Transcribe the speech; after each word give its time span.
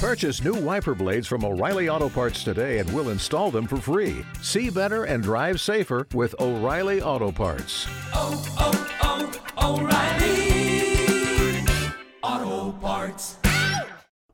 Purchase 0.00 0.42
new 0.42 0.54
wiper 0.54 0.94
blades 0.94 1.26
from 1.26 1.44
O'Reilly 1.44 1.90
Auto 1.90 2.08
Parts 2.08 2.42
today 2.42 2.78
and 2.78 2.90
we'll 2.94 3.10
install 3.10 3.50
them 3.50 3.66
for 3.66 3.76
free. 3.76 4.24
See 4.40 4.70
better 4.70 5.04
and 5.04 5.22
drive 5.22 5.60
safer 5.60 6.06
with 6.14 6.34
O'Reilly 6.40 7.02
Auto 7.02 7.30
Parts. 7.30 7.86
oh, 8.14 8.42
oh, 8.58 9.76
O'Reilly 9.76 11.66
Auto 12.22 12.72
Parts. 12.78 13.36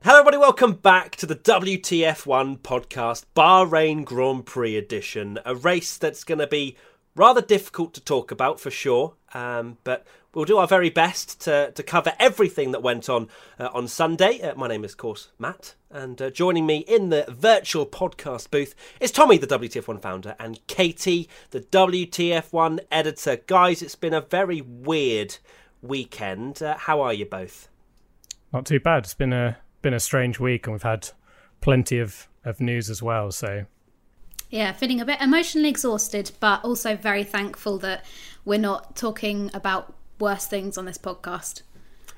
Hello, 0.03 0.19
everybody. 0.19 0.37
Welcome 0.37 0.75
back 0.75 1.17
to 1.17 1.25
the 1.25 1.35
WTF1 1.35 2.59
podcast, 2.59 3.25
Bahrain 3.35 4.05
Grand 4.05 4.45
Prix 4.45 4.77
edition. 4.77 5.37
A 5.43 5.53
race 5.53 5.97
that's 5.97 6.23
going 6.23 6.39
to 6.39 6.47
be 6.47 6.77
rather 7.13 7.41
difficult 7.41 7.93
to 7.95 8.01
talk 8.01 8.31
about 8.31 8.61
for 8.61 8.71
sure, 8.71 9.15
um, 9.33 9.79
but 9.83 10.07
we'll 10.37 10.45
do 10.45 10.57
our 10.57 10.67
very 10.67 10.91
best 10.91 11.41
to, 11.41 11.71
to 11.71 11.81
cover 11.81 12.13
everything 12.19 12.71
that 12.71 12.83
went 12.83 13.09
on 13.09 13.27
uh, 13.59 13.69
on 13.73 13.87
Sunday. 13.87 14.39
Uh, 14.39 14.53
my 14.53 14.67
name 14.67 14.85
is, 14.85 14.91
of 14.91 14.97
course, 14.97 15.29
Matt, 15.39 15.73
and 15.89 16.21
uh, 16.21 16.29
joining 16.29 16.67
me 16.67 16.77
in 16.77 17.09
the 17.09 17.25
virtual 17.27 17.87
podcast 17.87 18.51
booth 18.51 18.75
is 18.99 19.11
Tommy, 19.11 19.39
the 19.39 19.47
WTF1 19.47 19.99
founder, 19.99 20.35
and 20.39 20.65
Katie, 20.67 21.27
the 21.49 21.61
WTF1 21.61 22.81
editor. 22.91 23.37
Guys, 23.47 23.81
it's 23.81 23.95
been 23.95 24.13
a 24.13 24.21
very 24.21 24.61
weird 24.61 25.37
weekend. 25.81 26.61
Uh, 26.61 26.77
how 26.77 27.01
are 27.01 27.13
you 27.13 27.25
both? 27.25 27.67
Not 28.53 28.67
too 28.67 28.79
bad. 28.79 29.05
It's 29.05 29.15
been 29.15 29.33
a 29.33 29.57
been 29.81 29.95
a 29.95 29.99
strange 29.99 30.39
week, 30.39 30.67
and 30.67 30.73
we've 30.73 30.83
had 30.83 31.09
plenty 31.61 31.97
of, 31.97 32.27
of 32.45 32.61
news 32.61 32.91
as 32.91 33.01
well. 33.01 33.31
So 33.31 33.65
Yeah, 34.51 34.71
feeling 34.71 35.01
a 35.01 35.05
bit 35.05 35.19
emotionally 35.19 35.69
exhausted, 35.69 36.31
but 36.39 36.63
also 36.63 36.95
very 36.95 37.23
thankful 37.23 37.79
that 37.79 38.05
we're 38.45 38.59
not 38.59 38.95
talking 38.95 39.49
about 39.53 39.93
worse 40.19 40.45
things 40.45 40.77
on 40.77 40.85
this 40.85 40.97
podcast. 40.97 41.61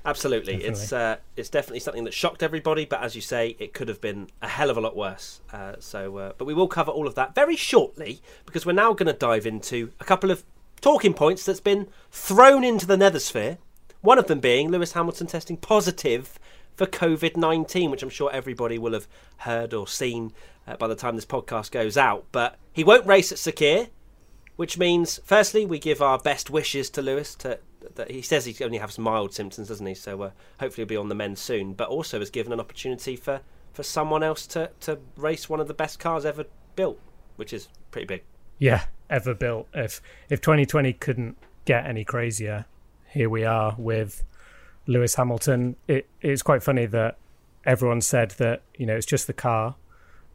Absolutely, 0.05 0.63
it's 0.63 0.94
uh, 0.94 1.17
it's 1.35 1.49
definitely 1.49 1.81
something 1.81 2.05
that 2.05 2.13
shocked 2.13 2.41
everybody. 2.41 2.85
But 2.85 3.02
as 3.02 3.16
you 3.16 3.22
say, 3.22 3.58
it 3.59 3.73
could 3.73 3.89
have 3.89 3.99
been 3.99 4.30
a 4.41 4.48
hell 4.48 4.70
of 4.70 4.77
a 4.77 4.81
lot 4.81 4.95
worse. 4.95 5.41
Uh, 5.52 5.73
so, 5.80 6.17
uh, 6.17 6.33
but 6.38 6.45
we 6.45 6.53
will 6.53 6.69
cover 6.69 6.89
all 6.89 7.06
of 7.06 7.16
that 7.16 7.36
very 7.36 7.58
shortly 7.58 8.22
because 8.45 8.66
we're 8.66 8.72
now 8.72 8.94
going 8.94 9.08
to 9.08 9.14
dive 9.14 9.45
into 9.45 9.91
a 10.00 10.06
couple 10.06 10.31
of 10.31 10.44
talking 10.80 11.14
points 11.14 11.45
that's 11.45 11.59
been 11.59 11.88
thrown 12.11 12.64
into 12.64 12.86
the 12.86 12.95
nethersphere. 12.95 13.58
One 14.00 14.17
of 14.17 14.28
them 14.28 14.39
being 14.39 14.72
Lewis 14.72 14.94
Hamilton 14.94 15.28
testing 15.28 15.58
positive 15.58 16.39
for 16.78 16.86
COVID 16.86 17.36
nineteen, 17.36 17.91
which 17.91 18.02
I'm 18.02 18.09
sure 18.09 18.31
everybody 18.31 18.78
will 18.78 18.94
have 18.94 19.08
heard 19.39 19.73
or 19.73 19.86
seen 19.86 20.31
uh, 20.66 20.78
by 20.78 20.88
the 20.88 20.95
time 20.95 21.16
this 21.16 21.25
podcast 21.25 21.72
goes 21.72 21.97
out. 21.97 22.25
But 22.31 22.58
he 22.72 22.86
won't 22.86 23.06
race 23.06 23.34
at 23.34 23.38
Sakhir 23.38 23.89
which 24.59 24.78
means 24.78 25.22
firstly 25.23 25.66
we 25.66 25.80
give 25.80 26.02
our 26.02 26.19
best 26.19 26.50
wishes 26.50 26.89
to 26.89 27.02
Lewis 27.02 27.34
to 27.34 27.58
that 28.00 28.11
he 28.11 28.22
says 28.22 28.45
he 28.45 28.64
only 28.64 28.80
has 28.80 28.97
mild 28.97 29.33
symptoms 29.33 29.67
doesn't 29.67 29.86
he 29.86 29.94
so 29.94 30.22
uh, 30.22 30.31
hopefully 30.59 30.81
he'll 30.83 30.88
be 30.88 30.97
on 30.97 31.09
the 31.09 31.16
mend 31.16 31.38
soon 31.38 31.73
but 31.73 31.88
also 31.88 32.19
has 32.19 32.30
given 32.30 32.52
an 32.52 32.59
opportunity 32.59 33.16
for 33.16 33.41
for 33.73 33.83
someone 33.83 34.23
else 34.23 34.47
to 34.47 34.72
to 34.80 34.97
race 35.16 35.47
one 35.47 35.59
of 35.59 35.67
the 35.67 35.73
best 35.73 36.00
cars 36.00 36.25
ever 36.25 36.45
built 36.75 37.00
which 37.36 37.53
is 37.53 37.67
pretty 37.91 38.08
big 38.08 38.23
yeah, 38.59 38.83
ever 39.09 39.33
built. 39.33 39.67
If 39.73 40.02
if 40.30 40.41
2020 40.41 40.94
couldn't 40.94 41.38
get 41.66 41.88
any 41.88 42.03
crazier, 42.03 42.66
here 43.09 43.30
we 43.30 43.45
are 43.45 43.73
with 43.78 44.23
Lewis 44.86 45.16
Hamilton. 45.16 45.78
It 45.88 46.08
it's 46.22 46.44
quite 46.44 46.61
funny 46.61 46.86
that 46.88 47.17
everyone 47.66 48.02
said 48.02 48.31
that 48.31 48.61
you 48.75 48.86
know 48.86 48.95
it's 48.95 49.06
just 49.06 49.25
the 49.25 49.34
car, 49.34 49.75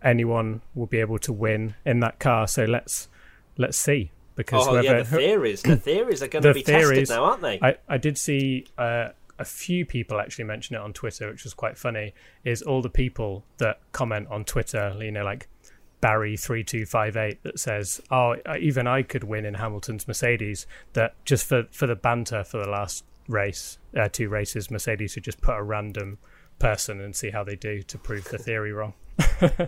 anyone 0.02 0.62
will 0.74 0.86
be 0.86 0.98
able 0.98 1.18
to 1.18 1.32
win 1.32 1.74
in 1.84 2.00
that 2.00 2.18
car. 2.18 2.48
So 2.48 2.64
let's 2.64 3.08
let's 3.56 3.78
see 3.78 4.10
because 4.36 4.66
oh 4.66 4.80
yeah 4.80 4.98
the 4.98 5.04
theories 5.04 5.62
the 5.62 5.76
theories 5.90 6.22
are 6.22 6.28
going 6.28 6.42
to 6.42 6.48
the 6.48 6.54
be 6.54 6.62
theories- 6.62 7.08
tested 7.08 7.16
now 7.16 7.24
aren't 7.24 7.42
they 7.42 7.58
I, 7.62 7.76
I 7.88 7.98
did 7.98 8.18
see 8.18 8.66
uh, 8.78 9.08
a 9.38 9.44
few 9.44 9.84
people 9.84 10.20
actually 10.20 10.44
mention 10.44 10.76
it 10.76 10.80
on 10.80 10.92
Twitter, 10.92 11.28
which 11.30 11.44
was 11.44 11.54
quite 11.54 11.76
funny. 11.76 12.14
Is 12.44 12.62
all 12.62 12.82
the 12.82 12.90
people 12.90 13.44
that 13.58 13.80
comment 13.92 14.28
on 14.30 14.44
Twitter, 14.44 14.94
you 15.00 15.10
know, 15.10 15.24
like 15.24 15.48
Barry 16.00 16.36
three 16.36 16.62
two 16.62 16.86
five 16.86 17.16
eight, 17.16 17.42
that 17.42 17.58
says, 17.58 18.00
"Oh, 18.10 18.36
even 18.58 18.86
I 18.86 19.02
could 19.02 19.24
win 19.24 19.44
in 19.44 19.54
Hamilton's 19.54 20.06
Mercedes." 20.06 20.66
That 20.92 21.14
just 21.24 21.46
for 21.46 21.64
for 21.70 21.86
the 21.86 21.96
banter 21.96 22.44
for 22.44 22.58
the 22.62 22.68
last 22.70 23.04
race, 23.28 23.78
uh, 23.96 24.08
two 24.08 24.28
races, 24.28 24.70
Mercedes 24.70 25.12
should 25.12 25.24
just 25.24 25.40
put 25.40 25.56
a 25.56 25.62
random 25.62 26.18
person 26.58 27.00
and 27.00 27.14
see 27.16 27.30
how 27.30 27.42
they 27.42 27.56
do 27.56 27.82
to 27.82 27.98
prove 27.98 28.24
the 28.26 28.38
theory 28.38 28.72
wrong. 28.72 28.94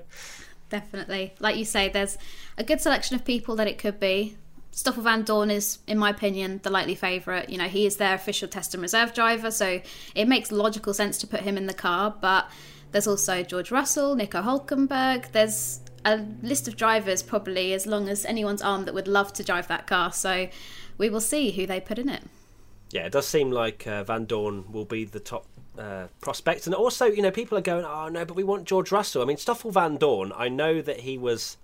Definitely. 0.69 1.35
Like 1.39 1.57
you 1.57 1.65
say, 1.65 1.89
there's 1.89 2.19
a 2.59 2.65
good 2.65 2.81
selection 2.81 3.17
of 3.17 3.25
people 3.25 3.57
that 3.57 3.67
it 3.69 3.79
could 3.79 3.99
be. 4.01 4.37
Stoffel 4.77 5.05
Vandoorne 5.05 5.51
is, 5.51 5.79
in 5.87 5.97
my 5.97 6.11
opinion, 6.11 6.61
the 6.63 6.69
likely 6.69 6.95
favourite. 6.95 7.49
You 7.49 7.57
know, 7.57 7.65
he 7.65 7.87
is 7.87 7.97
their 7.97 8.15
official 8.15 8.47
test 8.47 8.75
and 8.75 8.83
reserve 8.83 9.15
driver, 9.15 9.51
so 9.51 9.81
it 10.15 10.29
makes 10.29 10.53
logical 10.53 10.93
sense 10.93 11.17
to 11.19 11.27
put 11.27 11.41
him 11.41 11.57
in 11.57 11.67
the 11.67 11.73
car. 11.73 12.15
But 12.21 12.51
there's 12.93 13.07
also 13.07 13.43
George 13.43 13.71
Russell, 13.71 14.15
Nico 14.15 14.43
Hulkenberg. 14.43 15.33
There's 15.33 15.81
a 16.05 16.19
list 16.43 16.69
of 16.69 16.77
drivers, 16.77 17.23
probably 17.23 17.73
as 17.73 17.87
long 17.87 18.11
as 18.11 18.27
anyone's 18.27 18.61
arm, 18.61 18.85
that 18.85 18.93
would 18.93 19.09
love 19.09 19.33
to 19.33 19.43
drive 19.43 19.67
that 19.69 19.87
car. 19.87 20.13
So 20.13 20.47
we 20.99 21.09
will 21.09 21.23
see 21.23 21.53
who 21.53 21.67
they 21.67 21.81
put 21.81 21.99
in 21.99 22.11
it. 22.11 22.25
yeah, 22.91 23.07
it 23.07 23.13
does 23.13 23.27
seem 23.27 23.51
like 23.51 23.87
uh, 23.87 24.05
Vandoorne 24.05 24.71
will 24.71 24.85
be 24.85 25.05
the 25.05 25.21
top 25.21 25.47
uh, 25.79 26.09
prospect. 26.21 26.67
And 26.67 26.75
also, 26.75 27.07
you 27.07 27.23
know, 27.23 27.31
people 27.31 27.57
are 27.57 27.63
going, 27.63 27.87
oh, 27.87 28.09
no, 28.09 28.27
but 28.27 28.37
we 28.37 28.45
want 28.45 28.67
George 28.67 28.93
Russell. 28.93 29.23
I 29.23 29.25
mean, 29.25 29.39
Stoffel 29.39 29.73
Vandoorne, 29.73 30.33
I 30.37 30.51
know 30.51 30.83
that 30.83 31.01
he 31.01 31.17
was 31.17 31.57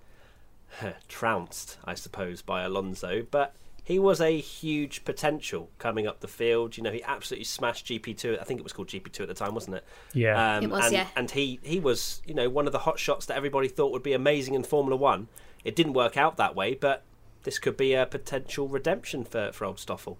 trounced, 1.07 1.77
I 1.85 1.93
suppose, 1.95 2.41
by 2.41 2.63
Alonso, 2.63 3.25
but 3.29 3.55
he 3.83 3.99
was 3.99 4.21
a 4.21 4.39
huge 4.39 5.03
potential 5.03 5.69
coming 5.77 6.07
up 6.07 6.21
the 6.21 6.27
field. 6.27 6.77
You 6.77 6.83
know, 6.83 6.91
he 6.91 7.03
absolutely 7.03 7.43
smashed 7.43 7.85
GP2. 7.87 8.39
I 8.39 8.43
think 8.43 8.59
it 8.59 8.63
was 8.63 8.71
called 8.71 8.87
GP2 8.87 9.21
at 9.21 9.27
the 9.27 9.33
time, 9.33 9.53
wasn't 9.53 9.77
it? 9.77 9.85
Yeah. 10.13 10.57
Um, 10.57 10.63
It 10.63 10.69
was, 10.69 10.85
and, 10.85 10.93
yeah. 10.93 11.07
And 11.15 11.29
he, 11.31 11.59
he 11.63 11.79
was, 11.79 12.21
you 12.25 12.33
know, 12.33 12.49
one 12.49 12.65
of 12.65 12.71
the 12.71 12.79
hot 12.79 12.97
shots 12.97 13.25
that 13.25 13.35
everybody 13.35 13.67
thought 13.67 13.91
would 13.91 14.03
be 14.03 14.13
amazing 14.13 14.53
in 14.53 14.63
Formula 14.63 14.95
One. 14.95 15.27
It 15.65 15.75
didn't 15.75 15.93
work 15.93 16.15
out 16.15 16.37
that 16.37 16.55
way, 16.55 16.75
but 16.75 17.03
this 17.43 17.59
could 17.59 17.75
be 17.75 17.93
a 17.93 18.05
potential 18.05 18.67
redemption 18.69 19.25
for, 19.25 19.51
for 19.51 19.65
old 19.65 19.79
Stoffel. 19.79 20.17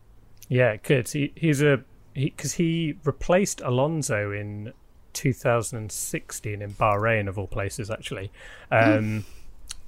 Yeah, 0.49 0.71
it 0.71 0.83
could. 0.83 1.09
He, 1.09 1.31
he's 1.35 1.61
a 1.61 1.83
because 2.13 2.53
he, 2.53 2.95
replaced 3.03 3.59
Alonso 3.61 4.31
in 4.31 4.71
2016 5.13 6.61
in 6.61 6.73
Bahrain, 6.73 7.27
of 7.27 7.39
all 7.39 7.47
places, 7.47 7.89
actually, 7.89 8.31
um, 8.71 9.25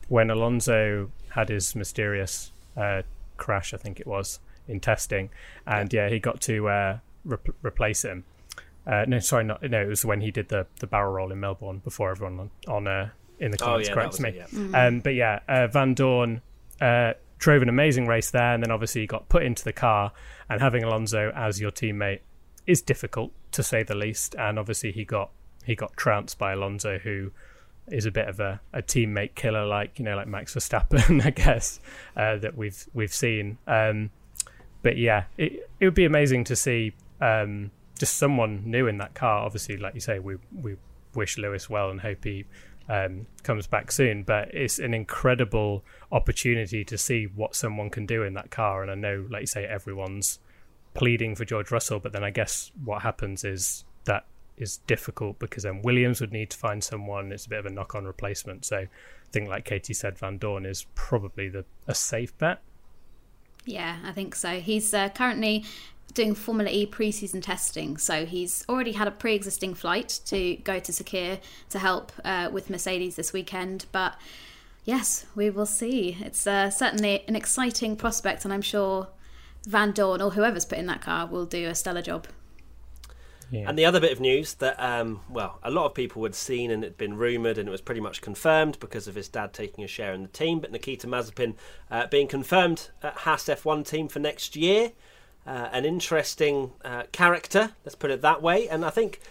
when 0.07 0.29
Alonso 0.29 1.11
had 1.29 1.49
his 1.49 1.75
mysterious 1.75 2.51
uh, 2.77 3.01
crash, 3.37 3.73
I 3.73 3.77
think 3.77 3.99
it 3.99 4.07
was 4.07 4.39
in 4.67 4.79
testing, 4.79 5.29
and 5.67 5.91
yeah, 5.93 6.09
he 6.09 6.19
got 6.19 6.41
to 6.41 6.67
uh, 6.67 6.97
re- 7.23 7.37
replace 7.61 8.03
him. 8.03 8.23
Uh, 8.87 9.05
no, 9.07 9.19
sorry, 9.19 9.43
not 9.43 9.63
no. 9.63 9.81
It 9.81 9.87
was 9.87 10.05
when 10.05 10.21
he 10.21 10.31
did 10.31 10.49
the, 10.49 10.67
the 10.79 10.87
barrel 10.87 11.11
roll 11.13 11.31
in 11.31 11.39
Melbourne 11.39 11.79
before 11.83 12.11
everyone 12.11 12.39
on, 12.39 12.49
on 12.67 12.87
uh, 12.87 13.09
in 13.39 13.51
the 13.51 13.57
Oh, 13.61 13.65
comments 13.65 13.87
yeah, 13.89 13.93
corrects 13.93 14.19
me. 14.19 14.29
it, 14.29 14.47
yeah. 14.53 14.85
Um, 14.87 14.99
but 14.99 15.15
yeah, 15.15 15.39
uh, 15.49 15.67
Vandoorne 15.67 16.41
uh, 16.79 17.13
drove 17.39 17.61
an 17.63 17.69
amazing 17.69 18.05
race 18.05 18.29
there, 18.31 18.53
and 18.53 18.61
then 18.63 18.71
obviously 18.71 19.01
he 19.01 19.07
got 19.07 19.27
put 19.27 19.43
into 19.43 19.63
the 19.63 19.73
car. 19.73 20.11
And 20.49 20.61
having 20.61 20.83
Alonso 20.83 21.31
as 21.35 21.59
your 21.59 21.71
teammate 21.71 22.19
is 22.67 22.81
difficult 22.83 23.31
to 23.53 23.63
say 23.63 23.81
the 23.81 23.95
least. 23.95 24.35
And 24.37 24.59
obviously 24.59 24.91
he 24.91 25.03
got 25.03 25.31
he 25.65 25.73
got 25.75 25.97
trounced 25.97 26.37
by 26.37 26.53
Alonso, 26.53 26.99
who 26.99 27.31
is 27.87 28.05
a 28.05 28.11
bit 28.11 28.27
of 28.27 28.39
a, 28.39 28.59
a 28.73 28.81
teammate 28.81 29.35
killer, 29.35 29.65
like 29.65 29.99
you 29.99 30.05
know, 30.05 30.15
like 30.15 30.27
Max 30.27 30.55
Verstappen, 30.55 31.21
I 31.25 31.29
guess 31.29 31.79
uh, 32.15 32.37
that 32.37 32.57
we've 32.57 32.87
we've 32.93 33.13
seen. 33.13 33.57
Um, 33.67 34.11
but 34.81 34.97
yeah, 34.97 35.25
it 35.37 35.69
it 35.79 35.85
would 35.85 35.95
be 35.95 36.05
amazing 36.05 36.43
to 36.45 36.55
see 36.55 36.93
um, 37.21 37.71
just 37.97 38.17
someone 38.17 38.63
new 38.65 38.87
in 38.87 38.97
that 38.97 39.13
car. 39.13 39.45
Obviously, 39.45 39.77
like 39.77 39.93
you 39.93 40.01
say, 40.01 40.19
we 40.19 40.37
we 40.53 40.77
wish 41.13 41.37
Lewis 41.37 41.69
well 41.69 41.89
and 41.89 42.01
hope 42.01 42.23
he 42.23 42.45
um, 42.89 43.25
comes 43.43 43.67
back 43.67 43.91
soon. 43.91 44.23
But 44.23 44.53
it's 44.53 44.79
an 44.79 44.93
incredible 44.93 45.83
opportunity 46.11 46.83
to 46.85 46.97
see 46.97 47.25
what 47.25 47.55
someone 47.55 47.89
can 47.89 48.05
do 48.05 48.23
in 48.23 48.33
that 48.33 48.51
car. 48.51 48.81
And 48.81 48.91
I 48.91 48.95
know, 48.95 49.25
like 49.29 49.41
you 49.41 49.47
say, 49.47 49.65
everyone's 49.65 50.39
pleading 50.93 51.35
for 51.35 51.45
George 51.45 51.71
Russell, 51.71 51.99
but 51.99 52.13
then 52.13 52.23
I 52.23 52.31
guess 52.31 52.71
what 52.83 53.01
happens 53.01 53.43
is 53.43 53.85
is 54.57 54.77
difficult 54.87 55.39
because 55.39 55.63
then 55.63 55.81
Williams 55.81 56.21
would 56.21 56.31
need 56.31 56.49
to 56.51 56.57
find 56.57 56.83
someone. 56.83 57.31
It's 57.31 57.45
a 57.45 57.49
bit 57.49 57.59
of 57.59 57.65
a 57.65 57.69
knock-on 57.69 58.05
replacement. 58.05 58.65
So 58.65 58.77
I 58.77 58.87
think, 59.31 59.49
like 59.49 59.65
Katie 59.65 59.93
said, 59.93 60.17
Vandoorne 60.17 60.65
is 60.65 60.85
probably 60.95 61.49
the 61.49 61.65
a 61.87 61.95
safe 61.95 62.37
bet. 62.37 62.61
Yeah, 63.65 63.97
I 64.03 64.11
think 64.11 64.35
so. 64.35 64.59
He's 64.59 64.93
uh, 64.93 65.09
currently 65.09 65.65
doing 66.13 66.35
Formula 66.35 66.69
E 66.71 66.85
preseason 66.85 67.41
testing, 67.41 67.97
so 67.97 68.25
he's 68.25 68.63
already 68.69 68.93
had 68.93 69.07
a 69.07 69.11
pre-existing 69.11 69.73
flight 69.73 70.19
to 70.25 70.55
go 70.57 70.79
to 70.79 70.91
Sakhir 70.91 71.39
to 71.69 71.79
help 71.79 72.11
uh, 72.23 72.49
with 72.51 72.69
Mercedes 72.69 73.15
this 73.15 73.33
weekend. 73.33 73.85
But 73.91 74.15
yes, 74.85 75.25
we 75.35 75.49
will 75.49 75.65
see. 75.65 76.17
It's 76.21 76.47
uh, 76.47 76.69
certainly 76.69 77.23
an 77.27 77.35
exciting 77.35 77.95
prospect, 77.97 78.45
and 78.45 78.53
I'm 78.53 78.61
sure 78.61 79.07
Vandoorne 79.67 80.23
or 80.23 80.31
whoever's 80.31 80.65
put 80.65 80.77
in 80.77 80.85
that 80.85 81.01
car 81.01 81.25
will 81.27 81.45
do 81.45 81.67
a 81.67 81.75
stellar 81.75 82.03
job. 82.03 82.27
Yeah. 83.51 83.69
And 83.69 83.77
the 83.77 83.85
other 83.85 83.99
bit 83.99 84.11
of 84.11 84.19
news 84.19 84.55
that, 84.55 84.75
um, 84.79 85.21
well, 85.29 85.59
a 85.63 85.71
lot 85.71 85.85
of 85.85 85.93
people 85.93 86.23
had 86.23 86.35
seen 86.35 86.71
and 86.71 86.83
had 86.83 86.97
been 86.97 87.15
rumoured 87.17 87.57
and 87.57 87.67
it 87.67 87.71
was 87.71 87.81
pretty 87.81 88.01
much 88.01 88.21
confirmed 88.21 88.79
because 88.79 89.07
of 89.07 89.15
his 89.15 89.29
dad 89.29 89.53
taking 89.53 89.83
a 89.83 89.87
share 89.87 90.13
in 90.13 90.23
the 90.23 90.27
team. 90.29 90.59
But 90.59 90.71
Nikita 90.71 91.07
Mazepin 91.07 91.55
uh, 91.91 92.07
being 92.07 92.27
confirmed 92.27 92.89
at 93.03 93.13
Haas 93.19 93.45
F1 93.45 93.87
team 93.87 94.07
for 94.07 94.19
next 94.19 94.55
year. 94.55 94.91
Uh, 95.45 95.69
an 95.71 95.85
interesting 95.85 96.71
uh, 96.83 97.03
character, 97.11 97.71
let's 97.85 97.95
put 97.95 98.09
it 98.09 98.21
that 98.21 98.41
way. 98.41 98.67
And 98.67 98.83
I 98.83 98.89
think, 98.89 99.21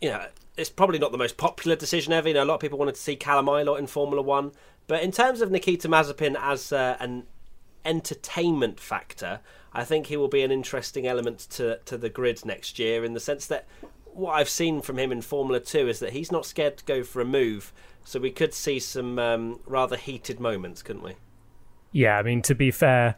you 0.00 0.10
know, 0.10 0.26
it's 0.56 0.70
probably 0.70 0.98
not 0.98 1.10
the 1.10 1.18
most 1.18 1.36
popular 1.36 1.74
decision 1.74 2.12
ever. 2.12 2.28
You 2.28 2.34
know, 2.34 2.44
a 2.44 2.46
lot 2.46 2.54
of 2.54 2.60
people 2.60 2.78
wanted 2.78 2.96
to 2.96 3.00
see 3.00 3.16
Callum 3.16 3.48
in 3.48 3.86
Formula 3.86 4.22
One, 4.22 4.52
but 4.86 5.02
in 5.02 5.10
terms 5.10 5.40
of 5.40 5.50
Nikita 5.50 5.88
Mazepin 5.88 6.36
as 6.38 6.72
uh, 6.72 6.96
an 7.00 7.26
entertainment 7.84 8.78
factor, 8.78 9.40
I 9.74 9.84
think 9.84 10.06
he 10.06 10.16
will 10.16 10.28
be 10.28 10.42
an 10.42 10.50
interesting 10.50 11.06
element 11.06 11.40
to 11.50 11.78
to 11.84 11.98
the 11.98 12.08
grid 12.08 12.44
next 12.44 12.78
year. 12.78 13.04
In 13.04 13.14
the 13.14 13.20
sense 13.20 13.46
that 13.46 13.66
what 14.04 14.32
I've 14.32 14.48
seen 14.48 14.80
from 14.80 14.98
him 14.98 15.10
in 15.10 15.22
Formula 15.22 15.60
Two 15.60 15.88
is 15.88 15.98
that 16.00 16.12
he's 16.12 16.30
not 16.30 16.46
scared 16.46 16.76
to 16.78 16.84
go 16.84 17.02
for 17.02 17.20
a 17.20 17.24
move. 17.24 17.72
So 18.04 18.20
we 18.20 18.30
could 18.30 18.52
see 18.52 18.78
some 18.78 19.18
um, 19.18 19.60
rather 19.66 19.96
heated 19.96 20.38
moments, 20.38 20.82
couldn't 20.82 21.02
we? 21.02 21.14
Yeah, 21.90 22.18
I 22.18 22.22
mean 22.22 22.42
to 22.42 22.54
be 22.54 22.70
fair, 22.70 23.16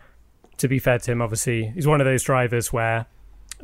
to 0.58 0.68
be 0.68 0.78
fair 0.78 0.98
to 0.98 1.12
him, 1.12 1.20
obviously 1.20 1.66
he's 1.74 1.86
one 1.86 2.00
of 2.00 2.06
those 2.06 2.22
drivers 2.22 2.72
where 2.72 3.06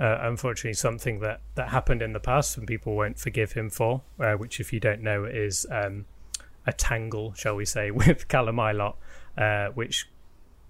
uh, 0.00 0.18
unfortunately 0.22 0.74
something 0.74 1.20
that, 1.20 1.40
that 1.54 1.68
happened 1.68 2.02
in 2.02 2.12
the 2.12 2.20
past 2.20 2.56
and 2.56 2.66
people 2.66 2.94
won't 2.96 3.18
forgive 3.18 3.52
him 3.52 3.68
for, 3.70 4.02
uh, 4.18 4.32
which, 4.32 4.58
if 4.58 4.72
you 4.72 4.80
don't 4.80 5.02
know, 5.02 5.24
is 5.24 5.66
um, 5.70 6.06
a 6.66 6.72
tangle, 6.72 7.34
shall 7.34 7.56
we 7.56 7.64
say, 7.64 7.90
with 7.90 8.28
Callum 8.28 8.56
Ilott, 8.56 8.96
uh, 9.36 9.68
which 9.74 10.08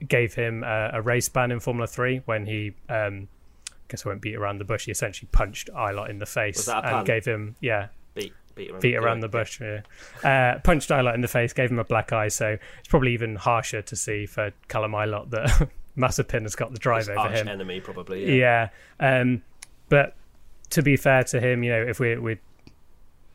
gave 0.08 0.34
him 0.34 0.64
a, 0.64 0.90
a, 0.94 1.02
race 1.02 1.28
ban 1.28 1.50
in 1.50 1.60
Formula 1.60 1.86
3 1.86 2.22
when 2.24 2.46
he, 2.46 2.72
um, 2.88 3.28
I 3.70 3.74
guess 3.88 4.06
I 4.06 4.10
won't 4.10 4.20
beat 4.20 4.36
around 4.36 4.58
the 4.58 4.64
bush, 4.64 4.86
he 4.86 4.90
essentially 4.90 5.28
punched 5.32 5.70
Ilott 5.74 6.10
in 6.10 6.18
the 6.18 6.26
face 6.26 6.68
and 6.68 7.06
gave 7.06 7.24
him, 7.24 7.56
yeah. 7.60 7.88
Beat. 8.14 8.32
Beat 8.54 8.70
around, 8.70 8.80
beat 8.82 8.96
around 8.96 9.20
the 9.20 9.28
bush. 9.28 9.60
Yeah. 9.60 9.80
Uh, 10.22 10.58
punched 10.60 10.90
Ilott 10.90 11.14
in 11.14 11.22
the 11.22 11.28
face, 11.28 11.52
gave 11.52 11.70
him 11.70 11.78
a 11.78 11.84
black 11.84 12.12
eye. 12.12 12.28
So 12.28 12.58
it's 12.78 12.88
probably 12.88 13.14
even 13.14 13.36
harsher 13.36 13.82
to 13.82 13.96
see 13.96 14.26
for 14.26 14.52
Callum 14.68 14.92
Ilott 14.92 15.30
that 15.30 15.68
Mazepin 15.96 16.42
has 16.42 16.54
got 16.54 16.72
the 16.72 16.78
drive 16.78 17.06
His 17.06 17.16
over 17.16 17.28
him. 17.30 17.48
enemy, 17.48 17.80
probably. 17.80 18.38
Yeah. 18.38 18.68
yeah. 19.00 19.20
Um, 19.20 19.42
but 19.88 20.14
to 20.70 20.82
be 20.82 20.96
fair 20.96 21.24
to 21.24 21.40
him, 21.40 21.62
you 21.62 21.70
know, 21.70 21.82
if 21.82 22.00
we're, 22.00 22.20
we're 22.20 22.40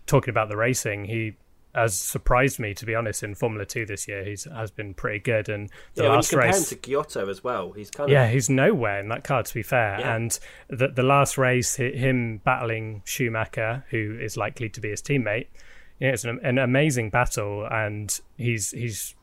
talking 0.05 0.31
about 0.31 0.49
the 0.49 0.57
racing, 0.57 1.05
he 1.05 1.35
has 1.77 1.95
surprised 1.95 2.59
me 2.59 2.73
to 2.73 2.85
be 2.85 2.95
honest 2.95 3.21
in 3.21 3.35
Formula 3.35 3.65
Two 3.65 3.85
this 3.85 4.07
year. 4.07 4.23
He's 4.23 4.45
has 4.45 4.71
been 4.71 4.93
pretty 4.93 5.19
good, 5.19 5.47
and 5.47 5.69
the 5.93 6.03
yeah, 6.03 6.09
last 6.09 6.33
race 6.33 6.69
to 6.69 6.75
Giotto 6.75 7.29
as 7.29 7.43
well. 7.43 7.71
He's 7.71 7.91
kind 7.91 8.09
of 8.09 8.11
yeah, 8.11 8.27
he's 8.27 8.49
nowhere 8.49 8.99
in 8.99 9.09
that 9.09 9.23
car 9.23 9.43
to 9.43 9.53
be 9.53 9.61
fair. 9.61 9.99
Yeah. 9.99 10.15
And 10.15 10.39
the 10.69 10.87
the 10.87 11.03
last 11.03 11.37
race, 11.37 11.75
him 11.75 12.41
battling 12.43 13.03
Schumacher, 13.05 13.85
who 13.91 14.17
is 14.19 14.35
likely 14.35 14.69
to 14.69 14.81
be 14.81 14.89
his 14.89 15.01
teammate, 15.01 15.47
you 15.99 16.07
know, 16.07 16.13
it's 16.13 16.23
an, 16.23 16.39
an 16.43 16.57
amazing 16.57 17.11
battle, 17.11 17.67
and 17.69 18.19
he's 18.37 18.71
he's 18.71 19.15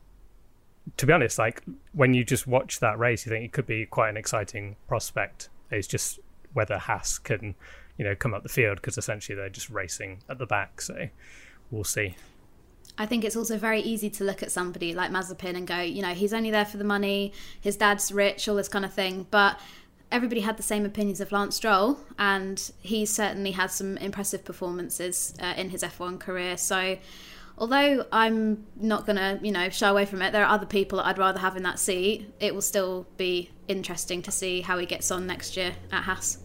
to 0.97 1.05
be 1.05 1.11
honest, 1.11 1.37
like 1.37 1.61
when 1.91 2.13
you 2.13 2.23
just 2.23 2.47
watch 2.47 2.79
that 2.79 2.97
race, 2.97 3.25
you 3.25 3.31
think 3.31 3.43
it 3.43 3.51
could 3.51 3.67
be 3.67 3.85
quite 3.85 4.09
an 4.09 4.17
exciting 4.17 4.77
prospect. 4.87 5.49
It's 5.71 5.87
just 5.87 6.19
whether 6.53 6.77
Haas 6.77 7.17
can, 7.17 7.55
you 7.97 8.05
know, 8.05 8.15
come 8.15 8.33
up 8.33 8.43
the 8.43 8.49
field 8.49 8.77
because 8.77 8.97
essentially 8.97 9.35
they're 9.35 9.49
just 9.49 9.69
racing 9.69 10.19
at 10.29 10.37
the 10.37 10.45
back. 10.45 10.79
So 10.79 11.09
we'll 11.69 11.83
see. 11.83 12.15
I 12.97 13.05
think 13.05 13.25
it's 13.25 13.35
also 13.35 13.57
very 13.57 13.81
easy 13.81 14.09
to 14.11 14.23
look 14.23 14.41
at 14.41 14.51
somebody 14.51 14.93
like 14.93 15.11
Mazepin 15.11 15.55
and 15.55 15.67
go, 15.67 15.79
you 15.79 16.01
know, 16.01 16.13
he's 16.13 16.33
only 16.33 16.51
there 16.51 16.65
for 16.65 16.77
the 16.77 16.83
money, 16.83 17.33
his 17.59 17.75
dad's 17.75 18.11
rich, 18.11 18.47
all 18.47 18.55
this 18.55 18.69
kind 18.69 18.85
of 18.85 18.93
thing. 18.93 19.27
But 19.31 19.59
everybody 20.11 20.41
had 20.41 20.55
the 20.55 20.63
same 20.63 20.85
opinions 20.85 21.19
of 21.19 21.31
Lance 21.31 21.57
Stroll, 21.57 21.99
and 22.17 22.71
he 22.79 23.05
certainly 23.05 23.51
had 23.51 23.69
some 23.69 23.97
impressive 23.97 24.45
performances 24.45 25.33
uh, 25.41 25.53
in 25.57 25.69
his 25.69 25.83
F1 25.83 26.19
career. 26.19 26.55
So 26.55 26.97
although 27.57 28.05
I'm 28.13 28.65
not 28.77 29.05
going 29.05 29.17
to, 29.17 29.39
you 29.43 29.51
know, 29.51 29.69
shy 29.69 29.89
away 29.89 30.05
from 30.05 30.21
it, 30.21 30.31
there 30.31 30.45
are 30.45 30.53
other 30.53 30.65
people 30.65 31.01
I'd 31.01 31.17
rather 31.17 31.39
have 31.39 31.57
in 31.57 31.63
that 31.63 31.79
seat. 31.79 32.31
It 32.39 32.53
will 32.53 32.61
still 32.61 33.07
be 33.17 33.49
interesting 33.67 34.21
to 34.21 34.31
see 34.31 34.61
how 34.61 34.77
he 34.77 34.85
gets 34.85 35.11
on 35.11 35.27
next 35.27 35.57
year 35.57 35.73
at 35.91 36.03
Haas. 36.03 36.37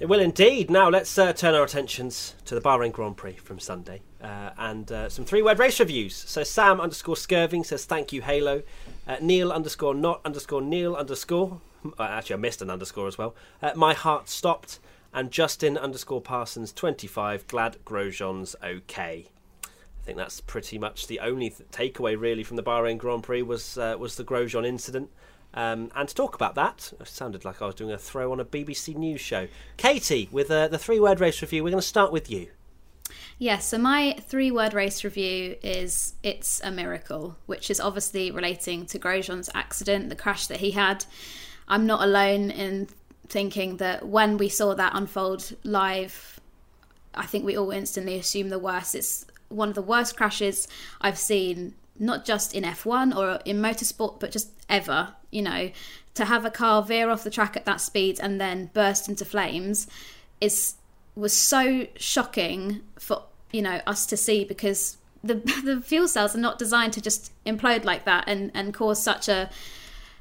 It 0.00 0.06
will 0.06 0.20
indeed. 0.20 0.70
Now 0.70 0.88
let's 0.88 1.18
uh, 1.18 1.34
turn 1.34 1.54
our 1.54 1.64
attentions 1.64 2.36
to 2.46 2.54
the 2.54 2.60
Bahrain 2.62 2.92
Grand 2.92 3.18
Prix 3.18 3.34
from 3.34 3.58
Sunday 3.58 4.00
uh, 4.22 4.50
and 4.58 4.90
uh, 4.90 5.08
some 5.08 5.24
three-word 5.24 5.58
race 5.58 5.78
reviews. 5.80 6.14
So 6.14 6.42
Sam 6.42 6.80
underscore 6.80 7.14
Skirving 7.14 7.64
says 7.64 7.84
thank 7.84 8.12
you 8.12 8.22
Halo. 8.22 8.62
Uh, 9.06 9.16
Neil 9.20 9.52
underscore 9.52 9.94
not 9.94 10.20
underscore 10.24 10.62
Neil 10.62 10.94
underscore. 10.94 11.60
Uh, 11.98 12.02
actually, 12.02 12.34
I 12.34 12.38
missed 12.38 12.60
an 12.62 12.70
underscore 12.70 13.06
as 13.06 13.16
well. 13.16 13.34
Uh, 13.62 13.72
my 13.74 13.94
heart 13.94 14.28
stopped. 14.28 14.80
And 15.10 15.30
Justin 15.30 15.78
underscore 15.78 16.20
Parsons 16.20 16.70
25. 16.70 17.46
Glad 17.46 17.78
Grosjean's 17.86 18.54
okay 18.62 19.30
I 19.64 20.04
think 20.04 20.18
that's 20.18 20.40
pretty 20.40 20.78
much 20.78 21.06
the 21.06 21.20
only 21.20 21.50
th- 21.50 21.70
takeaway 21.70 22.18
really 22.18 22.42
from 22.42 22.56
the 22.56 22.62
Bahrain 22.62 22.98
Grand 22.98 23.22
Prix 23.22 23.42
was 23.42 23.76
uh, 23.78 23.96
was 23.98 24.16
the 24.16 24.24
Grosjean 24.24 24.66
incident. 24.66 25.10
Um, 25.54 25.90
and 25.94 26.08
to 26.08 26.14
talk 26.14 26.34
about 26.34 26.54
that, 26.56 26.92
it 27.00 27.08
sounded 27.08 27.44
like 27.44 27.62
I 27.62 27.66
was 27.66 27.74
doing 27.74 27.90
a 27.90 27.98
throw 27.98 28.32
on 28.32 28.38
a 28.38 28.44
BBC 28.44 28.94
News 28.94 29.20
show. 29.20 29.48
Katie, 29.76 30.28
with 30.30 30.48
the 30.48 30.78
three 30.78 31.00
word 31.00 31.20
race 31.20 31.40
review, 31.42 31.64
we're 31.64 31.70
going 31.70 31.80
to 31.80 31.86
start 31.86 32.12
with 32.12 32.30
you. 32.30 32.48
Yes, 33.40 33.50
yeah, 33.50 33.58
so 33.58 33.78
my 33.78 34.16
three 34.20 34.50
word 34.50 34.74
race 34.74 35.04
review 35.04 35.54
is 35.62 36.14
It's 36.24 36.60
a 36.64 36.72
Miracle, 36.72 37.36
which 37.46 37.70
is 37.70 37.78
obviously 37.78 38.32
relating 38.32 38.84
to 38.86 38.98
Grosjean's 38.98 39.48
accident, 39.54 40.08
the 40.08 40.16
crash 40.16 40.48
that 40.48 40.58
he 40.58 40.72
had. 40.72 41.04
I'm 41.68 41.86
not 41.86 42.02
alone 42.02 42.50
in 42.50 42.88
thinking 43.28 43.76
that 43.76 44.08
when 44.08 44.38
we 44.38 44.48
saw 44.48 44.74
that 44.74 44.92
unfold 44.96 45.54
live, 45.62 46.40
I 47.14 47.26
think 47.26 47.44
we 47.44 47.56
all 47.56 47.70
instantly 47.70 48.18
assumed 48.18 48.50
the 48.50 48.58
worst. 48.58 48.96
It's 48.96 49.24
one 49.50 49.68
of 49.68 49.76
the 49.76 49.82
worst 49.82 50.16
crashes 50.16 50.66
I've 51.00 51.18
seen, 51.18 51.74
not 51.96 52.24
just 52.24 52.56
in 52.56 52.64
F1 52.64 53.16
or 53.16 53.40
in 53.44 53.58
motorsport, 53.58 54.18
but 54.18 54.32
just 54.32 54.50
ever. 54.68 55.14
You 55.30 55.42
know, 55.42 55.70
to 56.14 56.24
have 56.24 56.44
a 56.44 56.50
car 56.50 56.82
veer 56.82 57.08
off 57.08 57.22
the 57.22 57.30
track 57.30 57.56
at 57.56 57.66
that 57.66 57.80
speed 57.80 58.18
and 58.20 58.40
then 58.40 58.70
burst 58.74 59.08
into 59.08 59.24
flames 59.24 59.86
is 60.40 60.74
was 61.14 61.36
so 61.36 61.86
shocking 61.96 62.80
for 62.96 63.24
you 63.52 63.62
know 63.62 63.80
us 63.86 64.06
to 64.06 64.16
see 64.16 64.44
because 64.44 64.96
the 65.22 65.34
the 65.64 65.80
fuel 65.80 66.08
cells 66.08 66.34
are 66.34 66.40
not 66.40 66.58
designed 66.58 66.92
to 66.92 67.00
just 67.00 67.32
implode 67.44 67.84
like 67.84 68.04
that 68.04 68.24
and 68.26 68.50
and 68.54 68.74
cause 68.74 69.02
such 69.02 69.28
a 69.28 69.50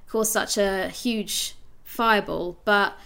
cause 0.08 0.32
such 0.32 0.58
a 0.58 0.90
huge 0.90 1.56
fireball 1.84 2.58
but 2.66 2.98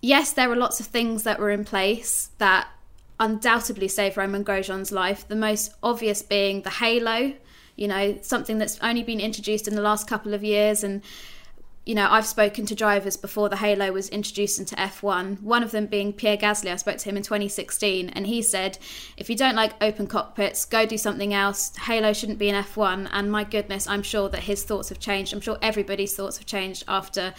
yes 0.00 0.32
there 0.32 0.48
were 0.48 0.56
lots 0.56 0.80
of 0.80 0.86
things 0.86 1.22
that 1.22 1.38
were 1.38 1.50
in 1.50 1.64
place 1.64 2.30
that 2.38 2.68
undoubtedly 3.20 3.88
saved 3.88 4.16
Romain 4.16 4.44
Grosjean's 4.44 4.92
life. 4.92 5.26
The 5.26 5.36
most 5.36 5.72
obvious 5.82 6.22
being 6.22 6.62
the 6.62 6.70
halo, 6.70 7.34
you 7.76 7.88
know, 7.88 8.18
something 8.22 8.58
that's 8.58 8.78
only 8.80 9.02
been 9.02 9.20
introduced 9.20 9.68
in 9.68 9.74
the 9.74 9.82
last 9.82 10.06
couple 10.06 10.34
of 10.34 10.42
years. 10.42 10.84
And, 10.84 11.02
you 11.86 11.94
know, 11.94 12.08
I've 12.10 12.26
spoken 12.26 12.64
to 12.66 12.74
drivers 12.74 13.16
before 13.16 13.50
the 13.50 13.56
halo 13.56 13.92
was 13.92 14.08
introduced 14.08 14.58
into 14.58 14.74
F1. 14.76 15.42
One 15.42 15.62
of 15.62 15.70
them 15.70 15.86
being 15.86 16.14
Pierre 16.14 16.38
Gasly. 16.38 16.72
I 16.72 16.76
spoke 16.76 16.96
to 16.96 17.08
him 17.08 17.16
in 17.16 17.22
2016, 17.22 18.08
and 18.10 18.26
he 18.26 18.40
said, 18.40 18.78
if 19.18 19.28
you 19.28 19.36
don't 19.36 19.54
like 19.54 19.72
open 19.82 20.06
cockpits, 20.06 20.64
go 20.64 20.86
do 20.86 20.96
something 20.96 21.34
else. 21.34 21.76
Halo 21.76 22.14
shouldn't 22.14 22.38
be 22.38 22.48
in 22.48 22.54
F1. 22.54 23.08
And 23.12 23.30
my 23.30 23.44
goodness, 23.44 23.86
I'm 23.86 24.02
sure 24.02 24.30
that 24.30 24.44
his 24.44 24.64
thoughts 24.64 24.88
have 24.88 24.98
changed. 24.98 25.34
I'm 25.34 25.42
sure 25.42 25.58
everybody's 25.60 26.16
thoughts 26.16 26.38
have 26.38 26.46
changed 26.46 26.84
after 26.88 27.34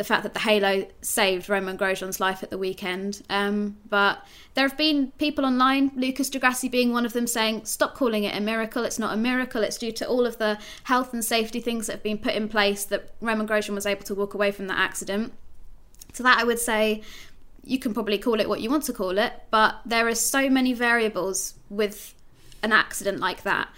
the 0.00 0.04
fact 0.04 0.22
that 0.22 0.32
the 0.32 0.40
halo 0.40 0.86
saved 1.02 1.50
Romain 1.50 1.76
Grosjean's 1.76 2.20
life 2.20 2.42
at 2.42 2.48
the 2.48 2.56
weekend. 2.56 3.20
Um, 3.28 3.76
but 3.86 4.26
there 4.54 4.66
have 4.66 4.78
been 4.78 5.12
people 5.18 5.44
online, 5.44 5.92
Lucas 5.94 6.30
di 6.30 6.38
Grassi 6.38 6.70
being 6.70 6.90
one 6.90 7.04
of 7.04 7.12
them, 7.12 7.26
saying, 7.26 7.66
stop 7.66 7.94
calling 7.94 8.24
it 8.24 8.34
a 8.34 8.40
miracle. 8.40 8.84
It's 8.86 8.98
not 8.98 9.12
a 9.12 9.16
miracle. 9.18 9.62
It's 9.62 9.76
due 9.76 9.92
to 9.92 10.08
all 10.08 10.24
of 10.24 10.38
the 10.38 10.58
health 10.84 11.12
and 11.12 11.22
safety 11.22 11.60
things 11.60 11.86
that 11.86 11.92
have 11.92 12.02
been 12.02 12.16
put 12.16 12.32
in 12.32 12.48
place 12.48 12.86
that 12.86 13.12
Romain 13.20 13.46
Grosjean 13.46 13.74
was 13.74 13.84
able 13.84 14.04
to 14.04 14.14
walk 14.14 14.32
away 14.32 14.52
from 14.52 14.68
that 14.68 14.78
accident. 14.78 15.34
To 16.14 16.22
that 16.22 16.38
I 16.38 16.44
would 16.44 16.58
say 16.58 17.02
you 17.62 17.78
can 17.78 17.92
probably 17.92 18.16
call 18.16 18.40
it 18.40 18.48
what 18.48 18.62
you 18.62 18.70
want 18.70 18.84
to 18.84 18.94
call 18.94 19.18
it, 19.18 19.34
but 19.50 19.82
there 19.84 20.08
are 20.08 20.14
so 20.14 20.48
many 20.48 20.72
variables 20.72 21.56
with 21.68 22.14
an 22.62 22.72
accident 22.72 23.20
like 23.20 23.42
that 23.42 23.68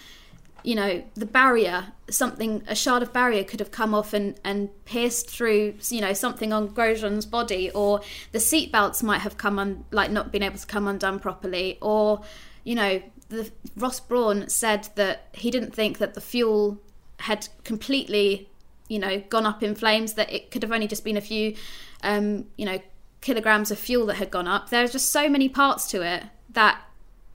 you 0.62 0.74
know 0.74 1.02
the 1.14 1.26
barrier 1.26 1.86
something 2.10 2.62
a 2.66 2.74
shard 2.74 3.02
of 3.02 3.12
barrier 3.12 3.42
could 3.44 3.60
have 3.60 3.70
come 3.70 3.94
off 3.94 4.12
and 4.12 4.38
and 4.44 4.68
pierced 4.84 5.28
through 5.28 5.74
you 5.88 6.00
know 6.00 6.12
something 6.12 6.52
on 6.52 6.68
Grosjean's 6.68 7.26
body 7.26 7.70
or 7.70 8.00
the 8.32 8.40
seat 8.40 8.70
belts 8.70 9.02
might 9.02 9.20
have 9.20 9.36
come 9.36 9.58
on 9.58 9.84
like 9.90 10.10
not 10.10 10.30
been 10.30 10.42
able 10.42 10.58
to 10.58 10.66
come 10.66 10.86
undone 10.86 11.18
properly 11.18 11.78
or 11.80 12.22
you 12.64 12.74
know 12.74 13.02
the 13.28 13.50
Ross 13.76 13.98
Brawn 13.98 14.48
said 14.48 14.88
that 14.94 15.28
he 15.32 15.50
didn't 15.50 15.74
think 15.74 15.98
that 15.98 16.14
the 16.14 16.20
fuel 16.20 16.78
had 17.20 17.48
completely 17.64 18.48
you 18.88 18.98
know 18.98 19.22
gone 19.28 19.46
up 19.46 19.62
in 19.62 19.74
flames 19.74 20.14
that 20.14 20.30
it 20.32 20.50
could 20.50 20.62
have 20.62 20.72
only 20.72 20.86
just 20.86 21.04
been 21.04 21.16
a 21.16 21.20
few 21.20 21.54
um 22.02 22.46
you 22.56 22.66
know 22.66 22.78
kilograms 23.22 23.70
of 23.70 23.78
fuel 23.78 24.04
that 24.06 24.16
had 24.16 24.30
gone 24.30 24.46
up. 24.48 24.68
There's 24.68 24.92
just 24.92 25.10
so 25.10 25.28
many 25.30 25.48
parts 25.48 25.86
to 25.92 26.02
it 26.02 26.24
that 26.50 26.82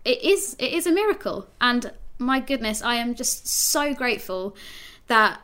it 0.06 0.22
is 0.22 0.56
it 0.60 0.74
is 0.74 0.86
a 0.86 0.92
miracle. 0.92 1.48
And 1.60 1.92
my 2.20 2.40
goodness, 2.40 2.82
I 2.82 2.96
am 2.96 3.16
just 3.16 3.48
so 3.48 3.94
grateful 3.94 4.56
that 5.08 5.40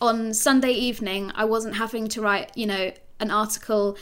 on 0.00 0.34
Sunday 0.34 0.72
evening 0.72 1.32
I 1.34 1.44
wasn't 1.44 1.76
having 1.76 2.08
to 2.08 2.20
write, 2.20 2.56
you 2.56 2.66
know, 2.66 2.92
an 3.18 3.30
article, 3.30 3.96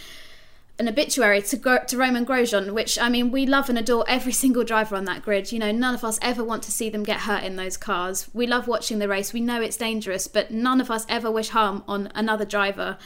an 0.78 0.88
obituary 0.88 1.40
to 1.42 1.56
to 1.86 1.96
Romain 1.96 2.26
Grosjean, 2.26 2.72
which 2.72 2.98
I 2.98 3.08
mean 3.08 3.30
we 3.30 3.46
love 3.46 3.68
and 3.68 3.78
adore 3.78 4.04
every 4.08 4.32
single 4.32 4.64
driver 4.64 4.96
on 4.96 5.04
that 5.04 5.22
grid. 5.22 5.52
You 5.52 5.60
know, 5.60 5.70
none 5.70 5.94
of 5.94 6.04
us 6.04 6.18
ever 6.20 6.42
want 6.42 6.62
to 6.64 6.72
see 6.72 6.90
them 6.90 7.04
get 7.04 7.20
hurt 7.20 7.44
in 7.44 7.56
those 7.56 7.76
cars. 7.76 8.28
We 8.34 8.46
love 8.46 8.66
watching 8.66 8.98
the 8.98 9.08
race. 9.08 9.32
We 9.32 9.40
know 9.40 9.60
it's 9.60 9.76
dangerous, 9.76 10.26
but 10.26 10.50
none 10.50 10.80
of 10.80 10.90
us 10.90 11.06
ever 11.08 11.30
wish 11.30 11.50
harm 11.50 11.84
on 11.86 12.10
another 12.14 12.44
driver. 12.44 12.98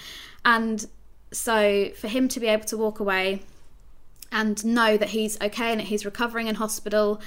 And 0.44 0.86
so 1.30 1.90
for 1.90 2.08
him 2.08 2.28
to 2.28 2.40
be 2.40 2.46
able 2.46 2.64
to 2.64 2.76
walk 2.76 3.00
away 3.00 3.42
and 4.32 4.64
know 4.64 4.96
that 4.96 5.10
he's 5.10 5.40
okay 5.40 5.70
and 5.70 5.80
that 5.80 5.88
he's 5.88 6.04
recovering 6.04 6.48
in 6.48 6.56
hospital 6.56 7.20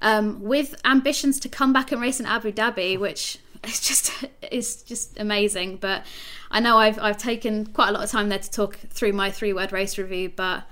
um, 0.00 0.42
with 0.42 0.74
ambitions 0.84 1.40
to 1.40 1.48
come 1.48 1.72
back 1.72 1.92
and 1.92 2.00
race 2.00 2.20
in 2.20 2.26
Abu 2.26 2.52
Dhabi, 2.52 2.98
which 2.98 3.38
is 3.64 3.80
just 3.80 4.26
is 4.50 4.82
just 4.82 5.18
amazing. 5.18 5.76
But 5.76 6.04
I 6.50 6.60
know 6.60 6.78
I've 6.78 6.98
I've 6.98 7.18
taken 7.18 7.66
quite 7.66 7.88
a 7.88 7.92
lot 7.92 8.04
of 8.04 8.10
time 8.10 8.28
there 8.28 8.38
to 8.38 8.50
talk 8.50 8.76
through 8.76 9.12
my 9.12 9.30
three 9.30 9.52
word 9.52 9.72
race 9.72 9.98
review, 9.98 10.32
but 10.34 10.64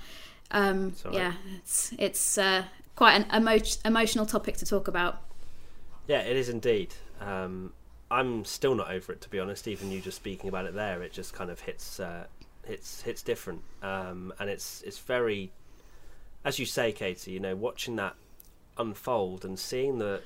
um, 0.51 0.93
yeah, 1.11 1.33
it's 1.57 1.93
it's 1.97 2.37
uh, 2.37 2.63
quite 2.95 3.13
an 3.13 3.25
emo- 3.35 3.63
emotional 3.85 4.25
topic 4.25 4.57
to 4.57 4.65
talk 4.65 4.87
about. 4.87 5.21
Yeah, 6.07 6.21
it 6.21 6.35
is 6.35 6.49
indeed. 6.49 6.95
Um, 7.21 7.73
I'm 8.09 8.43
still 8.45 8.73
not 8.73 8.89
over 8.89 9.13
it, 9.13 9.21
to 9.21 9.29
be 9.29 9.39
honest. 9.39 9.67
Even 9.67 9.91
you 9.91 10.01
just 10.01 10.17
speaking 10.17 10.49
about 10.49 10.65
it 10.65 10.73
there, 10.73 11.03
it 11.03 11.13
just 11.13 11.33
kind 11.33 11.51
of 11.51 11.59
hits 11.59 11.99
uh, 11.99 12.25
hits 12.65 13.01
hits 13.03 13.21
different, 13.21 13.61
um, 13.83 14.33
and 14.39 14.49
it's 14.49 14.81
it's 14.81 14.97
very, 14.97 15.51
as 16.43 16.57
you 16.57 16.65
say, 16.65 16.91
Katie. 16.91 17.31
You 17.31 17.39
know, 17.39 17.55
watching 17.55 17.95
that 17.97 18.15
unfold 18.79 19.43
and 19.45 19.59
seeing 19.59 19.99
the, 19.99 20.21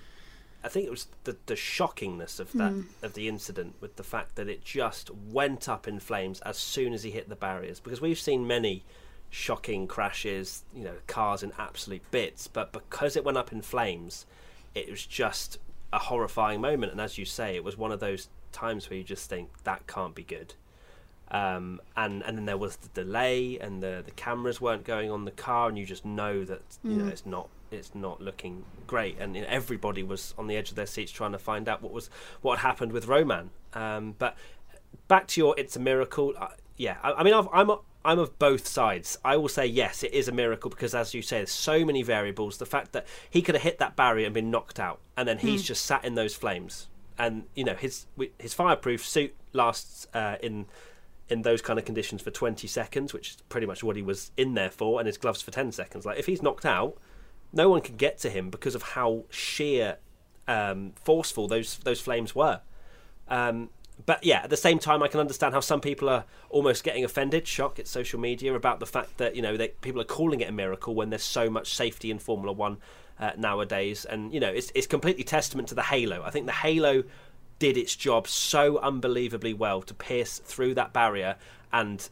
I 0.64 0.70
think 0.70 0.86
it 0.86 0.92
was 0.92 1.08
the 1.26 1.36
the 1.48 1.56
shockingness 1.56 2.40
of 2.40 2.52
that 2.54 2.72
Hmm. 2.72 2.82
of 3.02 3.14
the 3.16 3.28
incident 3.28 3.76
with 3.82 3.98
the 3.98 4.04
fact 4.04 4.36
that 4.36 4.48
it 4.48 4.64
just 4.64 5.10
went 5.12 5.68
up 5.68 5.88
in 5.88 6.00
flames 6.00 6.40
as 6.42 6.58
soon 6.58 6.94
as 6.94 7.04
he 7.04 7.12
hit 7.12 7.28
the 7.28 7.36
barriers. 7.36 7.80
Because 7.82 8.00
we've 8.00 8.20
seen 8.20 8.48
many 8.48 8.84
shocking 9.30 9.88
crashes, 9.88 10.64
you 10.76 10.84
know, 10.84 10.96
cars 11.08 11.42
in 11.44 11.52
absolute 11.58 12.04
bits, 12.12 12.48
but 12.48 12.72
because 12.72 13.16
it 13.16 13.26
went 13.26 13.38
up 13.38 13.52
in 13.52 13.62
flames, 13.62 14.26
it 14.76 14.90
was 14.90 15.06
just 15.06 15.58
a 15.92 16.00
horrifying 16.00 16.62
moment. 16.62 16.92
And 16.92 17.02
as 17.02 17.18
you 17.18 17.26
say, 17.26 17.56
it 17.56 17.64
was 17.64 17.76
one 17.78 17.92
of 17.92 18.00
those 18.00 18.30
times 18.52 18.90
where 18.90 18.98
you 18.98 19.04
just 19.04 19.30
think 19.30 19.50
that 19.64 19.88
can't 19.88 20.14
be 20.16 20.24
good. 20.24 20.54
Um, 21.32 21.82
and 21.98 22.22
and 22.24 22.38
then 22.38 22.46
there 22.46 22.58
was 22.58 22.76
the 22.76 22.90
delay, 22.90 23.58
and 23.60 23.82
the 23.82 24.04
the 24.06 24.12
cameras 24.12 24.62
weren't 24.62 24.84
going 24.84 25.10
on 25.10 25.26
the 25.26 25.32
car, 25.32 25.68
and 25.68 25.78
you 25.80 25.86
just 25.86 26.06
know 26.06 26.46
that 26.46 26.62
you 26.84 26.96
know 26.98 27.08
it's 27.08 27.26
not 27.26 27.50
it's 27.74 27.96
not 27.96 28.22
looking 28.22 28.66
great, 28.88 29.18
and 29.20 29.36
you 29.36 29.42
know, 29.42 29.48
everybody 29.50 30.04
was 30.04 30.34
on 30.38 30.48
the 30.48 30.56
edge 30.56 30.70
of 30.70 30.76
their 30.76 30.86
seats 30.86 31.12
trying 31.12 31.32
to 31.32 31.40
find 31.40 31.68
out 31.68 31.82
what 31.82 31.92
was 31.92 32.10
what 32.42 32.60
happened 32.60 32.92
with 32.92 33.08
Romain. 33.08 33.50
Um, 33.74 34.16
but 34.18 34.38
back 35.08 35.28
to 35.28 35.42
your 35.42 35.56
it's 35.58 35.76
a 35.76 35.80
miracle. 35.80 36.34
Uh, 36.38 36.50
yeah, 36.78 36.98
I, 37.04 37.14
I 37.14 37.24
mean 37.24 37.34
I've, 37.34 37.48
I'm 37.52 37.72
I'm 38.06 38.20
of 38.20 38.38
both 38.38 38.68
sides. 38.68 39.18
I 39.24 39.38
will 39.38 39.50
say 39.50 39.66
yes, 39.66 40.04
it 40.04 40.14
is 40.14 40.28
a 40.28 40.32
miracle 40.32 40.70
because, 40.70 40.94
as 40.94 41.14
you 41.14 41.22
say, 41.22 41.38
there's 41.38 41.52
so 41.52 41.86
many 41.86 42.04
variables. 42.04 42.58
The 42.58 42.66
fact 42.66 42.92
that 42.92 43.08
he 43.30 43.42
could 43.42 43.56
have 43.56 43.64
hit 43.64 43.80
that 43.80 43.96
barrier 43.96 44.26
and 44.26 44.34
been 44.34 44.52
knocked 44.52 44.80
out, 44.80 45.00
and 45.16 45.28
then 45.28 45.38
he's 45.38 45.64
just 45.64 45.86
sat 45.86 46.04
in 46.04 46.16
those 46.16 46.36
flames, 46.36 46.88
and 47.18 47.44
you 47.56 47.64
know 47.64 47.76
his 47.76 48.06
his 48.38 48.54
fireproof 48.54 49.06
suit 49.06 49.34
lasts 49.54 50.08
uh, 50.14 50.36
in 50.42 50.66
in 51.30 51.44
those 51.44 51.62
kind 51.62 51.80
of 51.80 51.86
conditions 51.86 52.22
for 52.22 52.32
20 52.32 52.68
seconds, 52.68 53.14
which 53.14 53.32
is 53.32 53.38
pretty 53.50 53.66
much 53.66 53.84
what 53.84 53.96
he 53.96 54.02
was 54.02 54.32
in 54.36 54.54
there 54.54 54.70
for, 54.70 55.00
and 55.00 55.08
his 55.08 55.18
gloves 55.18 55.42
for 55.42 55.52
10 55.52 55.72
seconds. 55.72 56.06
Like 56.06 56.20
if 56.20 56.26
he's 56.26 56.42
knocked 56.42 56.66
out, 56.66 56.98
no 57.54 57.70
one 57.70 57.82
can 57.82 57.96
get 57.96 58.18
to 58.20 58.30
him 58.30 58.50
because 58.50 58.76
of 58.76 58.82
how 58.82 59.24
sheer 59.30 59.98
um, 60.48 60.94
forceful 60.96 61.48
those 61.48 61.78
those 61.78 62.02
flames 62.02 62.36
were. 62.36 62.62
Um, 63.28 63.70
but 64.06 64.24
yeah, 64.24 64.42
at 64.44 64.50
the 64.50 64.58
same 64.58 64.80
time, 64.80 65.04
I 65.04 65.08
can 65.08 65.20
understand 65.20 65.54
how 65.54 65.60
some 65.60 65.80
people 65.80 66.10
are 66.10 66.26
almost 66.50 66.84
getting 66.84 67.06
offended. 67.06 67.48
Shock, 67.48 67.80
at 67.80 67.88
social 67.88 68.20
media 68.20 68.54
about 68.54 68.80
the 68.80 68.86
fact 68.86 69.18
that 69.18 69.36
you 69.36 69.42
know 69.42 69.56
they, 69.56 69.70
people 69.70 70.02
are 70.02 70.06
calling 70.06 70.42
it 70.42 70.50
a 70.50 70.52
miracle 70.52 70.96
when 70.96 71.10
there's 71.10 71.24
so 71.24 71.50
much 71.50 71.74
safety 71.74 72.12
in 72.12 72.20
Formula 72.20 72.52
One 72.52 72.78
uh, 73.20 73.32
nowadays, 73.38 74.04
and 74.06 74.34
you 74.34 74.40
know 74.40 74.50
it's 74.50 74.72
it's 74.76 74.88
completely 74.88 75.24
testament 75.24 75.68
to 75.70 75.76
the 75.76 75.84
halo. 75.84 76.24
I 76.24 76.32
think 76.32 76.48
the 76.48 76.52
halo 76.52 77.04
did 77.60 77.78
its 77.78 77.96
job 77.96 78.28
so 78.28 78.80
unbelievably 78.80 79.54
well 79.54 79.82
to 79.84 79.94
pierce 79.94 80.40
through 80.40 80.74
that 80.74 80.92
barrier 80.92 81.38
and 81.72 82.10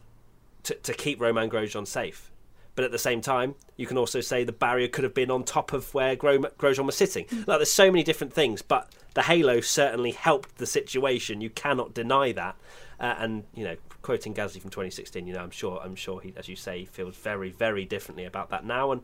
to, 0.62 0.74
to 0.76 0.94
keep 0.94 1.20
Romain 1.20 1.50
Grosjean 1.50 1.86
safe. 1.86 2.31
But 2.74 2.84
at 2.84 2.90
the 2.90 2.98
same 2.98 3.20
time, 3.20 3.54
you 3.76 3.86
can 3.86 3.98
also 3.98 4.20
say 4.20 4.44
the 4.44 4.52
barrier 4.52 4.88
could 4.88 5.04
have 5.04 5.14
been 5.14 5.30
on 5.30 5.44
top 5.44 5.72
of 5.72 5.92
where 5.92 6.16
Gro- 6.16 6.38
Grosjean 6.38 6.86
was 6.86 6.96
sitting. 6.96 7.26
Like 7.30 7.58
there's 7.58 7.72
so 7.72 7.90
many 7.90 8.02
different 8.02 8.32
things, 8.32 8.62
but 8.62 8.90
the 9.14 9.22
halo 9.22 9.60
certainly 9.60 10.12
helped 10.12 10.56
the 10.56 10.66
situation. 10.66 11.40
You 11.40 11.50
cannot 11.50 11.92
deny 11.92 12.32
that. 12.32 12.56
Uh, 12.98 13.16
and 13.18 13.44
you 13.54 13.64
know, 13.64 13.76
quoting 14.02 14.34
Gasly 14.34 14.60
from 14.60 14.70
2016, 14.70 15.26
you 15.26 15.34
know, 15.34 15.42
I'm 15.42 15.50
sure, 15.50 15.80
I'm 15.82 15.94
sure 15.96 16.20
he, 16.20 16.32
as 16.36 16.48
you 16.48 16.56
say, 16.56 16.84
feels 16.84 17.16
very, 17.16 17.50
very 17.50 17.84
differently 17.84 18.24
about 18.24 18.50
that 18.50 18.64
now. 18.64 18.92
And 18.92 19.02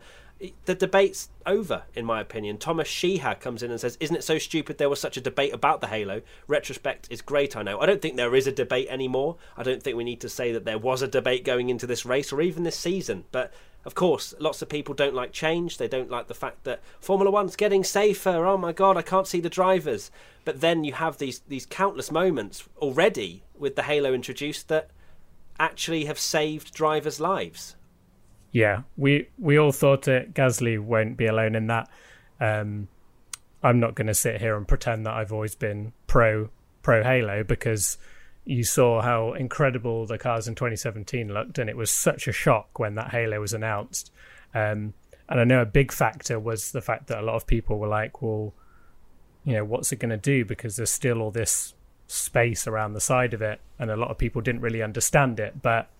the 0.66 0.74
debate's 0.74 1.30
over, 1.46 1.82
in 1.94 2.04
my 2.04 2.20
opinion. 2.20 2.58
Thomas 2.58 2.88
Sheeha 2.88 3.40
comes 3.40 3.62
in 3.62 3.70
and 3.70 3.80
says, 3.80 3.96
"Isn't 3.98 4.16
it 4.16 4.24
so 4.24 4.38
stupid 4.38 4.78
there 4.78 4.88
was 4.88 5.00
such 5.00 5.16
a 5.16 5.20
debate 5.20 5.52
about 5.52 5.80
the 5.80 5.88
Halo?" 5.88 6.22
Retrospect 6.46 7.08
is 7.10 7.22
great, 7.22 7.56
I 7.56 7.62
know. 7.62 7.80
I 7.80 7.86
don't 7.86 8.00
think 8.00 8.16
there 8.16 8.36
is 8.36 8.46
a 8.46 8.52
debate 8.52 8.86
anymore. 8.88 9.36
I 9.56 9.62
don't 9.64 9.82
think 9.82 9.96
we 9.96 10.04
need 10.04 10.20
to 10.20 10.28
say 10.28 10.52
that 10.52 10.64
there 10.64 10.78
was 10.78 11.02
a 11.02 11.08
debate 11.08 11.44
going 11.44 11.70
into 11.70 11.86
this 11.86 12.06
race 12.06 12.32
or 12.32 12.40
even 12.40 12.62
this 12.62 12.76
season. 12.76 13.24
But 13.32 13.52
of 13.84 13.94
course, 13.94 14.34
lots 14.38 14.62
of 14.62 14.68
people 14.68 14.94
don't 14.94 15.14
like 15.14 15.32
change. 15.32 15.78
They 15.78 15.88
don't 15.88 16.10
like 16.10 16.28
the 16.28 16.34
fact 16.34 16.64
that 16.64 16.82
Formula 17.00 17.30
One's 17.30 17.56
getting 17.56 17.82
safer. 17.82 18.46
Oh 18.46 18.58
my 18.58 18.72
God, 18.72 18.96
I 18.96 19.02
can't 19.02 19.26
see 19.26 19.40
the 19.40 19.50
drivers. 19.50 20.10
But 20.44 20.60
then 20.60 20.84
you 20.84 20.92
have 20.92 21.18
these 21.18 21.40
these 21.48 21.66
countless 21.66 22.12
moments 22.12 22.68
already 22.76 23.42
with 23.56 23.74
the 23.74 23.82
Halo 23.82 24.12
introduced 24.12 24.68
that 24.68 24.90
actually 25.58 26.04
have 26.04 26.18
saved 26.18 26.72
drivers' 26.72 27.18
lives. 27.18 27.74
Yeah, 28.52 28.82
we 28.96 29.28
we 29.38 29.58
all 29.58 29.72
thought 29.72 30.02
that 30.02 30.34
Gasly 30.34 30.78
won't 30.78 31.16
be 31.16 31.26
alone 31.26 31.54
in 31.54 31.66
that. 31.66 31.88
Um, 32.40 32.88
I'm 33.62 33.80
not 33.80 33.94
going 33.94 34.06
to 34.06 34.14
sit 34.14 34.40
here 34.40 34.56
and 34.56 34.66
pretend 34.66 35.06
that 35.06 35.14
I've 35.14 35.32
always 35.32 35.54
been 35.54 35.92
pro 36.06 36.48
pro 36.82 37.02
Halo 37.02 37.44
because 37.44 37.98
you 38.44 38.64
saw 38.64 39.02
how 39.02 39.34
incredible 39.34 40.06
the 40.06 40.16
cars 40.16 40.48
in 40.48 40.54
2017 40.54 41.32
looked, 41.32 41.58
and 41.58 41.68
it 41.68 41.76
was 41.76 41.90
such 41.90 42.26
a 42.26 42.32
shock 42.32 42.78
when 42.78 42.94
that 42.94 43.10
Halo 43.10 43.40
was 43.40 43.52
announced. 43.52 44.10
Um, 44.54 44.94
and 45.28 45.40
I 45.40 45.44
know 45.44 45.60
a 45.60 45.66
big 45.66 45.92
factor 45.92 46.40
was 46.40 46.72
the 46.72 46.80
fact 46.80 47.08
that 47.08 47.18
a 47.18 47.22
lot 47.22 47.34
of 47.34 47.46
people 47.46 47.78
were 47.78 47.88
like, 47.88 48.22
"Well, 48.22 48.54
you 49.44 49.54
know, 49.54 49.64
what's 49.64 49.92
it 49.92 49.98
going 49.98 50.10
to 50.10 50.16
do?" 50.16 50.44
Because 50.44 50.76
there's 50.76 50.90
still 50.90 51.20
all 51.20 51.30
this 51.30 51.74
space 52.06 52.66
around 52.66 52.94
the 52.94 53.00
side 53.00 53.34
of 53.34 53.42
it, 53.42 53.60
and 53.78 53.90
a 53.90 53.96
lot 53.96 54.10
of 54.10 54.16
people 54.16 54.40
didn't 54.40 54.62
really 54.62 54.82
understand 54.82 55.38
it. 55.38 55.60
But 55.60 55.90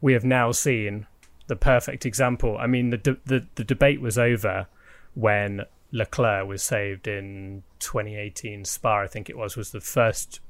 we 0.00 0.14
have 0.14 0.24
now 0.24 0.52
seen 0.52 1.06
the 1.48 1.56
perfect 1.56 2.06
example. 2.06 2.56
I 2.58 2.66
mean, 2.66 2.90
the 2.90 2.98
de- 2.98 3.20
the 3.24 3.46
the 3.56 3.64
debate 3.64 4.00
was 4.00 4.16
over 4.16 4.68
when 5.14 5.62
Leclerc 5.90 6.46
was 6.46 6.62
saved 6.62 7.08
in 7.08 7.64
2018 7.80 8.64
Spa. 8.64 9.00
I 9.00 9.06
think 9.06 9.28
it 9.28 9.36
was 9.36 9.56
was 9.56 9.72
the 9.72 9.80
first 9.80 10.40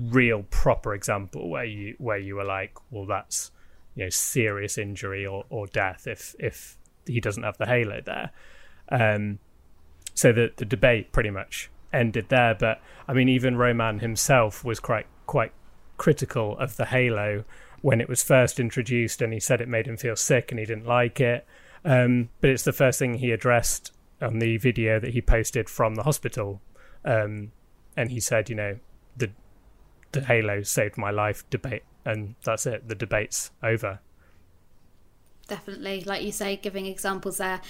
real 0.00 0.44
proper 0.44 0.94
example 0.94 1.48
where 1.48 1.64
you 1.64 1.96
where 1.98 2.18
you 2.18 2.36
were 2.36 2.44
like, 2.44 2.76
well, 2.90 3.04
that's 3.04 3.50
you 3.94 4.04
know 4.04 4.10
serious 4.10 4.78
injury 4.78 5.26
or, 5.26 5.44
or 5.50 5.66
death 5.66 6.06
if 6.06 6.34
if 6.38 6.78
he 7.06 7.20
doesn't 7.20 7.42
have 7.42 7.58
the 7.58 7.66
halo 7.66 8.00
there. 8.00 8.30
Um, 8.88 9.40
so 10.14 10.32
the 10.32 10.52
the 10.56 10.64
debate 10.64 11.12
pretty 11.12 11.30
much 11.30 11.70
ended 11.92 12.28
there. 12.28 12.54
But 12.54 12.80
I 13.08 13.12
mean, 13.12 13.28
even 13.28 13.56
Romain 13.56 13.98
himself 13.98 14.64
was 14.64 14.78
quite 14.80 15.06
quite 15.26 15.52
critical 15.96 16.58
of 16.58 16.76
the 16.76 16.86
halo 16.86 17.44
when 17.84 18.00
it 18.00 18.08
was 18.08 18.22
first 18.22 18.58
introduced, 18.58 19.20
and 19.20 19.30
he 19.34 19.38
said 19.38 19.60
it 19.60 19.68
made 19.68 19.86
him 19.86 19.98
feel 19.98 20.16
sick 20.16 20.50
and 20.50 20.58
he 20.58 20.64
didn't 20.64 20.86
like 20.86 21.20
it. 21.20 21.46
Um, 21.84 22.30
but 22.40 22.48
it's 22.48 22.62
the 22.62 22.72
first 22.72 22.98
thing 22.98 23.12
he 23.12 23.30
addressed 23.30 23.92
on 24.22 24.38
the 24.38 24.56
video 24.56 24.98
that 24.98 25.12
he 25.12 25.20
posted 25.20 25.68
from 25.68 25.94
the 25.94 26.04
hospital, 26.04 26.62
um, 27.04 27.52
and 27.94 28.10
he 28.10 28.20
said, 28.20 28.48
you 28.48 28.56
know, 28.56 28.78
the 29.14 29.30
the 30.12 30.22
halo 30.22 30.62
saved 30.62 30.96
my 30.96 31.10
life 31.10 31.44
debate, 31.50 31.82
and 32.06 32.36
that's 32.42 32.64
it. 32.64 32.88
The 32.88 32.94
debate's 32.94 33.50
over. 33.62 34.00
Definitely 35.44 36.02
like 36.04 36.22
you 36.22 36.32
say 36.32 36.56
giving 36.56 36.86
examples 36.86 37.38
there. 37.38 37.60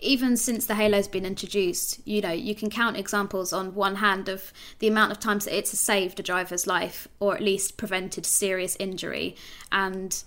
Even 0.00 0.36
since 0.36 0.66
the 0.66 0.74
halo's 0.74 1.08
been 1.08 1.24
introduced 1.24 2.00
you 2.06 2.20
know 2.20 2.32
you 2.32 2.54
can 2.54 2.70
count 2.70 2.96
examples 2.96 3.52
on 3.52 3.74
one 3.74 3.96
hand 3.96 4.28
of 4.28 4.52
the 4.78 4.88
amount 4.88 5.12
of 5.12 5.20
times 5.20 5.44
that 5.44 5.56
it's 5.56 5.76
saved 5.78 6.18
a 6.20 6.22
driver's 6.22 6.66
life 6.66 7.08
or 7.20 7.34
at 7.34 7.42
least 7.42 7.76
prevented 7.76 8.26
serious 8.26 8.76
injury. 8.78 9.36
And 9.72 10.22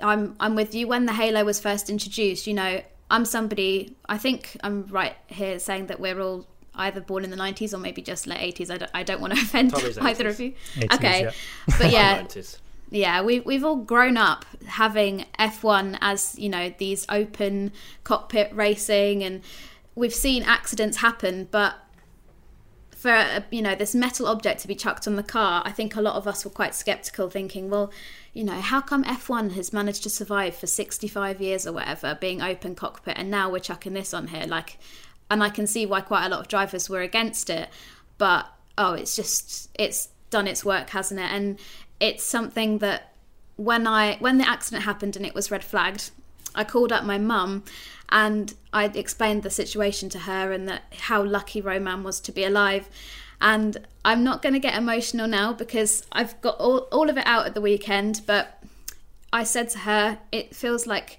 i'm 0.00 0.36
i'm 0.40 0.54
with 0.54 0.74
you. 0.74 0.88
When 0.88 1.06
the 1.06 1.12
halo 1.12 1.44
was 1.44 1.60
first 1.60 1.90
introduced 1.90 2.46
you 2.46 2.54
know 2.54 2.82
i'm 3.10 3.24
somebody 3.24 3.94
i 4.08 4.16
think 4.16 4.56
i'm 4.62 4.86
right 4.86 5.14
here 5.26 5.58
saying 5.58 5.86
that 5.86 6.00
we're 6.00 6.20
all 6.20 6.46
either 6.76 7.00
born 7.00 7.22
in 7.22 7.30
the 7.30 7.36
90s 7.36 7.72
or 7.72 7.78
maybe 7.78 8.02
just 8.02 8.26
late 8.26 8.56
80s 8.56 8.70
i 8.70 8.78
don't, 8.78 8.90
I 8.94 9.02
don't 9.02 9.20
want 9.20 9.34
to 9.34 9.40
offend 9.42 9.74
either 9.74 10.28
of 10.28 10.40
you. 10.40 10.54
80s, 10.76 10.94
okay. 10.94 11.22
yeah. 11.22 11.30
but 11.78 11.92
yeah. 11.98 12.22
90s. 12.22 12.58
Yeah, 12.94 13.22
we've 13.22 13.44
we've 13.44 13.64
all 13.64 13.76
grown 13.76 14.16
up 14.16 14.44
having 14.66 15.26
F1 15.38 15.98
as 16.00 16.38
you 16.38 16.48
know 16.48 16.72
these 16.78 17.04
open 17.08 17.72
cockpit 18.04 18.54
racing, 18.54 19.24
and 19.24 19.42
we've 19.94 20.14
seen 20.14 20.44
accidents 20.44 20.98
happen. 20.98 21.48
But 21.50 21.74
for 22.90 23.42
you 23.50 23.62
know 23.62 23.74
this 23.74 23.94
metal 23.94 24.26
object 24.26 24.60
to 24.60 24.68
be 24.68 24.76
chucked 24.76 25.08
on 25.08 25.16
the 25.16 25.24
car, 25.24 25.62
I 25.64 25.72
think 25.72 25.96
a 25.96 26.00
lot 26.00 26.14
of 26.14 26.28
us 26.28 26.44
were 26.44 26.52
quite 26.52 26.74
skeptical, 26.74 27.28
thinking, 27.28 27.68
well, 27.68 27.92
you 28.32 28.44
know, 28.44 28.60
how 28.60 28.80
come 28.80 29.02
F1 29.02 29.52
has 29.52 29.72
managed 29.72 30.04
to 30.04 30.10
survive 30.10 30.54
for 30.54 30.68
65 30.68 31.40
years 31.40 31.66
or 31.66 31.72
whatever, 31.72 32.16
being 32.20 32.40
open 32.40 32.76
cockpit, 32.76 33.18
and 33.18 33.28
now 33.28 33.50
we're 33.50 33.58
chucking 33.58 33.94
this 33.94 34.14
on 34.14 34.28
here? 34.28 34.46
Like, 34.46 34.78
and 35.28 35.42
I 35.42 35.50
can 35.50 35.66
see 35.66 35.84
why 35.84 36.00
quite 36.00 36.26
a 36.26 36.28
lot 36.28 36.40
of 36.40 36.48
drivers 36.48 36.88
were 36.88 37.02
against 37.02 37.50
it, 37.50 37.68
but 38.18 38.46
oh, 38.78 38.92
it's 38.92 39.16
just 39.16 39.68
it's 39.74 40.10
done 40.30 40.46
its 40.48 40.64
work, 40.64 40.90
hasn't 40.90 41.20
it? 41.20 41.30
And 41.30 41.58
it's 42.00 42.24
something 42.24 42.78
that 42.78 43.12
when 43.56 43.86
I 43.86 44.16
when 44.16 44.38
the 44.38 44.48
accident 44.48 44.84
happened 44.84 45.16
and 45.16 45.24
it 45.24 45.34
was 45.34 45.50
red 45.50 45.64
flagged, 45.64 46.10
I 46.54 46.64
called 46.64 46.92
up 46.92 47.04
my 47.04 47.18
mum 47.18 47.64
and 48.08 48.54
I 48.72 48.84
explained 48.84 49.42
the 49.42 49.50
situation 49.50 50.08
to 50.10 50.20
her 50.20 50.52
and 50.52 50.68
that 50.68 50.82
how 50.98 51.22
lucky 51.22 51.60
Romain 51.60 52.02
was 52.02 52.20
to 52.20 52.32
be 52.32 52.44
alive. 52.44 52.88
And 53.40 53.76
I'm 54.04 54.22
not 54.22 54.42
going 54.42 54.52
to 54.52 54.58
get 54.60 54.76
emotional 54.76 55.26
now 55.26 55.52
because 55.52 56.04
I've 56.12 56.40
got 56.40 56.56
all, 56.58 56.88
all 56.92 57.10
of 57.10 57.18
it 57.18 57.26
out 57.26 57.46
at 57.46 57.54
the 57.54 57.60
weekend, 57.60 58.22
but 58.26 58.62
I 59.32 59.44
said 59.44 59.68
to 59.70 59.80
her, 59.80 60.18
it 60.30 60.54
feels 60.54 60.86
like 60.86 61.18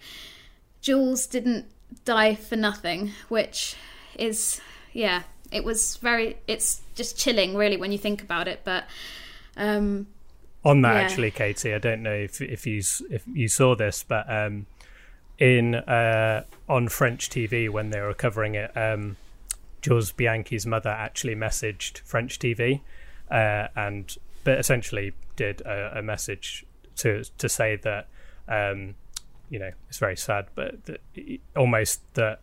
Jules 0.81 1.27
didn't 1.27 1.65
die 2.05 2.35
for 2.35 2.55
nothing, 2.55 3.11
which 3.27 3.75
is, 4.17 4.61
yeah, 4.93 5.23
it 5.51 5.63
was 5.63 5.97
very, 5.97 6.37
it's 6.47 6.81
just 6.95 7.17
chilling 7.17 7.55
really 7.55 7.77
when 7.77 7.91
you 7.91 7.97
think 7.97 8.23
about 8.23 8.47
it. 8.47 8.61
But, 8.63 8.85
um, 9.57 10.07
on 10.65 10.81
that 10.81 10.95
Yeah. 10.95 11.01
actually 11.01 11.31
katie 11.31 11.73
i 11.73 11.77
don't 11.77 12.01
know 12.03 12.13
if 12.13 12.41
if 12.41 12.65
you 12.65 12.81
if 13.09 13.23
you 13.31 13.47
saw 13.47 13.75
this 13.75 14.03
but 14.03 14.29
um 14.29 14.65
in 15.37 15.75
uh 15.75 16.43
on 16.67 16.87
french 16.89 17.29
tv 17.29 17.69
when 17.69 17.91
they 17.91 18.01
were 18.01 18.13
covering 18.13 18.55
it 18.55 18.75
um 18.75 19.15
jules 19.81 20.11
bianchi's 20.11 20.65
mother 20.65 20.89
actually 20.89 21.35
messaged 21.35 21.99
french 21.99 22.39
tv 22.39 22.81
uh 23.29 23.67
and 23.75 24.17
but 24.43 24.57
essentially 24.59 25.13
did 25.35 25.61
a, 25.61 25.99
a 25.99 26.01
message 26.01 26.65
to 26.95 27.23
to 27.37 27.47
say 27.47 27.75
that 27.75 28.07
um 28.47 28.95
you 29.49 29.59
know 29.59 29.71
it's 29.87 29.99
very 29.99 30.17
sad 30.17 30.47
but 30.55 30.85
that, 30.85 31.01
almost 31.55 32.01
that 32.15 32.39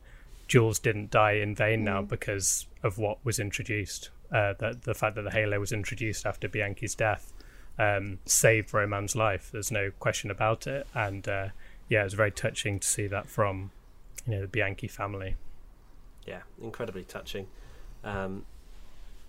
jules 0.47 0.79
didn't 0.79 1.11
die 1.11 1.33
in 1.33 1.55
vain 1.55 1.83
now 1.83 2.03
because 2.03 2.67
of 2.85 2.99
what 2.99 3.19
was 3.25 3.41
introduced 3.41 4.11
uh 4.33 4.53
that 4.61 4.83
the 4.83 4.95
fact 4.95 5.17
that 5.17 5.23
the 5.23 5.31
halo 5.31 5.59
was 5.59 5.73
introduced 5.73 6.27
after 6.27 6.49
bianchi's 6.49 6.95
death 6.95 7.33
um, 7.79 8.19
saved 8.27 8.73
Romain's 8.75 9.17
life. 9.17 9.51
There's 9.53 9.71
no 9.71 9.91
question 9.99 10.31
about 10.31 10.67
it, 10.67 10.87
and 10.95 11.27
uh, 11.29 11.49
yeah, 11.89 12.03
it 12.03 12.05
was 12.05 12.15
very 12.15 12.31
touching 12.31 12.79
to 12.81 12.87
see 12.87 13.07
that 13.09 13.27
from 13.27 13.71
you 14.27 14.35
know 14.35 14.41
the 14.43 14.49
Bianchi 14.49 14.89
family. 14.89 15.37
Yeah, 16.27 16.43
incredibly 16.63 17.05
touching. 17.05 17.47
Um, 18.05 18.45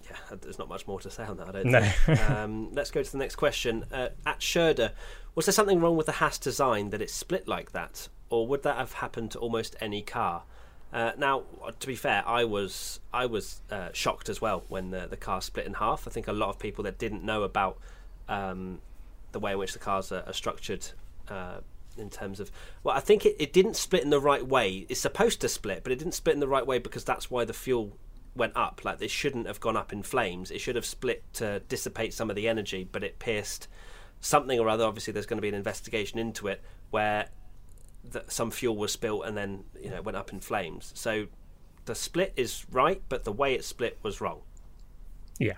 yeah, 0.09 0.35
there's 0.41 0.59
not 0.59 0.67
much 0.67 0.85
more 0.85 0.99
to 0.99 1.09
say 1.09 1.23
on 1.23 1.37
that. 1.37 1.47
I 1.49 1.51
don't 1.53 1.65
No. 1.67 1.81
think. 1.81 2.29
um, 2.29 2.73
let's 2.73 2.91
go 2.91 3.01
to 3.01 3.11
the 3.11 3.17
next 3.17 3.35
question. 3.37 3.85
Uh, 3.91 4.09
at 4.25 4.41
Sherder, 4.41 4.91
was 5.33 5.45
there 5.45 5.53
something 5.53 5.79
wrong 5.79 5.95
with 5.95 6.05
the 6.07 6.11
Haas 6.13 6.37
design 6.37 6.89
that 6.89 7.01
it 7.01 7.09
split 7.09 7.47
like 7.47 7.71
that, 7.71 8.09
or 8.29 8.45
would 8.47 8.63
that 8.63 8.75
have 8.77 8.93
happened 8.93 9.31
to 9.31 9.39
almost 9.39 9.75
any 9.79 10.01
car? 10.01 10.43
Uh, 10.91 11.13
now, 11.17 11.43
to 11.79 11.87
be 11.87 11.95
fair, 11.95 12.23
I 12.27 12.43
was 12.43 12.99
I 13.11 13.25
was 13.25 13.61
uh, 13.71 13.89
shocked 13.93 14.29
as 14.29 14.39
well 14.41 14.63
when 14.67 14.91
the, 14.91 15.07
the 15.09 15.17
car 15.17 15.41
split 15.41 15.65
in 15.65 15.75
half. 15.75 16.07
I 16.07 16.11
think 16.11 16.27
a 16.27 16.33
lot 16.33 16.49
of 16.49 16.59
people 16.59 16.83
that 16.83 16.99
didn't 16.99 17.23
know 17.23 17.41
about 17.41 17.77
um, 18.27 18.79
the 19.31 19.39
way 19.39 19.53
in 19.53 19.57
which 19.57 19.73
the 19.73 19.79
cars 19.79 20.11
are, 20.11 20.23
are 20.25 20.33
structured 20.33 20.87
uh, 21.29 21.57
in 21.97 22.09
terms 22.09 22.39
of 22.39 22.51
well, 22.83 22.95
I 22.95 22.99
think 22.99 23.25
it, 23.25 23.35
it 23.39 23.53
didn't 23.53 23.75
split 23.75 24.03
in 24.03 24.09
the 24.09 24.19
right 24.19 24.45
way. 24.45 24.85
It's 24.89 24.99
supposed 24.99 25.41
to 25.41 25.49
split, 25.49 25.83
but 25.83 25.91
it 25.91 25.99
didn't 25.99 26.13
split 26.13 26.33
in 26.33 26.39
the 26.39 26.47
right 26.47 26.65
way 26.65 26.79
because 26.79 27.03
that's 27.03 27.29
why 27.29 27.45
the 27.45 27.53
fuel 27.53 27.97
went 28.35 28.53
up. 28.55 28.81
Like 28.83 28.99
this 28.99 29.11
shouldn't 29.11 29.47
have 29.47 29.59
gone 29.59 29.77
up 29.77 29.93
in 29.93 30.03
flames. 30.03 30.51
It 30.51 30.59
should 30.59 30.75
have 30.75 30.85
split 30.85 31.23
to 31.33 31.59
dissipate 31.61 32.13
some 32.13 32.29
of 32.29 32.35
the 32.35 32.47
energy, 32.47 32.87
but 32.91 33.03
it 33.03 33.19
pierced 33.19 33.67
something 34.19 34.59
or 34.59 34.69
other. 34.69 34.85
Obviously, 34.85 35.13
there's 35.13 35.25
going 35.25 35.37
to 35.37 35.41
be 35.41 35.49
an 35.49 35.55
investigation 35.55 36.19
into 36.19 36.47
it 36.47 36.61
where 36.91 37.27
some 38.27 38.51
fuel 38.51 38.75
was 38.75 38.91
spilt 38.91 39.25
and 39.25 39.37
then 39.37 39.63
you 39.81 39.89
know 39.89 40.01
went 40.01 40.17
up 40.17 40.31
in 40.33 40.39
flames. 40.39 40.91
So 40.95 41.27
the 41.85 41.95
split 41.95 42.33
is 42.35 42.65
right, 42.71 43.01
but 43.09 43.23
the 43.23 43.31
way 43.31 43.53
it 43.53 43.63
split 43.63 43.97
was 44.03 44.21
wrong. 44.21 44.41
Yeah, 45.39 45.57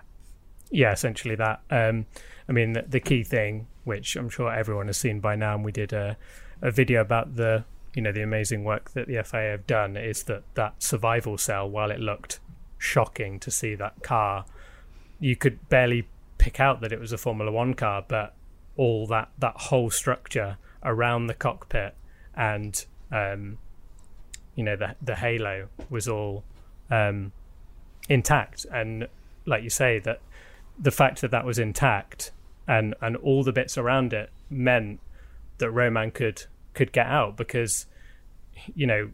yeah, 0.75 0.91
essentially 0.91 1.35
that. 1.35 1.61
Um, 1.69 2.05
I 2.49 2.51
mean, 2.51 2.73
the, 2.73 2.83
the 2.87 2.99
key 2.99 3.23
thing, 3.23 3.67
which 3.85 4.15
I'm 4.15 4.29
sure 4.29 4.53
everyone 4.53 4.87
has 4.87 4.97
seen 4.97 5.19
by 5.19 5.35
now, 5.35 5.55
and 5.55 5.63
we 5.63 5.71
did 5.71 5.93
a, 5.93 6.17
a 6.61 6.71
video 6.71 7.01
about 7.01 7.35
the 7.35 7.63
you 7.93 8.01
know 8.01 8.11
the 8.11 8.21
amazing 8.21 8.65
work 8.65 8.91
that 8.91 9.07
the 9.07 9.23
FIA 9.23 9.51
have 9.51 9.67
done, 9.67 9.95
is 9.95 10.23
that 10.23 10.43
that 10.55 10.83
survival 10.83 11.37
cell, 11.37 11.69
while 11.69 11.91
it 11.91 11.99
looked 11.99 12.39
shocking 12.77 13.39
to 13.39 13.49
see 13.49 13.73
that 13.75 14.03
car, 14.03 14.45
you 15.19 15.35
could 15.35 15.69
barely 15.69 16.07
pick 16.37 16.59
out 16.59 16.81
that 16.81 16.91
it 16.91 16.99
was 16.99 17.13
a 17.13 17.17
Formula 17.17 17.51
One 17.51 17.73
car, 17.73 18.03
but 18.05 18.35
all 18.75 19.07
that 19.07 19.29
that 19.39 19.55
whole 19.55 19.89
structure 19.89 20.57
around 20.83 21.27
the 21.27 21.33
cockpit 21.33 21.95
and 22.35 22.85
um, 23.11 23.57
you 24.55 24.63
know 24.63 24.75
the 24.75 24.95
the 25.01 25.15
halo 25.15 25.69
was 25.89 26.09
all 26.09 26.43
um, 26.91 27.31
intact, 28.09 28.65
and 28.73 29.07
like 29.45 29.63
you 29.63 29.69
say 29.69 29.99
that 29.99 30.19
the 30.79 30.91
fact 30.91 31.21
that 31.21 31.31
that 31.31 31.45
was 31.45 31.59
intact 31.59 32.31
and 32.67 32.95
and 33.01 33.15
all 33.17 33.43
the 33.43 33.53
bits 33.53 33.77
around 33.77 34.13
it 34.13 34.29
meant 34.49 34.99
that 35.57 35.71
Romain 35.71 36.11
could 36.11 36.43
could 36.73 36.91
get 36.91 37.07
out 37.07 37.37
because 37.37 37.85
you 38.73 38.85
know 38.85 39.11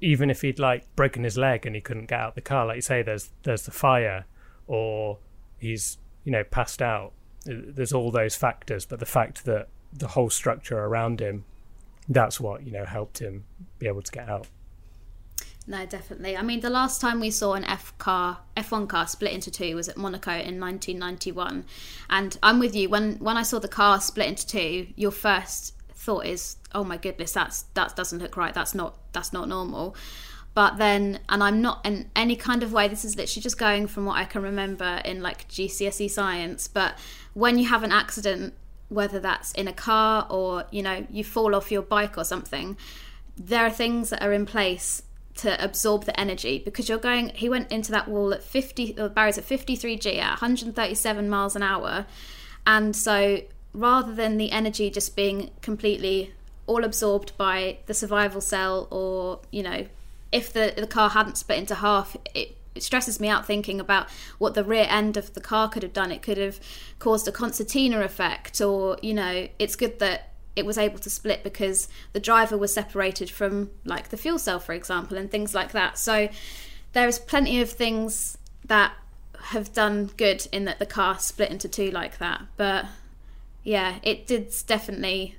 even 0.00 0.30
if 0.30 0.42
he'd 0.42 0.58
like 0.58 0.84
broken 0.96 1.24
his 1.24 1.36
leg 1.36 1.66
and 1.66 1.74
he 1.74 1.80
couldn't 1.80 2.06
get 2.06 2.20
out 2.20 2.34
the 2.34 2.40
car 2.40 2.66
like 2.66 2.76
you 2.76 2.82
say 2.82 3.02
there's 3.02 3.30
there's 3.42 3.62
the 3.62 3.70
fire 3.70 4.24
or 4.66 5.18
he's 5.58 5.98
you 6.24 6.32
know 6.32 6.44
passed 6.44 6.80
out. 6.80 7.12
There's 7.44 7.92
all 7.92 8.10
those 8.10 8.34
factors 8.34 8.84
but 8.84 9.00
the 9.00 9.06
fact 9.06 9.44
that 9.46 9.68
the 9.92 10.08
whole 10.08 10.30
structure 10.30 10.78
around 10.78 11.20
him 11.20 11.44
that's 12.08 12.38
what 12.38 12.64
you 12.64 12.72
know 12.72 12.84
helped 12.84 13.18
him 13.18 13.44
be 13.78 13.86
able 13.86 14.02
to 14.02 14.12
get 14.12 14.28
out 14.28 14.46
No, 15.70 15.86
definitely. 15.86 16.36
I 16.36 16.42
mean, 16.42 16.58
the 16.58 16.68
last 16.68 17.00
time 17.00 17.20
we 17.20 17.30
saw 17.30 17.54
an 17.54 17.62
F 17.62 17.96
car, 17.96 18.38
F1 18.56 18.88
car 18.88 19.06
split 19.06 19.30
into 19.30 19.52
two 19.52 19.76
was 19.76 19.88
at 19.88 19.96
Monaco 19.96 20.32
in 20.32 20.58
1991. 20.58 21.64
And 22.10 22.36
I'm 22.42 22.58
with 22.58 22.74
you. 22.74 22.88
When 22.88 23.14
when 23.20 23.36
I 23.36 23.42
saw 23.42 23.60
the 23.60 23.68
car 23.68 24.00
split 24.00 24.26
into 24.26 24.44
two, 24.44 24.88
your 24.96 25.12
first 25.12 25.74
thought 25.94 26.26
is, 26.26 26.56
"Oh 26.74 26.82
my 26.82 26.96
goodness, 26.96 27.30
that's 27.30 27.62
that 27.74 27.94
doesn't 27.94 28.18
look 28.18 28.36
right. 28.36 28.52
That's 28.52 28.74
not 28.74 28.96
that's 29.12 29.32
not 29.32 29.46
normal." 29.48 29.94
But 30.54 30.78
then, 30.78 31.20
and 31.28 31.40
I'm 31.40 31.62
not 31.62 31.86
in 31.86 32.10
any 32.16 32.34
kind 32.34 32.64
of 32.64 32.72
way. 32.72 32.88
This 32.88 33.04
is 33.04 33.14
literally 33.14 33.42
just 33.42 33.56
going 33.56 33.86
from 33.86 34.06
what 34.06 34.16
I 34.16 34.24
can 34.24 34.42
remember 34.42 35.00
in 35.04 35.22
like 35.22 35.46
GCSE 35.46 36.10
science. 36.10 36.66
But 36.66 36.98
when 37.34 37.60
you 37.60 37.68
have 37.68 37.84
an 37.84 37.92
accident, 37.92 38.54
whether 38.88 39.20
that's 39.20 39.52
in 39.52 39.68
a 39.68 39.72
car 39.72 40.26
or 40.28 40.64
you 40.72 40.82
know 40.82 41.06
you 41.12 41.22
fall 41.22 41.54
off 41.54 41.70
your 41.70 41.82
bike 41.82 42.18
or 42.18 42.24
something, 42.24 42.76
there 43.36 43.64
are 43.64 43.70
things 43.70 44.10
that 44.10 44.20
are 44.20 44.32
in 44.32 44.46
place 44.46 45.02
to 45.40 45.62
absorb 45.62 46.04
the 46.04 46.18
energy 46.18 46.60
because 46.64 46.88
you're 46.88 46.98
going 46.98 47.30
he 47.30 47.48
went 47.48 47.70
into 47.70 47.90
that 47.92 48.08
wall 48.08 48.32
at 48.32 48.42
50 48.42 48.96
or 48.98 49.08
barriers 49.08 49.38
at 49.38 49.44
53g 49.44 50.18
at 50.18 50.30
137 50.30 51.28
miles 51.28 51.56
an 51.56 51.62
hour 51.62 52.06
and 52.66 52.94
so 52.94 53.40
rather 53.72 54.14
than 54.14 54.36
the 54.36 54.50
energy 54.50 54.90
just 54.90 55.16
being 55.16 55.50
completely 55.62 56.32
all 56.66 56.84
absorbed 56.84 57.36
by 57.36 57.78
the 57.86 57.94
survival 57.94 58.40
cell 58.40 58.86
or 58.90 59.40
you 59.50 59.62
know 59.62 59.86
if 60.32 60.52
the 60.52 60.74
the 60.76 60.86
car 60.86 61.10
hadn't 61.10 61.36
split 61.36 61.58
into 61.58 61.76
half 61.76 62.16
it 62.34 62.56
it 62.74 62.82
stresses 62.82 63.18
me 63.20 63.28
out 63.28 63.46
thinking 63.46 63.80
about 63.80 64.08
what 64.38 64.54
the 64.54 64.64
rear 64.64 64.86
end 64.88 65.16
of 65.16 65.34
the 65.34 65.40
car 65.40 65.68
could 65.68 65.82
have 65.82 65.92
done. 65.92 66.12
It 66.12 66.22
could 66.22 66.38
have 66.38 66.60
caused 66.98 67.26
a 67.26 67.32
concertina 67.32 68.00
effect, 68.00 68.60
or 68.60 68.96
you 69.02 69.14
know, 69.14 69.48
it's 69.58 69.76
good 69.76 69.98
that 69.98 70.32
it 70.56 70.66
was 70.66 70.78
able 70.78 70.98
to 70.98 71.10
split 71.10 71.42
because 71.42 71.88
the 72.12 72.20
driver 72.20 72.56
was 72.56 72.72
separated 72.72 73.30
from 73.30 73.70
like 73.84 74.08
the 74.08 74.16
fuel 74.16 74.38
cell, 74.38 74.58
for 74.58 74.72
example, 74.72 75.16
and 75.16 75.30
things 75.30 75.54
like 75.54 75.72
that. 75.72 75.98
So 75.98 76.28
there 76.92 77.08
is 77.08 77.18
plenty 77.18 77.60
of 77.60 77.70
things 77.70 78.36
that 78.64 78.92
have 79.44 79.72
done 79.72 80.10
good 80.16 80.46
in 80.52 80.64
that 80.66 80.78
the 80.78 80.86
car 80.86 81.18
split 81.18 81.50
into 81.50 81.68
two 81.68 81.90
like 81.90 82.18
that. 82.18 82.42
But 82.56 82.86
yeah, 83.62 83.96
it 84.02 84.26
did 84.26 84.52
definitely 84.66 85.36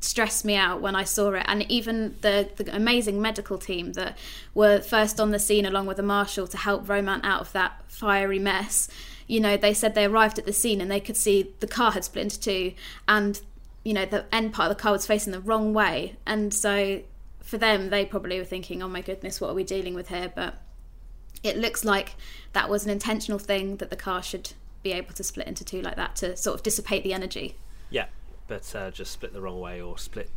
stress 0.00 0.44
me 0.44 0.56
out 0.56 0.80
when 0.80 0.96
I 0.96 1.04
saw 1.04 1.32
it, 1.32 1.44
and 1.46 1.70
even 1.70 2.16
the 2.22 2.48
the 2.56 2.74
amazing 2.74 3.20
medical 3.20 3.58
team 3.58 3.92
that 3.92 4.16
were 4.54 4.80
first 4.80 5.20
on 5.20 5.30
the 5.30 5.38
scene 5.38 5.66
along 5.66 5.86
with 5.86 5.98
the 5.98 6.02
marshal 6.02 6.46
to 6.48 6.56
help 6.56 6.88
Romain 6.88 7.20
out 7.22 7.40
of 7.40 7.52
that 7.52 7.82
fiery 7.88 8.38
mess. 8.38 8.88
You 9.26 9.40
know, 9.40 9.56
they 9.56 9.72
said 9.72 9.94
they 9.94 10.04
arrived 10.04 10.38
at 10.38 10.44
the 10.44 10.52
scene 10.52 10.80
and 10.80 10.90
they 10.90 11.00
could 11.00 11.16
see 11.16 11.54
the 11.60 11.66
car 11.66 11.92
had 11.92 12.04
split 12.04 12.24
into 12.24 12.40
two, 12.40 12.72
and 13.06 13.40
you 13.84 13.92
know 13.92 14.06
the 14.06 14.24
end 14.34 14.52
part 14.52 14.70
of 14.70 14.76
the 14.76 14.82
car 14.82 14.92
was 14.92 15.06
facing 15.06 15.32
the 15.32 15.40
wrong 15.40 15.74
way, 15.74 16.16
and 16.26 16.52
so 16.52 17.02
for 17.40 17.58
them 17.58 17.90
they 17.90 18.04
probably 18.04 18.38
were 18.38 18.44
thinking, 18.44 18.82
"Oh 18.82 18.88
my 18.88 19.02
goodness, 19.02 19.40
what 19.40 19.50
are 19.50 19.54
we 19.54 19.64
dealing 19.64 19.94
with 19.94 20.08
here?" 20.08 20.32
But 20.34 20.60
it 21.42 21.56
looks 21.58 21.84
like 21.84 22.16
that 22.52 22.70
was 22.70 22.84
an 22.84 22.90
intentional 22.90 23.38
thing 23.38 23.76
that 23.76 23.90
the 23.90 23.96
car 23.96 24.22
should 24.22 24.52
be 24.82 24.92
able 24.92 25.14
to 25.14 25.22
split 25.22 25.46
into 25.46 25.64
two 25.64 25.82
like 25.82 25.96
that 25.96 26.16
to 26.16 26.36
sort 26.36 26.54
of 26.54 26.62
dissipate 26.62 27.04
the 27.04 27.12
energy. 27.12 27.56
Yeah, 27.90 28.06
but 28.48 28.74
uh, 28.74 28.90
just 28.90 29.12
split 29.12 29.32
the 29.32 29.40
wrong 29.40 29.60
way 29.60 29.80
or 29.80 29.98
split 29.98 30.30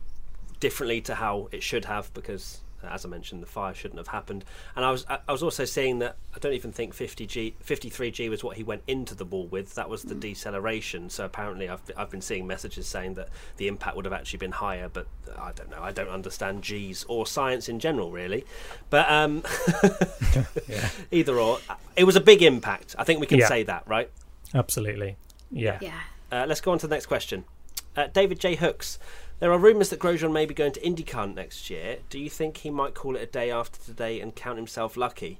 differently 0.59 1.01
to 1.01 1.15
how 1.15 1.49
it 1.51 1.63
should 1.63 1.85
have 1.85 2.13
because, 2.13 2.61
as 2.83 3.05
I 3.05 3.09
mentioned, 3.09 3.41
the 3.41 3.47
fire 3.47 3.73
shouldn't 3.73 3.97
have 3.97 4.07
happened. 4.09 4.45
And 4.75 4.85
I 4.85 4.91
was 4.91 5.05
I 5.09 5.19
I 5.27 5.31
was 5.31 5.43
also 5.43 5.65
seeing 5.65 5.99
that 5.99 6.17
I 6.35 6.39
don't 6.39 6.53
even 6.53 6.71
think 6.71 6.95
50G, 6.95 7.53
53G 7.65 8.29
was 8.29 8.43
what 8.43 8.57
he 8.57 8.63
went 8.63 8.83
into 8.87 9.15
the 9.15 9.25
wall 9.25 9.47
with. 9.47 9.75
That 9.75 9.89
was 9.89 10.03
the 10.03 10.15
deceleration. 10.15 11.09
So 11.09 11.25
apparently, 11.25 11.67
I've 11.69 11.81
I've 11.97 12.09
been 12.09 12.21
seeing 12.21 12.45
messages 12.47 12.87
saying 12.87 13.15
that 13.15 13.29
the 13.57 13.67
impact 13.67 13.95
would 13.95 14.05
have 14.05 14.13
actually 14.13 14.39
been 14.39 14.51
higher. 14.51 14.89
But 14.89 15.07
I 15.37 15.51
don't 15.53 15.69
know. 15.69 15.81
I 15.81 15.91
don't 15.91 16.09
understand 16.09 16.61
G's 16.63 17.03
or 17.07 17.25
science 17.25 17.67
in 17.69 17.79
general, 17.79 18.11
really. 18.11 18.45
But 18.89 19.09
um, 19.11 19.43
either 21.11 21.37
or, 21.39 21.59
it 21.95 22.03
was 22.03 22.15
a 22.15 22.21
big 22.21 22.41
impact. 22.41 22.95
I 22.97 23.03
think 23.03 23.19
we 23.19 23.27
can 23.27 23.39
Yeah. 23.39 23.47
say 23.47 23.63
that, 23.63 23.83
right? 23.87 24.09
absolutely 24.53 25.17
yeah 25.51 25.77
Yeah. 25.81 25.99
Uh, 26.31 26.45
let's 26.47 26.61
go 26.61 26.71
on 26.71 26.79
to 26.79 26.87
the 26.87 26.95
next 26.95 27.07
question. 27.07 27.43
Uh, 27.97 28.07
David 28.07 28.39
J. 28.39 28.55
Hooks 28.55 28.97
There 29.39 29.51
are 29.51 29.59
rumours 29.59 29.89
that 29.89 29.99
Grosjean 29.99 30.31
may 30.31 30.47
be 30.47 30.55
going 30.55 30.71
to 30.71 30.79
IndyCar 30.79 31.35
next 31.35 31.69
year. 31.69 31.97
Do 32.09 32.17
you 32.17 32.29
think 32.29 32.57
he 32.57 32.71
might 32.71 32.95
call 32.95 33.15
it 33.15 33.21
a 33.21 33.27
day 33.27 33.51
after 33.51 33.79
today 33.79 34.19
and 34.19 34.35
count 34.35 34.57
himself 34.57 34.97
lucky? 34.97 35.39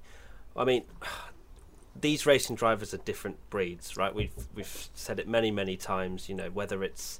I 0.55 0.65
mean, 0.65 0.83
these 1.99 2.27
racing 2.27 2.57
drivers 2.57 2.93
are 2.93 2.97
different 2.97 3.37
breeds, 3.49 3.97
right? 3.97 4.13
We've 4.13 4.33
we've 4.53 4.89
said 4.93 5.19
it 5.19 5.27
many 5.27 5.49
many 5.49 5.77
times. 5.77 6.29
You 6.29 6.35
know, 6.35 6.51
whether 6.51 6.83
it's 6.83 7.19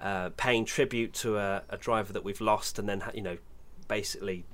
uh, 0.00 0.30
paying 0.38 0.64
tribute 0.64 1.12
to 1.14 1.36
a, 1.36 1.62
a, 1.68 1.76
driver 1.76 2.14
that 2.14 2.24
we've 2.24 2.40
lost, 2.40 2.78
and 2.78 2.88
then 2.88 3.02
you 3.14 3.22
know, 3.22 3.36
basically 3.86 4.46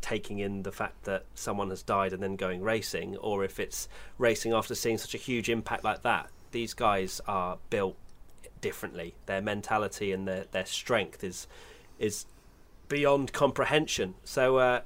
taking 0.00 0.38
in 0.38 0.62
the 0.62 0.72
fact 0.72 1.04
that 1.04 1.24
someone 1.34 1.70
has 1.70 1.82
died 1.82 2.14
and 2.14 2.22
then 2.22 2.36
going 2.36 2.62
racing, 2.62 3.16
or 3.18 3.44
if 3.44 3.60
it's 3.60 3.86
racing 4.16 4.54
after 4.54 4.74
seeing 4.74 4.96
such 4.96 5.14
a 5.14 5.18
huge 5.18 5.50
impact 5.50 5.84
like 5.84 6.02
that. 6.02 6.30
These 6.52 6.72
guys 6.72 7.20
are 7.26 7.58
built 7.68 7.96
differently. 8.60 9.14
Their 9.26 9.40
mentality 9.40 10.12
and 10.12 10.26
their 10.26 10.44
their 10.52 10.66
strength 10.66 11.22
is 11.22 11.46
is 11.98 12.26
beyond 12.88 13.32
comprehension. 13.32 14.14
So, 14.24 14.58
uh, 14.58 14.80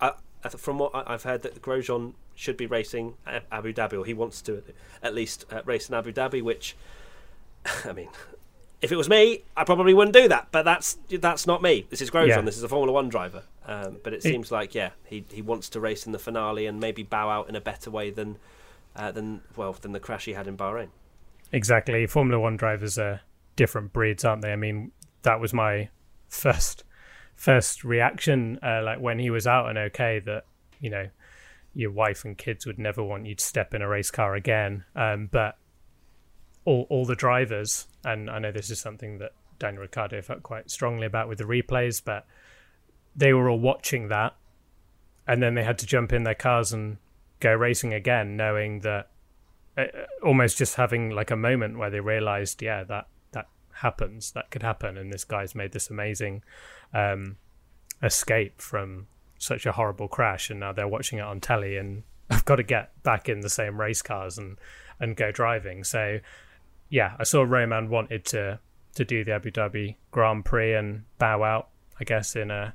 I, 0.00 0.12
from 0.48 0.78
what 0.78 0.92
I've 0.94 1.22
heard, 1.22 1.42
that 1.42 1.60
Grosjean 1.62 2.14
should 2.34 2.56
be 2.56 2.66
racing 2.66 3.14
Abu 3.52 3.72
Dhabi, 3.72 3.98
or 3.98 4.04
he 4.04 4.14
wants 4.14 4.40
to 4.42 4.62
at 5.02 5.14
least 5.14 5.44
uh, 5.52 5.62
race 5.64 5.88
in 5.88 5.94
Abu 5.94 6.12
Dhabi. 6.12 6.42
Which, 6.42 6.76
I 7.84 7.92
mean, 7.92 8.08
if 8.80 8.90
it 8.90 8.96
was 8.96 9.08
me, 9.08 9.42
I 9.56 9.64
probably 9.64 9.94
wouldn't 9.94 10.14
do 10.14 10.28
that. 10.28 10.48
But 10.50 10.64
that's 10.64 10.98
that's 11.08 11.46
not 11.46 11.62
me. 11.62 11.86
This 11.90 12.00
is 12.00 12.10
Grosjean. 12.10 12.28
Yeah. 12.28 12.40
This 12.42 12.56
is 12.56 12.62
a 12.62 12.68
Formula 12.68 12.92
One 12.92 13.08
driver. 13.08 13.44
Um, 13.66 13.98
but 14.02 14.12
it 14.12 14.22
seems 14.22 14.50
like 14.50 14.74
yeah, 14.74 14.90
he 15.04 15.24
he 15.30 15.42
wants 15.42 15.68
to 15.70 15.80
race 15.80 16.06
in 16.06 16.12
the 16.12 16.18
finale 16.18 16.66
and 16.66 16.80
maybe 16.80 17.02
bow 17.02 17.28
out 17.28 17.48
in 17.48 17.54
a 17.54 17.60
better 17.60 17.90
way 17.90 18.10
than 18.10 18.36
uh, 18.96 19.12
than 19.12 19.42
well 19.56 19.72
than 19.74 19.92
the 19.92 20.00
crash 20.00 20.24
he 20.24 20.32
had 20.32 20.46
in 20.46 20.56
Bahrain. 20.56 20.88
Exactly. 21.52 22.06
Formula 22.06 22.40
One 22.40 22.56
drivers 22.56 22.98
are 22.98 23.20
different 23.56 23.92
breeds, 23.92 24.24
aren't 24.24 24.42
they? 24.42 24.52
I 24.52 24.56
mean, 24.56 24.92
that 25.22 25.40
was 25.40 25.52
my 25.52 25.88
first 26.28 26.84
first 27.34 27.84
reaction, 27.84 28.58
uh, 28.62 28.82
like 28.84 29.00
when 29.00 29.18
he 29.18 29.30
was 29.30 29.46
out 29.46 29.68
and 29.68 29.78
okay, 29.78 30.20
that 30.20 30.44
you 30.80 30.90
know 30.90 31.08
your 31.74 31.90
wife 31.90 32.24
and 32.24 32.36
kids 32.36 32.66
would 32.66 32.78
never 32.78 33.02
want 33.02 33.26
you 33.26 33.34
to 33.34 33.44
step 33.44 33.74
in 33.74 33.82
a 33.82 33.88
race 33.88 34.10
car 34.10 34.34
again. 34.34 34.84
Um, 34.94 35.28
but 35.30 35.56
all 36.64 36.86
all 36.88 37.04
the 37.04 37.16
drivers, 37.16 37.86
and 38.04 38.30
I 38.30 38.38
know 38.38 38.52
this 38.52 38.70
is 38.70 38.80
something 38.80 39.18
that 39.18 39.32
Daniel 39.58 39.82
Ricciardo 39.82 40.22
felt 40.22 40.42
quite 40.42 40.70
strongly 40.70 41.06
about 41.06 41.28
with 41.28 41.38
the 41.38 41.44
replays, 41.44 42.02
but 42.04 42.26
they 43.14 43.32
were 43.32 43.50
all 43.50 43.58
watching 43.58 44.08
that, 44.08 44.34
and 45.26 45.42
then 45.42 45.54
they 45.54 45.64
had 45.64 45.78
to 45.78 45.86
jump 45.86 46.12
in 46.12 46.22
their 46.22 46.34
cars 46.34 46.72
and 46.72 46.98
go 47.40 47.52
racing 47.52 47.92
again, 47.92 48.36
knowing 48.36 48.80
that 48.80 49.09
almost 50.24 50.58
just 50.58 50.76
having 50.76 51.10
like 51.10 51.30
a 51.30 51.36
moment 51.36 51.78
where 51.78 51.90
they 51.90 52.00
realized, 52.00 52.62
yeah, 52.62 52.84
that 52.84 53.08
that 53.32 53.46
happens, 53.72 54.32
that 54.32 54.50
could 54.50 54.62
happen, 54.62 54.96
and 54.96 55.12
this 55.12 55.24
guy's 55.24 55.54
made 55.54 55.72
this 55.72 55.90
amazing 55.90 56.42
um, 56.92 57.36
escape 58.02 58.60
from 58.60 59.06
such 59.38 59.66
a 59.66 59.72
horrible 59.72 60.08
crash, 60.08 60.50
and 60.50 60.60
now 60.60 60.72
they're 60.72 60.88
watching 60.88 61.18
it 61.18 61.22
on 61.22 61.40
telly, 61.40 61.76
and 61.76 62.02
I've 62.30 62.44
got 62.44 62.56
to 62.56 62.62
get 62.62 63.02
back 63.02 63.28
in 63.28 63.40
the 63.40 63.50
same 63.50 63.80
race 63.80 64.02
cars 64.02 64.38
and 64.38 64.58
and 64.98 65.16
go 65.16 65.32
driving. 65.32 65.82
So, 65.84 66.20
yeah, 66.90 67.16
I 67.18 67.24
saw 67.24 67.42
Romain 67.42 67.88
wanted 67.88 68.24
to 68.26 68.60
to 68.94 69.04
do 69.04 69.24
the 69.24 69.32
Abu 69.32 69.50
Dhabi 69.50 69.96
Grand 70.10 70.44
Prix 70.44 70.74
and 70.74 71.04
bow 71.18 71.42
out, 71.42 71.68
I 71.98 72.04
guess 72.04 72.36
in 72.36 72.50
a 72.50 72.74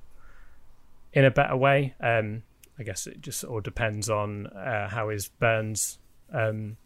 in 1.14 1.26
a 1.26 1.32
better 1.32 1.56
way. 1.56 1.96
Um, 2.00 2.44
I 2.78 2.84
guess 2.84 3.08
it 3.08 3.22
just 3.22 3.44
all 3.44 3.62
depends 3.62 4.10
on 4.10 4.48
uh, 4.48 4.90
how 4.90 5.10
his 5.10 5.30
burns 5.30 5.98
um, 6.34 6.78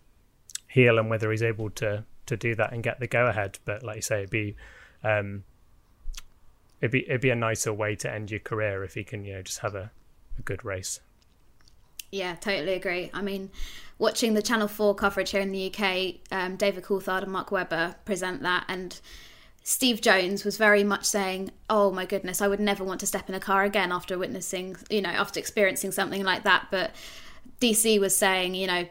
heal 0.69 0.97
and 0.97 1.09
whether 1.09 1.29
he's 1.31 1.43
able 1.43 1.69
to 1.71 2.05
to 2.27 2.37
do 2.37 2.55
that 2.55 2.71
and 2.71 2.81
get 2.81 2.99
the 2.99 3.07
go 3.07 3.25
ahead. 3.25 3.59
But 3.65 3.83
like 3.83 3.97
you 3.97 4.01
say, 4.01 4.19
it'd 4.19 4.29
be 4.29 4.55
um, 5.03 5.43
it'd 6.79 6.91
be 6.91 7.05
it'd 7.09 7.21
be 7.21 7.31
a 7.31 7.35
nicer 7.35 7.73
way 7.73 7.95
to 7.97 8.11
end 8.11 8.31
your 8.31 8.39
career 8.39 8.83
if 8.83 8.93
he 8.93 9.03
can 9.03 9.25
you 9.25 9.33
know 9.33 9.41
just 9.41 9.59
have 9.59 9.75
a, 9.75 9.91
a 10.37 10.41
good 10.43 10.63
race. 10.63 11.01
Yeah, 12.11 12.35
totally 12.35 12.73
agree. 12.73 13.11
I 13.13 13.21
mean, 13.21 13.51
watching 13.99 14.33
the 14.33 14.41
Channel 14.41 14.67
Four 14.67 14.95
coverage 14.95 15.31
here 15.31 15.41
in 15.41 15.51
the 15.51 15.71
UK, 15.71 16.15
um, 16.31 16.55
David 16.55 16.83
Coulthard 16.83 17.23
and 17.23 17.31
Mark 17.31 17.51
Webber 17.51 17.95
present 18.05 18.41
that, 18.41 18.65
and 18.67 18.99
Steve 19.63 20.01
Jones 20.01 20.43
was 20.43 20.57
very 20.57 20.83
much 20.83 21.05
saying, 21.05 21.51
"Oh 21.69 21.91
my 21.91 22.05
goodness, 22.05 22.41
I 22.41 22.47
would 22.47 22.59
never 22.59 22.83
want 22.83 22.99
to 23.01 23.07
step 23.07 23.27
in 23.29 23.35
a 23.35 23.39
car 23.39 23.63
again 23.63 23.91
after 23.91 24.17
witnessing, 24.17 24.77
you 24.89 25.01
know, 25.01 25.09
after 25.09 25.39
experiencing 25.39 25.91
something 25.91 26.23
like 26.23 26.43
that." 26.43 26.67
But 26.71 26.91
DC 27.59 27.99
was 27.99 28.15
saying, 28.15 28.55
you 28.55 28.67
know, 28.67 28.87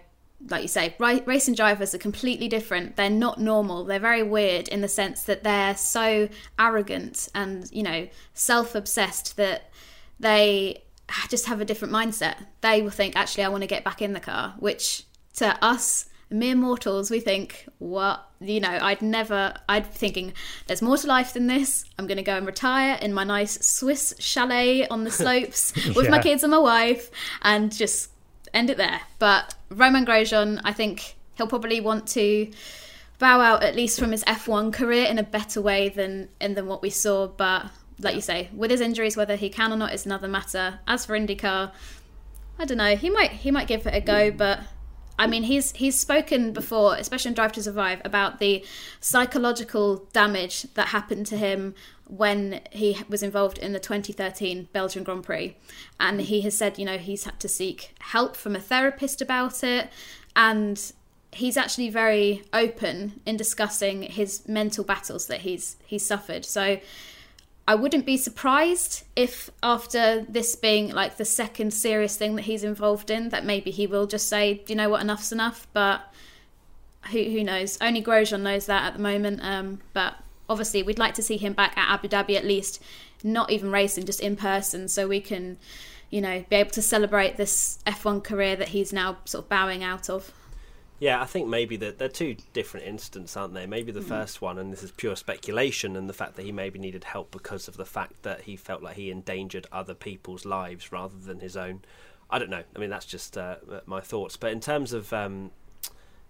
like 0.49 0.63
you 0.63 0.69
say, 0.69 0.95
racing 0.99 1.55
drivers 1.55 1.95
are 1.95 1.99
completely 1.99 2.49
different. 2.49 2.97
They're 2.97 3.11
not 3.11 3.41
normal. 3.41 3.85
They're 3.85 3.99
very 3.99 4.23
weird 4.23 4.69
in 4.69 4.81
the 4.81 4.89
sense 4.89 5.23
that 5.25 5.43
they're 5.43 5.77
so 5.77 6.29
arrogant 6.59 7.29
and, 7.35 7.69
you 7.73 7.83
know, 7.83 8.09
self 8.35 8.75
obsessed 8.75 9.37
that 9.37 9.71
they 10.21 10.85
just 11.29 11.47
have 11.47 11.61
a 11.61 11.65
different 11.65 11.93
mindset. 11.93 12.37
They 12.61 12.83
will 12.83 12.91
think, 12.91 13.17
actually, 13.17 13.45
I 13.45 13.49
want 13.49 13.63
to 13.63 13.67
get 13.67 13.85
back 13.85 14.01
in 14.01 14.13
the 14.13 14.21
car, 14.21 14.55
which 14.59 15.05
to 15.35 15.65
us, 15.65 16.07
mere 16.31 16.55
mortals, 16.55 17.11
we 17.11 17.21
think, 17.21 17.67
what, 17.79 18.25
you 18.41 18.61
know, 18.61 18.79
I'd 18.81 19.03
never, 19.03 19.55
I'd 19.69 19.85
be 19.85 19.97
thinking, 19.97 20.35
there's 20.67 20.83
more 20.83 20.97
to 20.99 21.07
life 21.07 21.33
than 21.33 21.47
this. 21.47 21.85
I'm 21.99 22.07
going 22.07 22.19
to 22.19 22.23
go 22.23 22.37
and 22.37 22.47
retire 22.47 22.99
in 23.01 23.13
my 23.13 23.25
nice 23.25 23.65
Swiss 23.67 24.15
chalet 24.19 24.87
on 24.89 25.05
the 25.05 25.11
slopes 25.11 25.75
with 25.97 26.11
my 26.11 26.21
kids 26.21 26.43
and 26.45 26.51
my 26.53 26.59
wife 26.59 27.11
and 27.43 27.75
just 27.75 28.11
end 28.55 28.71
it 28.71 28.77
there. 28.77 29.01
But 29.19 29.55
Romain 29.71 30.07
Grosjean, 30.07 30.61
I 30.65 30.73
think 30.73 31.17
he'll 31.37 31.47
probably 31.47 31.81
want 31.81 32.07
to 32.09 32.51
bow 33.19 33.41
out 33.41 33.63
at 33.63 33.75
least 33.75 33.99
from 33.99 34.13
his 34.13 34.25
F1 34.25 34.73
career 34.73 35.07
in 35.07 35.19
a 35.19 35.23
better 35.23 35.61
way 35.61 35.89
than 35.89 36.29
in 36.41 36.55
than 36.55 36.67
what 36.67 36.83
we 36.83 36.91
saw. 36.91 37.27
But 37.27 37.67
like 38.01 38.15
you 38.15 38.21
say, 38.21 38.49
with 38.53 38.71
his 38.71 38.81
injuries, 38.81 39.17
whether 39.17 39.37
he 39.37 39.49
can 39.49 39.73
or 39.73 39.77
not 39.77 39.93
is 39.93 40.07
another 40.07 40.29
matter. 40.29 40.81
As 40.87 41.05
for 41.05 41.19
IndyCar, 41.19 41.73
I 42.59 42.65
don't 42.65 42.79
know. 42.79 42.97
He 42.97 43.11
might 43.11 43.33
he 43.33 43.51
might 43.51 43.69
give 43.69 43.87
it 43.87 43.95
a 43.95 44.01
go, 44.01 44.31
but 44.31 44.61
I 45.19 45.27
mean, 45.27 45.43
he's 45.43 45.73
he's 45.73 45.99
spoken 45.99 46.53
before, 46.53 46.95
especially 46.97 47.31
in 47.31 47.35
Drive 47.35 47.53
to 47.53 47.63
Survive, 47.63 48.01
about 48.05 48.39
the 48.39 48.65
psychological 49.01 50.07
damage 50.13 50.63
that 50.75 50.89
happened 50.89 51.27
to 51.27 51.37
him 51.37 51.75
when 52.09 52.61
he 52.73 52.99
was 53.09 53.23
involved 53.23 53.59
in 53.59 53.73
the 53.73 53.79
2013 53.79 54.69
Belgian 54.73 55.05
Grand 55.05 55.25
Prix. 55.25 55.57
And 56.01 56.21
he 56.21 56.41
has 56.43 56.57
said, 56.57 56.79
you 56.79 56.85
know, 56.85 56.99
he's 56.99 57.25
had 57.25 57.39
to 57.41 57.49
seek 57.49 57.95
help 58.01 58.37
from 58.37 58.57
a 58.57 58.61
therapist 58.61 59.21
about 59.23 59.63
it. 59.63 59.91
And 60.35 60.93
he's 61.33 61.57
actually 61.57 61.91
very 61.91 62.43
open 62.53 63.21
in 63.27 63.37
discussing 63.37 64.03
his 64.03 64.47
mental 64.49 64.85
battles 64.85 65.27
that 65.27 65.43
he's 65.43 65.77
he's 65.85 66.07
suffered. 66.07 66.45
So 66.45 66.81
I 67.67 67.75
wouldn't 67.75 68.07
be 68.07 68.17
surprised 68.17 69.05
if 69.15 69.51
after 69.63 70.25
this 70.27 70.57
being 70.57 70.91
like 70.91 71.19
the 71.19 71.27
second 71.27 71.75
serious 71.75 72.17
thing 72.17 72.37
that 72.37 72.43
he's 72.43 72.65
involved 72.65 73.11
in, 73.11 73.29
that 73.29 73.45
maybe 73.45 73.71
he 73.71 73.87
will 73.87 74.07
just 74.07 74.27
say, 74.27 74.63
you 74.67 74.75
know 74.75 74.89
what, 74.89 75.03
enough's 75.03 75.33
enough. 75.33 75.67
But 75.75 76.01
who 77.13 77.23
who 77.25 77.45
knows? 77.45 77.77
Only 77.81 78.03
Grosjean 78.03 78.41
knows 78.41 78.67
that 78.67 78.85
at 78.85 78.93
the 78.95 79.03
moment. 79.03 79.41
Um, 79.43 79.81
but 79.93 80.15
obviously 80.49 80.83
we'd 80.83 80.99
like 80.99 81.15
to 81.15 81.23
see 81.23 81.37
him 81.37 81.53
back 81.53 81.77
at 81.77 81.91
Abu 81.91 82.09
Dhabi 82.09 82.37
at 82.37 82.45
least, 82.45 82.83
not 83.23 83.51
even 83.51 83.71
racing, 83.71 84.05
just 84.05 84.21
in 84.21 84.37
person, 84.37 84.89
so 84.89 85.07
we 85.09 85.21
can, 85.21 85.59
you 86.11 86.21
know, 86.21 86.45
be 86.49 86.57
able 86.57 86.71
to 86.71 86.83
celebrate 86.83 87.37
this 87.37 87.79
F1 87.87 88.25
career 88.25 88.57
that 88.57 88.69
he's 88.69 88.93
now 88.93 89.19
sort 89.25 89.45
of 89.45 89.49
bowing 89.49 89.83
out 89.83 90.09
of. 90.09 90.33
Yeah, 91.01 91.23
I 91.23 91.27
think 91.27 91.47
maybe 91.47 91.77
that 91.77 91.99
they're 91.99 92.09
two 92.09 92.37
different 92.53 92.87
incidents, 92.87 93.37
aren't 93.37 93.55
they? 93.55 93.67
Maybe 93.67 93.93
the 93.93 94.01
mm. 94.01 94.09
first 94.09 94.43
one, 94.43 94.59
and 94.59 94.73
this 94.73 94.83
is 94.83 94.91
pure 94.91 95.15
speculation, 95.15 95.95
and 95.95 96.09
the 96.09 96.13
fact 96.13 96.35
that 96.37 96.45
he 96.45 96.51
maybe 96.51 96.79
needed 96.79 97.05
help 97.05 97.31
because 97.31 97.69
of 97.69 97.77
the 97.77 97.85
fact 97.85 98.23
that 98.25 98.43
he 98.43 98.57
felt 98.57 98.83
like 98.83 98.97
he 98.97 99.11
endangered 99.11 99.69
other 99.71 99.95
people's 99.95 100.45
lives 100.45 100.91
rather 100.91 101.17
than 101.17 101.39
his 101.39 101.57
own. 101.57 101.83
I 102.31 102.39
don't 102.39 102.51
know. 102.51 102.65
I 102.75 102.79
mean, 102.79 102.91
that's 102.91 103.07
just 103.07 103.39
uh, 103.39 103.57
my 103.87 104.01
thoughts. 104.01 104.37
But 104.37 104.51
in 104.51 104.61
terms 104.61 104.93
of 104.93 105.13
um, 105.13 105.53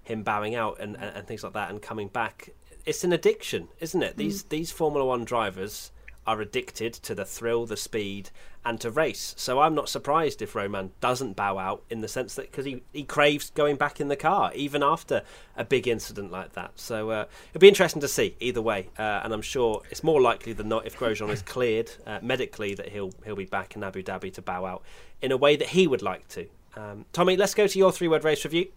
him 0.03 0.23
bowing 0.23 0.55
out 0.55 0.81
and, 0.81 0.97
and, 0.97 1.17
and, 1.17 1.27
things 1.27 1.43
like 1.43 1.55
that 1.55 1.71
and 1.71 1.81
coming 1.81 2.09
back, 2.09 2.51
it's 2.89 3.05
an 3.05 3.13
addiction, 3.13 3.69
isn't 3.81 4.03
it? 4.03 4.15
Mm. 4.15 4.17
These 4.17 4.43
these 4.45 4.73
Formula 4.73 5.05
One 5.05 5.25
drivers 5.25 5.93
are 6.27 6.41
addicted 6.41 6.93
to 6.93 7.15
the 7.15 7.25
thrill, 7.25 7.65
the 7.65 7.77
speed, 7.77 8.31
and 8.65 8.79
to 8.81 8.91
race. 8.91 9.35
So 9.39 9.61
I'm 9.61 9.75
not 9.75 9.89
surprised 9.89 10.43
if 10.43 10.55
Romain 10.55 10.91
doesn't 11.01 11.37
bow 11.37 11.57
out 11.57 11.83
in 11.89 12.03
the 12.03 12.09
sense 12.09 12.35
that 12.35 12.51
because 12.51 12.67
he, 12.67 12.83
he 12.93 13.03
craves 13.03 13.49
going 13.51 13.77
back 13.77 13.99
in 13.99 14.09
the 14.09 14.17
car 14.17 14.53
even 14.55 14.83
after 14.83 15.23
a 15.57 15.65
big 15.65 15.89
incident 15.89 16.31
like 16.31 16.53
that. 16.53 16.73
So 16.79 17.11
uh, 17.11 17.25
it'll 17.51 17.61
be 17.61 17.69
interesting 17.69 18.01
to 18.01 18.09
see 18.09 18.37
either 18.41 18.61
way, 18.61 18.89
uh, 18.99 19.21
and 19.23 19.33
I'm 19.33 19.43
sure 19.43 19.83
it's 19.91 20.03
more 20.03 20.21
likely 20.21 20.53
than 20.55 20.69
not 20.69 20.87
if 20.87 20.99
Grosjean 20.99 21.31
is 21.31 21.43
cleared 21.43 21.91
uh, 22.07 22.19
medically 22.23 22.75
that 22.75 22.89
he'll 22.89 23.13
he'll 23.25 23.37
be 23.37 23.47
back 23.47 23.77
in 23.77 23.85
Abu 23.85 24.03
Dhabi 24.03 24.33
to 24.35 24.43
bow 24.43 24.65
out 24.65 24.83
in 25.21 25.31
a 25.31 25.37
way 25.37 25.57
that 25.57 25.69
he 25.69 25.87
would 25.87 26.03
like 26.03 26.27
to. 26.29 26.47
Um, 26.77 27.05
Tommy, 27.13 27.37
let's 27.37 27.55
go 27.55 27.67
to 27.67 27.79
your 27.79 27.93
three 27.93 28.09
word 28.09 28.25
race 28.25 28.45
review. 28.45 28.69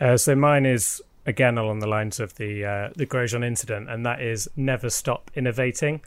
Uh, 0.00 0.16
so 0.16 0.34
mine 0.34 0.66
is 0.66 1.00
again 1.26 1.58
along 1.58 1.78
the 1.78 1.86
lines 1.86 2.20
of 2.20 2.34
the 2.36 2.64
uh, 2.64 2.90
the 2.96 3.06
Grosjean 3.06 3.44
incident, 3.44 3.88
and 3.88 4.04
that 4.06 4.20
is 4.20 4.48
never 4.56 4.90
stop 4.90 5.30
innovating. 5.34 6.00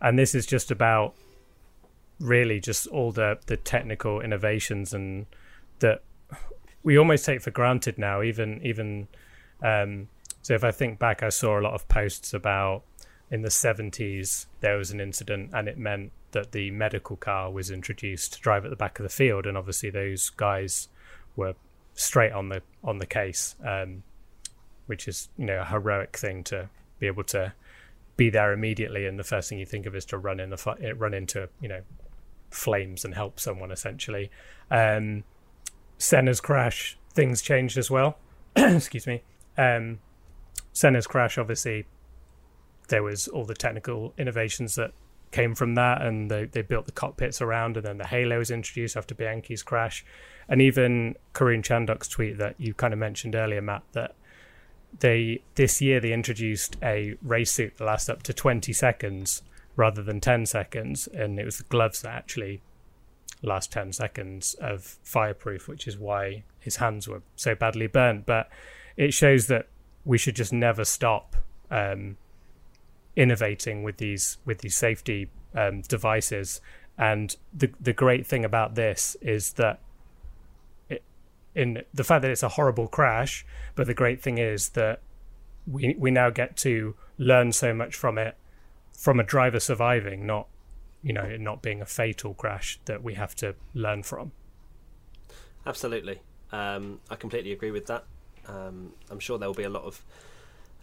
And 0.00 0.18
this 0.18 0.34
is 0.34 0.46
just 0.46 0.70
about 0.70 1.14
really 2.18 2.60
just 2.60 2.86
all 2.88 3.12
the 3.12 3.38
the 3.46 3.56
technical 3.56 4.20
innovations 4.20 4.94
and 4.94 5.26
that 5.80 6.02
we 6.82 6.98
almost 6.98 7.24
take 7.24 7.42
for 7.42 7.50
granted 7.50 7.98
now. 7.98 8.22
Even 8.22 8.60
even 8.64 9.08
um, 9.62 10.08
so, 10.42 10.54
if 10.54 10.64
I 10.64 10.72
think 10.72 10.98
back, 10.98 11.22
I 11.22 11.28
saw 11.28 11.58
a 11.58 11.62
lot 11.62 11.74
of 11.74 11.86
posts 11.88 12.34
about 12.34 12.82
in 13.30 13.42
the 13.42 13.48
70s 13.48 14.46
there 14.60 14.76
was 14.76 14.90
an 14.90 15.00
incident 15.00 15.50
and 15.54 15.66
it 15.66 15.78
meant 15.78 16.12
that 16.32 16.52
the 16.52 16.70
medical 16.70 17.16
car 17.16 17.50
was 17.50 17.70
introduced 17.70 18.34
to 18.34 18.40
drive 18.40 18.64
at 18.64 18.70
the 18.70 18.76
back 18.76 18.98
of 18.98 19.04
the 19.04 19.08
field, 19.08 19.46
and 19.46 19.56
obviously 19.56 19.90
those 19.90 20.30
guys 20.30 20.88
were 21.36 21.54
straight 21.94 22.32
on 22.32 22.48
the 22.48 22.62
on 22.82 22.98
the 22.98 23.06
case, 23.06 23.54
um, 23.64 24.02
which 24.86 25.08
is 25.08 25.28
you 25.36 25.46
know 25.46 25.60
a 25.60 25.64
heroic 25.64 26.16
thing 26.16 26.44
to 26.44 26.68
be 26.98 27.06
able 27.06 27.24
to 27.24 27.52
be 28.16 28.30
there 28.30 28.52
immediately, 28.52 29.06
and 29.06 29.18
the 29.18 29.24
first 29.24 29.48
thing 29.48 29.58
you 29.58 29.66
think 29.66 29.86
of 29.86 29.94
is 29.94 30.04
to 30.06 30.18
run 30.18 30.40
in 30.40 30.50
the 30.50 30.94
run 30.96 31.14
into 31.14 31.48
you 31.60 31.68
know 31.68 31.80
flames 32.50 33.04
and 33.04 33.14
help 33.14 33.40
someone 33.40 33.70
essentially. 33.70 34.30
Um, 34.70 35.24
Senna's 35.98 36.40
crash, 36.40 36.98
things 37.12 37.42
changed 37.42 37.78
as 37.78 37.90
well. 37.90 38.18
Excuse 38.56 39.06
me. 39.06 39.22
Um, 39.56 40.00
Senna's 40.72 41.06
crash, 41.06 41.38
obviously, 41.38 41.86
there 42.88 43.02
was 43.02 43.28
all 43.28 43.44
the 43.44 43.54
technical 43.54 44.14
innovations 44.18 44.74
that 44.74 44.92
came 45.30 45.54
from 45.54 45.74
that, 45.74 46.02
and 46.02 46.30
they, 46.30 46.44
they 46.44 46.62
built 46.62 46.86
the 46.86 46.92
cockpits 46.92 47.40
around, 47.40 47.76
and 47.76 47.86
then 47.86 47.98
the 47.98 48.06
Halo 48.06 48.38
was 48.38 48.50
introduced 48.50 48.96
after 48.96 49.14
Bianchi's 49.14 49.62
crash, 49.62 50.04
and 50.48 50.60
even 50.60 51.16
Karun 51.34 51.62
Chandhok's 51.62 52.08
tweet 52.08 52.38
that 52.38 52.54
you 52.58 52.74
kind 52.74 52.92
of 52.92 52.98
mentioned 52.98 53.34
earlier, 53.34 53.62
Matt, 53.62 53.82
that 53.92 54.14
they 55.00 55.42
this 55.54 55.80
year 55.80 56.00
they 56.00 56.12
introduced 56.12 56.76
a 56.82 57.16
race 57.22 57.52
suit 57.52 57.76
that 57.76 57.84
lasts 57.84 58.08
up 58.08 58.22
to 58.24 58.32
20 58.32 58.72
seconds 58.72 59.42
rather 59.76 60.02
than 60.02 60.20
10 60.20 60.46
seconds, 60.46 61.08
and 61.08 61.38
it 61.38 61.44
was 61.44 61.58
the 61.58 61.64
gloves 61.64 62.02
that 62.02 62.14
actually 62.14 62.60
last 63.42 63.72
10 63.72 63.92
seconds 63.92 64.54
of 64.60 64.98
fireproof, 65.02 65.66
which 65.66 65.86
is 65.88 65.98
why 65.98 66.44
his 66.60 66.76
hands 66.76 67.08
were 67.08 67.22
so 67.36 67.54
badly 67.54 67.86
burnt. 67.86 68.26
But 68.26 68.48
it 68.96 69.12
shows 69.12 69.46
that 69.48 69.66
we 70.04 70.18
should 70.18 70.36
just 70.36 70.52
never 70.52 70.84
stop 70.84 71.36
um, 71.70 72.16
innovating 73.16 73.82
with 73.82 73.96
these 73.96 74.38
with 74.44 74.58
these 74.58 74.76
safety 74.76 75.30
um, 75.54 75.82
devices. 75.82 76.60
And 76.98 77.34
the 77.52 77.70
the 77.80 77.92
great 77.92 78.26
thing 78.26 78.44
about 78.44 78.74
this 78.74 79.16
is 79.20 79.54
that 79.54 79.80
in 81.54 81.82
the 81.92 82.04
fact 82.04 82.22
that 82.22 82.30
it's 82.30 82.42
a 82.42 82.48
horrible 82.48 82.88
crash, 82.88 83.44
but 83.74 83.86
the 83.86 83.94
great 83.94 84.22
thing 84.22 84.38
is 84.38 84.70
that 84.70 85.00
we 85.66 85.94
we 85.98 86.10
now 86.10 86.30
get 86.30 86.56
to 86.58 86.94
learn 87.18 87.52
so 87.52 87.72
much 87.74 87.94
from 87.94 88.18
it 88.18 88.36
from 88.92 89.20
a 89.20 89.22
driver 89.22 89.60
surviving, 89.60 90.26
not 90.26 90.48
you 91.02 91.12
know 91.12 91.22
it 91.22 91.40
not 91.40 91.62
being 91.62 91.80
a 91.80 91.86
fatal 91.86 92.34
crash 92.34 92.80
that 92.86 93.02
we 93.02 93.14
have 93.14 93.34
to 93.36 93.54
learn 93.74 94.02
from. 94.02 94.32
Absolutely, 95.66 96.20
um, 96.50 97.00
I 97.10 97.16
completely 97.16 97.52
agree 97.52 97.70
with 97.70 97.86
that. 97.86 98.04
Um, 98.46 98.92
I'm 99.10 99.20
sure 99.20 99.38
there 99.38 99.48
will 99.48 99.54
be 99.54 99.62
a 99.62 99.70
lot 99.70 99.84
of 99.84 100.02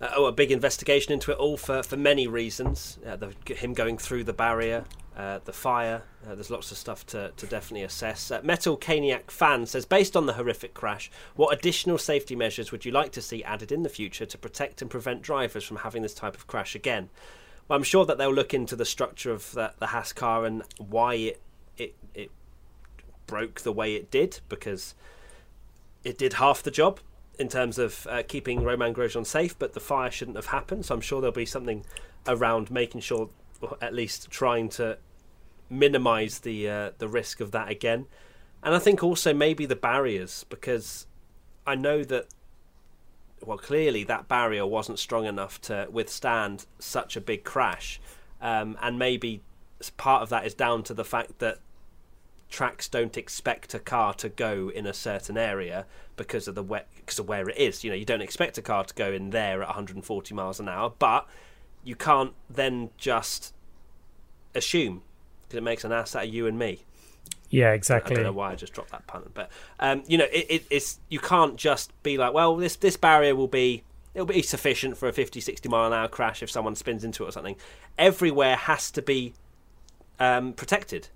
uh, 0.01 0.09
oh, 0.15 0.25
a 0.25 0.31
big 0.31 0.51
investigation 0.51 1.11
into 1.13 1.31
it 1.31 1.37
all 1.37 1.57
for, 1.57 1.83
for 1.83 1.97
many 1.97 2.27
reasons. 2.27 2.99
Uh, 3.05 3.15
the, 3.15 3.53
him 3.53 3.73
going 3.73 3.97
through 3.97 4.23
the 4.23 4.33
barrier, 4.33 4.85
uh, 5.19 5.39
the 5.43 5.51
fire. 5.51 6.03
Uh, 6.25 6.33
there's 6.33 6.49
lots 6.49 6.71
of 6.71 6.77
stuff 6.77 7.05
to, 7.05 7.33
to 7.35 7.45
definitely 7.45 7.83
assess. 7.83 8.31
Uh, 8.31 8.39
Metal 8.41 8.77
Caniac 8.77 9.29
fan 9.29 9.65
says, 9.65 9.85
based 9.85 10.15
on 10.15 10.27
the 10.27 10.33
horrific 10.33 10.73
crash, 10.73 11.11
what 11.35 11.53
additional 11.53 11.97
safety 11.97 12.37
measures 12.37 12.71
would 12.71 12.85
you 12.85 12.91
like 12.93 13.11
to 13.11 13.21
see 13.21 13.43
added 13.43 13.69
in 13.69 13.83
the 13.83 13.89
future 13.89 14.25
to 14.25 14.37
protect 14.37 14.81
and 14.81 14.89
prevent 14.89 15.21
drivers 15.21 15.65
from 15.65 15.77
having 15.77 16.03
this 16.03 16.13
type 16.13 16.35
of 16.35 16.47
crash 16.47 16.73
again? 16.73 17.09
Well, 17.67 17.75
I'm 17.75 17.83
sure 17.83 18.05
that 18.05 18.17
they'll 18.17 18.33
look 18.33 18.53
into 18.53 18.77
the 18.77 18.85
structure 18.85 19.31
of 19.31 19.51
the, 19.51 19.73
the 19.79 19.87
Haas 19.87 20.13
car 20.13 20.45
and 20.45 20.63
why 20.77 21.15
it, 21.15 21.41
it 21.77 21.95
it 22.13 22.31
broke 23.27 23.61
the 23.61 23.73
way 23.73 23.95
it 23.95 24.09
did 24.09 24.39
because 24.47 24.95
it 26.05 26.17
did 26.17 26.33
half 26.33 26.63
the 26.63 26.71
job 26.71 27.01
in 27.37 27.49
terms 27.49 27.77
of 27.77 28.07
uh, 28.09 28.23
keeping 28.25 28.63
Romain 28.63 28.93
Grosjean 28.93 29.25
safe, 29.25 29.59
but 29.59 29.73
the 29.73 29.81
fire 29.81 30.09
shouldn't 30.09 30.37
have 30.37 30.47
happened. 30.47 30.85
So 30.85 30.95
I'm 30.95 31.01
sure 31.01 31.19
there'll 31.19 31.33
be 31.33 31.45
something 31.45 31.85
around 32.25 32.71
making 32.71 33.01
sure, 33.01 33.29
or 33.59 33.77
at 33.81 33.93
least 33.93 34.31
trying 34.31 34.69
to 34.69 34.97
minimise 35.69 36.39
the 36.39 36.69
uh, 36.69 36.91
the 36.97 37.07
risk 37.07 37.39
of 37.39 37.51
that 37.51 37.69
again. 37.69 38.05
And 38.61 38.75
I 38.75 38.79
think 38.79 39.03
also 39.03 39.33
maybe 39.33 39.65
the 39.65 39.75
barriers 39.75 40.45
because 40.49 41.07
I 41.65 41.75
know 41.75 42.03
that 42.03 42.27
well 43.45 43.57
clearly 43.57 44.03
that 44.03 44.27
barrier 44.27 44.65
wasn't 44.65 44.99
strong 44.99 45.25
enough 45.25 45.61
to 45.61 45.87
withstand 45.91 46.65
such 46.79 47.15
a 47.15 47.21
big 47.21 47.43
crash, 47.43 48.01
um, 48.41 48.77
and 48.81 48.99
maybe 48.99 49.41
part 49.97 50.23
of 50.23 50.29
that 50.29 50.45
is 50.45 50.53
down 50.53 50.83
to 50.83 50.93
the 50.93 51.05
fact 51.05 51.39
that 51.39 51.59
tracks 52.49 52.89
don't 52.89 53.15
expect 53.15 53.73
a 53.73 53.79
car 53.79 54.13
to 54.15 54.27
go 54.27 54.69
in 54.69 54.87
a 54.87 54.93
certain 54.93 55.37
area 55.37 55.85
because 56.15 56.47
of 56.47 56.55
the 56.55 56.63
wet 56.63 56.87
because 56.97 57.19
of 57.19 57.27
where 57.27 57.47
it 57.47 57.57
is. 57.57 57.83
You 57.83 57.91
know, 57.91 57.95
you 57.95 58.05
don't 58.05 58.21
expect 58.21 58.57
a 58.57 58.61
car 58.61 58.83
to 58.83 58.93
go 58.93 59.11
in 59.11 59.29
there 59.29 59.61
at 59.61 59.67
140 59.67 60.33
miles 60.33 60.59
an 60.59 60.67
hour, 60.67 60.91
but 60.99 61.27
you 61.83 61.95
can't 61.95 62.33
then 62.49 62.89
just 62.97 63.53
assume 64.55 65.03
because 65.49 65.57
it 65.57 65.63
makes 65.63 65.83
an 65.83 65.91
ass 65.91 66.15
out 66.15 66.25
of 66.25 66.33
you 66.33 66.47
and 66.47 66.57
me. 66.57 66.85
Yeah, 67.49 67.73
exactly. 67.73 68.13
I 68.13 68.15
don't 68.15 68.25
know 68.25 68.31
why 68.31 68.51
I 68.51 68.55
just 68.55 68.73
dropped 68.73 68.91
that 68.91 69.07
pun, 69.07 69.29
but 69.33 69.49
um, 69.79 70.03
you 70.07 70.17
know, 70.17 70.27
it, 70.31 70.45
it, 70.49 70.65
it's 70.69 70.99
you 71.09 71.19
can't 71.19 71.57
just 71.57 71.91
be 72.03 72.17
like, 72.17 72.33
well, 72.33 72.55
this 72.55 72.75
this 72.75 72.95
barrier 72.95 73.35
will 73.35 73.47
be 73.47 73.83
it'll 74.13 74.27
be 74.27 74.41
sufficient 74.41 74.97
for 74.97 75.07
a 75.07 75.13
50, 75.13 75.39
60 75.39 75.69
mile 75.69 75.87
an 75.87 75.93
hour 75.93 76.07
crash 76.07 76.41
if 76.41 76.49
someone 76.49 76.75
spins 76.75 77.03
into 77.03 77.23
it 77.23 77.29
or 77.29 77.31
something. 77.31 77.55
Everywhere 77.97 78.55
has 78.55 78.91
to 78.91 79.01
be 79.01 79.33
um, 80.19 80.53
protected 80.53 81.09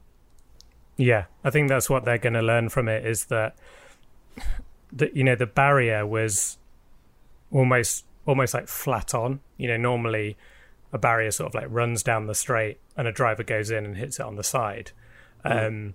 yeah, 0.98 1.26
I 1.44 1.50
think 1.50 1.70
that's 1.70 1.90
what 1.90 2.06
they're 2.06 2.18
going 2.18 2.34
to 2.34 2.42
learn 2.42 2.70
from 2.70 2.88
it 2.88 3.06
is 3.06 3.26
that 3.26 3.56
that 4.92 5.16
you 5.16 5.24
know 5.24 5.36
the 5.36 5.48
barrier 5.48 6.06
was 6.06 6.58
almost 7.52 8.06
almost 8.26 8.54
like 8.54 8.68
flat 8.68 9.14
on. 9.14 9.40
You 9.58 9.70
know, 9.70 9.78
normally 9.78 10.38
a 10.94 10.98
barrier 10.98 11.32
sort 11.32 11.50
of 11.50 11.56
like 11.56 11.68
runs 11.70 12.04
down 12.04 12.28
the 12.28 12.36
straight 12.36 12.80
and 12.96 13.08
a 13.08 13.12
driver 13.12 13.44
goes 13.44 13.72
in 13.72 13.84
and 13.84 13.98
hits 13.98 14.20
it 14.20 14.26
on 14.26 14.36
the 14.36 14.44
side. 14.44 14.92
Mm. 15.44 15.68
Um, 15.68 15.94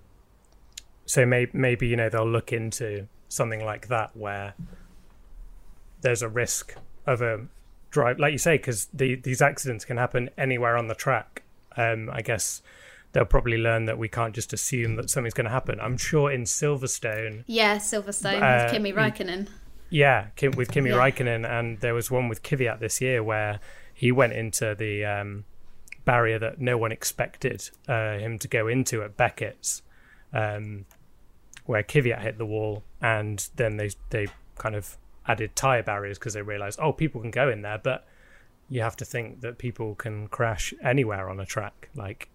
so 1.05 1.25
maybe 1.25 1.51
maybe 1.53 1.87
you 1.87 1.95
know 1.95 2.09
they'll 2.09 2.29
look 2.29 2.53
into 2.53 3.07
something 3.29 3.65
like 3.65 3.87
that 3.87 4.15
where 4.15 4.53
there's 6.01 6.21
a 6.21 6.29
risk 6.29 6.75
of 7.07 7.21
a 7.21 7.47
drive, 7.89 8.19
like 8.19 8.31
you 8.31 8.37
say, 8.37 8.57
because 8.57 8.87
the, 8.93 9.15
these 9.15 9.41
accidents 9.41 9.85
can 9.85 9.97
happen 9.97 10.29
anywhere 10.37 10.77
on 10.77 10.87
the 10.87 10.95
track. 10.95 11.43
Um, 11.75 12.09
I 12.11 12.21
guess 12.21 12.61
they'll 13.11 13.25
probably 13.25 13.57
learn 13.57 13.85
that 13.85 13.97
we 13.97 14.07
can't 14.07 14.35
just 14.35 14.53
assume 14.53 14.95
that 14.95 15.09
something's 15.09 15.33
going 15.33 15.45
to 15.45 15.51
happen. 15.51 15.79
I'm 15.79 15.97
sure 15.97 16.31
in 16.31 16.43
Silverstone. 16.43 17.43
Yeah, 17.47 17.77
Silverstone 17.77 18.41
uh, 18.41 18.63
with 18.63 18.73
Kimi 18.73 18.93
Raikkonen. 18.93 19.47
Yeah, 19.89 20.27
Kim, 20.35 20.51
with 20.51 20.71
Kimi 20.71 20.91
yeah. 20.91 20.97
Raikkonen, 20.97 21.49
and 21.49 21.79
there 21.79 21.95
was 21.95 22.11
one 22.11 22.29
with 22.29 22.43
Kvyat 22.43 22.79
this 22.79 23.01
year 23.01 23.23
where 23.23 23.59
he 23.99 24.13
went 24.13 24.31
into 24.31 24.73
the 24.75 25.03
um, 25.03 25.43
barrier 26.05 26.39
that 26.39 26.61
no 26.61 26.77
one 26.77 26.89
expected 26.89 27.69
uh, 27.89 28.17
him 28.17 28.39
to 28.39 28.47
go 28.47 28.69
into 28.69 29.03
at 29.03 29.17
Beckett's, 29.17 29.81
um, 30.31 30.85
where 31.65 31.83
Kvyat 31.83 32.21
hit 32.21 32.37
the 32.37 32.45
wall, 32.45 32.85
and 33.01 33.49
then 33.57 33.75
they 33.75 33.89
they 34.09 34.27
kind 34.57 34.77
of 34.77 34.95
added 35.27 35.53
tire 35.53 35.83
barriers 35.83 36.17
because 36.17 36.33
they 36.33 36.41
realized, 36.41 36.79
oh, 36.81 36.93
people 36.93 37.19
can 37.19 37.29
go 37.29 37.49
in 37.49 37.61
there, 37.61 37.77
but 37.77 38.07
you 38.69 38.79
have 38.81 38.95
to 38.95 39.03
think 39.03 39.41
that 39.41 39.57
people 39.57 39.95
can 39.95 40.29
crash 40.29 40.73
anywhere 40.81 41.29
on 41.29 41.41
a 41.41 41.45
track. 41.45 41.89
Like 41.93 42.29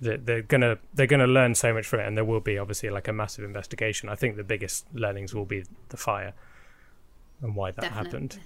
they're 0.00 0.42
gonna 0.42 0.78
they're 0.94 1.08
gonna 1.08 1.26
learn 1.26 1.56
so 1.56 1.74
much 1.74 1.86
from 1.86 1.98
it, 1.98 2.06
and 2.06 2.16
there 2.16 2.24
will 2.24 2.38
be 2.38 2.58
obviously 2.58 2.90
like 2.90 3.08
a 3.08 3.12
massive 3.12 3.44
investigation. 3.44 4.08
I 4.08 4.14
think 4.14 4.36
the 4.36 4.44
biggest 4.44 4.86
learnings 4.94 5.34
will 5.34 5.46
be 5.46 5.64
the 5.88 5.96
fire 5.96 6.32
and 7.42 7.56
why 7.56 7.72
that 7.72 7.80
Definitely. 7.80 8.04
happened. 8.04 8.38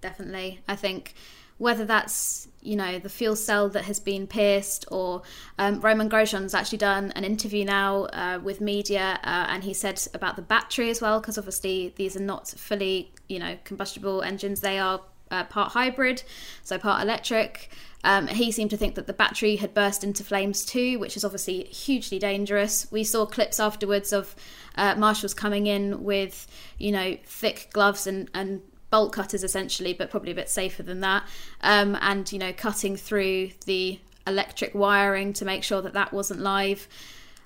Definitely, 0.00 0.60
I 0.68 0.76
think 0.76 1.14
whether 1.58 1.86
that's 1.86 2.48
you 2.60 2.76
know 2.76 2.98
the 2.98 3.08
fuel 3.08 3.34
cell 3.34 3.68
that 3.70 3.84
has 3.84 3.98
been 3.98 4.26
pierced 4.26 4.84
or 4.90 5.22
um, 5.58 5.80
Romain 5.80 6.10
Grosjean's 6.10 6.54
actually 6.54 6.78
done 6.78 7.12
an 7.12 7.24
interview 7.24 7.64
now 7.64 8.04
uh, 8.06 8.38
with 8.42 8.60
media 8.60 9.18
uh, 9.24 9.46
and 9.48 9.64
he 9.64 9.72
said 9.72 10.00
about 10.12 10.36
the 10.36 10.42
battery 10.42 10.90
as 10.90 11.00
well 11.00 11.20
because 11.20 11.38
obviously 11.38 11.94
these 11.96 12.16
are 12.16 12.22
not 12.22 12.48
fully 12.48 13.12
you 13.28 13.38
know 13.38 13.56
combustible 13.64 14.22
engines. 14.22 14.60
They 14.60 14.78
are 14.78 15.00
uh, 15.30 15.44
part 15.44 15.72
hybrid 15.72 16.22
so 16.62 16.78
part 16.78 17.02
electric. 17.02 17.70
Um, 18.04 18.28
he 18.28 18.52
seemed 18.52 18.70
to 18.70 18.76
think 18.76 18.94
that 18.94 19.08
the 19.08 19.12
battery 19.12 19.56
had 19.56 19.74
burst 19.74 20.04
into 20.04 20.22
flames 20.22 20.64
too, 20.64 21.00
which 21.00 21.16
is 21.16 21.24
obviously 21.24 21.64
hugely 21.64 22.20
dangerous. 22.20 22.86
We 22.92 23.02
saw 23.02 23.26
clips 23.26 23.58
afterwards 23.58 24.12
of 24.12 24.36
uh, 24.76 24.94
marshals 24.94 25.34
coming 25.34 25.66
in 25.66 26.04
with, 26.04 26.46
you 26.78 26.92
know, 26.92 27.16
thick 27.24 27.70
gloves 27.72 28.06
and, 28.06 28.30
and 28.32 28.62
bolt 28.90 29.12
cutters 29.12 29.42
essentially, 29.42 29.92
but 29.92 30.10
probably 30.10 30.32
a 30.32 30.34
bit 30.34 30.48
safer 30.48 30.82
than 30.82 31.00
that, 31.00 31.24
um, 31.62 31.96
and 32.00 32.30
you 32.32 32.38
know, 32.38 32.52
cutting 32.52 32.96
through 32.96 33.50
the 33.64 33.98
electric 34.26 34.74
wiring 34.74 35.32
to 35.34 35.44
make 35.44 35.62
sure 35.62 35.82
that 35.82 35.92
that 35.92 36.12
wasn't 36.12 36.40
live. 36.40 36.88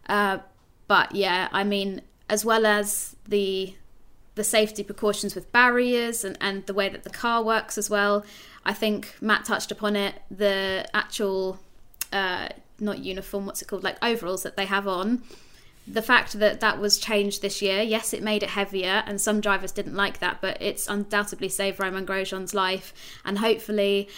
Uh, 0.09 0.39
but 0.89 1.15
yeah, 1.15 1.49
I 1.53 1.65
mean, 1.65 2.03
as 2.29 2.45
well 2.45 2.67
as 2.67 3.17
the 3.27 3.75
the 4.35 4.45
safety 4.45 4.83
precautions 4.83 5.35
with 5.35 5.51
barriers 5.53 6.25
and, 6.25 6.39
and 6.41 6.65
the 6.67 6.73
way 6.73 6.89
that 6.89 7.03
the 7.03 7.11
car 7.11 7.43
works 7.43 7.77
as 7.77 7.91
well. 7.91 8.25
I 8.65 8.73
think 8.73 9.15
Matt 9.21 9.45
touched 9.45 9.71
upon 9.71 9.97
it. 9.97 10.15
The 10.31 10.89
actual, 10.95 11.59
uh, 12.13 12.49
not 12.79 13.01
uniform, 13.01 13.47
what's 13.47 13.61
it 13.61 13.69
called, 13.69 13.85
like 13.85 14.03
overalls 14.03 14.43
that 14.45 14.57
they 14.57 14.67
have 14.67 14.87
on. 14.87 15.23
The 15.93 16.03
fact 16.03 16.35
that 16.39 16.61
that 16.61 16.79
was 16.79 16.99
changed 16.99 17.43
this 17.43 17.61
year, 17.61 17.83
yes, 17.83 18.13
it 18.13 18.23
made 18.23 18.43
it 18.45 18.51
heavier, 18.51 19.03
and 19.07 19.21
some 19.21 19.41
drivers 19.41 19.73
didn't 19.73 19.97
like 19.97 20.21
that, 20.21 20.41
but 20.41 20.57
it's 20.61 20.89
undoubtedly 20.89 21.49
saved 21.49 21.81
Romain 21.81 22.07
Grosjean's 22.07 22.55
life, 22.55 22.93
and 23.25 23.39
hopefully 23.39 24.09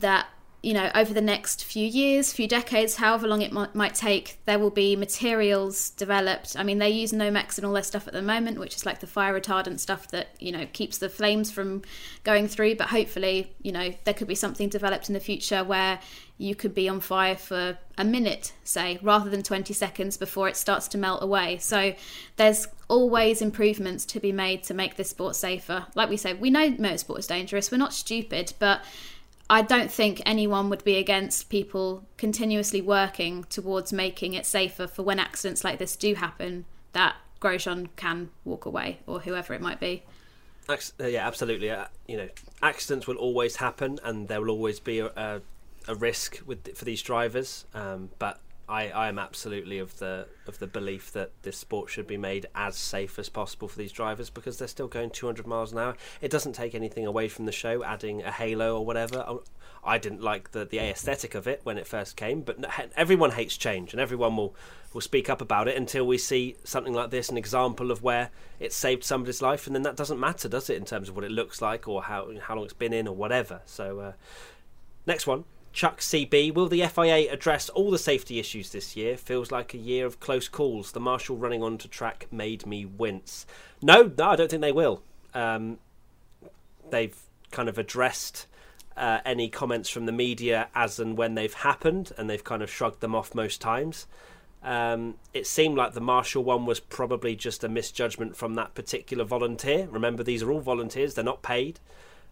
that 0.00 0.26
you 0.62 0.74
know, 0.74 0.90
over 0.94 1.14
the 1.14 1.20
next 1.20 1.64
few 1.64 1.86
years, 1.86 2.32
few 2.32 2.48
decades, 2.48 2.96
however 2.96 3.28
long 3.28 3.42
it 3.42 3.52
might, 3.52 3.76
might 3.76 3.94
take, 3.94 4.38
there 4.44 4.58
will 4.58 4.70
be 4.70 4.96
materials 4.96 5.90
developed. 5.90 6.56
I 6.58 6.64
mean, 6.64 6.78
they 6.78 6.90
use 6.90 7.12
Nomex 7.12 7.58
and 7.58 7.64
all 7.64 7.72
their 7.72 7.84
stuff 7.84 8.08
at 8.08 8.12
the 8.12 8.22
moment, 8.22 8.58
which 8.58 8.74
is 8.74 8.84
like 8.84 8.98
the 8.98 9.06
fire 9.06 9.38
retardant 9.38 9.78
stuff 9.78 10.08
that, 10.08 10.30
you 10.40 10.50
know, 10.50 10.66
keeps 10.72 10.98
the 10.98 11.08
flames 11.08 11.52
from 11.52 11.82
going 12.24 12.48
through. 12.48 12.74
But 12.74 12.88
hopefully, 12.88 13.54
you 13.62 13.70
know, 13.70 13.94
there 14.02 14.14
could 14.14 14.26
be 14.26 14.34
something 14.34 14.68
developed 14.68 15.08
in 15.08 15.14
the 15.14 15.20
future 15.20 15.62
where 15.62 16.00
you 16.38 16.56
could 16.56 16.74
be 16.74 16.88
on 16.88 17.00
fire 17.00 17.36
for 17.36 17.78
a 17.96 18.04
minute, 18.04 18.52
say, 18.64 18.98
rather 19.00 19.30
than 19.30 19.44
20 19.44 19.72
seconds 19.72 20.16
before 20.16 20.48
it 20.48 20.56
starts 20.56 20.88
to 20.88 20.98
melt 20.98 21.22
away. 21.22 21.58
So 21.58 21.94
there's 22.36 22.66
always 22.88 23.42
improvements 23.42 24.04
to 24.06 24.18
be 24.18 24.32
made 24.32 24.64
to 24.64 24.74
make 24.74 24.96
this 24.96 25.10
sport 25.10 25.36
safer. 25.36 25.86
Like 25.94 26.08
we 26.08 26.16
said, 26.16 26.40
we 26.40 26.50
know 26.50 26.72
motorsport 26.72 27.20
is 27.20 27.26
dangerous. 27.28 27.70
We're 27.70 27.78
not 27.78 27.92
stupid, 27.92 28.54
but 28.58 28.82
I 29.50 29.62
don't 29.62 29.90
think 29.90 30.20
anyone 30.26 30.68
would 30.68 30.84
be 30.84 30.96
against 30.96 31.48
people 31.48 32.04
continuously 32.16 32.82
working 32.82 33.44
towards 33.44 33.92
making 33.92 34.34
it 34.34 34.44
safer 34.44 34.86
for 34.86 35.02
when 35.02 35.18
accidents 35.18 35.64
like 35.64 35.78
this 35.78 35.96
do 35.96 36.14
happen 36.14 36.66
that 36.92 37.16
Grosjean 37.40 37.88
can 37.96 38.30
walk 38.44 38.66
away 38.66 38.98
or 39.06 39.20
whoever 39.20 39.54
it 39.54 39.60
might 39.60 39.80
be. 39.80 40.02
Uh, 40.68 40.76
yeah, 41.06 41.26
absolutely. 41.26 41.70
Uh, 41.70 41.86
you 42.06 42.18
know, 42.18 42.28
accidents 42.62 43.06
will 43.06 43.16
always 43.16 43.56
happen, 43.56 43.98
and 44.04 44.28
there 44.28 44.40
will 44.40 44.50
always 44.50 44.80
be 44.80 44.98
a, 44.98 45.06
a, 45.16 45.40
a 45.86 45.94
risk 45.94 46.40
with 46.44 46.76
for 46.76 46.84
these 46.84 47.00
drivers. 47.00 47.64
Um, 47.72 48.10
but 48.18 48.38
I, 48.68 48.90
I 48.90 49.08
am 49.08 49.18
absolutely 49.18 49.78
of 49.78 49.98
the 49.98 50.26
of 50.46 50.58
the 50.58 50.66
belief 50.66 51.10
that 51.12 51.30
this 51.42 51.56
sport 51.56 51.88
should 51.88 52.06
be 52.06 52.18
made 52.18 52.46
as 52.54 52.76
safe 52.76 53.18
as 53.18 53.28
possible 53.30 53.66
for 53.66 53.78
these 53.78 53.92
drivers 53.92 54.28
because 54.28 54.58
they're 54.58 54.68
still 54.68 54.88
going 54.88 55.10
200 55.10 55.46
miles 55.46 55.72
an 55.72 55.78
hour. 55.78 55.96
It 56.20 56.30
doesn't 56.30 56.52
take 56.52 56.74
anything 56.74 57.06
away 57.06 57.28
from 57.28 57.46
the 57.46 57.52
show, 57.52 57.82
adding 57.82 58.22
a 58.22 58.30
halo 58.30 58.76
or 58.76 58.84
whatever. 58.84 59.24
Oh, 59.26 59.42
I 59.82 59.96
didn't 59.96 60.22
like 60.22 60.50
the 60.50 60.66
the 60.66 60.80
aesthetic 60.80 61.34
of 61.34 61.48
it 61.48 61.60
when 61.64 61.78
it 61.78 61.86
first 61.86 62.16
came, 62.16 62.42
but 62.42 62.58
everyone 62.94 63.30
hates 63.30 63.56
change 63.56 63.92
and 63.92 64.00
everyone 64.00 64.36
will 64.36 64.54
will 64.92 65.00
speak 65.00 65.30
up 65.30 65.40
about 65.40 65.68
it 65.68 65.76
until 65.76 66.06
we 66.06 66.18
see 66.18 66.56
something 66.64 66.92
like 66.92 67.10
this, 67.10 67.28
an 67.28 67.36
example 67.38 67.90
of 67.90 68.02
where 68.02 68.30
it 68.58 68.72
saved 68.72 69.04
somebody's 69.04 69.40
life, 69.40 69.66
and 69.66 69.74
then 69.74 69.82
that 69.82 69.96
doesn't 69.96 70.20
matter, 70.20 70.48
does 70.48 70.68
it, 70.68 70.76
in 70.76 70.84
terms 70.84 71.08
of 71.08 71.16
what 71.16 71.24
it 71.24 71.30
looks 71.30 71.62
like 71.62 71.88
or 71.88 72.02
how 72.02 72.30
how 72.42 72.54
long 72.54 72.64
it's 72.64 72.74
been 72.74 72.92
in 72.92 73.08
or 73.08 73.14
whatever. 73.14 73.62
So, 73.64 74.00
uh, 74.00 74.12
next 75.06 75.26
one. 75.26 75.44
Chuck 75.78 76.00
CB, 76.00 76.52
will 76.54 76.66
the 76.66 76.84
FIA 76.88 77.32
address 77.32 77.68
all 77.68 77.92
the 77.92 78.00
safety 78.00 78.40
issues 78.40 78.72
this 78.72 78.96
year? 78.96 79.16
Feels 79.16 79.52
like 79.52 79.72
a 79.72 79.78
year 79.78 80.06
of 80.06 80.18
close 80.18 80.48
calls. 80.48 80.90
The 80.90 80.98
marshal 80.98 81.36
running 81.36 81.62
onto 81.62 81.86
track 81.86 82.26
made 82.32 82.66
me 82.66 82.84
wince. 82.84 83.46
No, 83.80 84.10
no, 84.18 84.30
I 84.30 84.34
don't 84.34 84.50
think 84.50 84.60
they 84.60 84.72
will. 84.72 85.02
Um, 85.34 85.78
they've 86.90 87.16
kind 87.52 87.68
of 87.68 87.78
addressed 87.78 88.48
uh, 88.96 89.20
any 89.24 89.48
comments 89.48 89.88
from 89.88 90.06
the 90.06 90.10
media 90.10 90.66
as 90.74 90.98
and 90.98 91.16
when 91.16 91.36
they've 91.36 91.54
happened, 91.54 92.10
and 92.18 92.28
they've 92.28 92.42
kind 92.42 92.60
of 92.60 92.68
shrugged 92.68 93.00
them 93.00 93.14
off 93.14 93.32
most 93.32 93.60
times. 93.60 94.08
Um, 94.64 95.14
it 95.32 95.46
seemed 95.46 95.76
like 95.76 95.94
the 95.94 96.00
marshal 96.00 96.42
one 96.42 96.66
was 96.66 96.80
probably 96.80 97.36
just 97.36 97.62
a 97.62 97.68
misjudgment 97.68 98.34
from 98.34 98.56
that 98.56 98.74
particular 98.74 99.22
volunteer. 99.22 99.86
Remember, 99.92 100.24
these 100.24 100.42
are 100.42 100.50
all 100.50 100.58
volunteers; 100.58 101.14
they're 101.14 101.24
not 101.24 101.42
paid. 101.42 101.78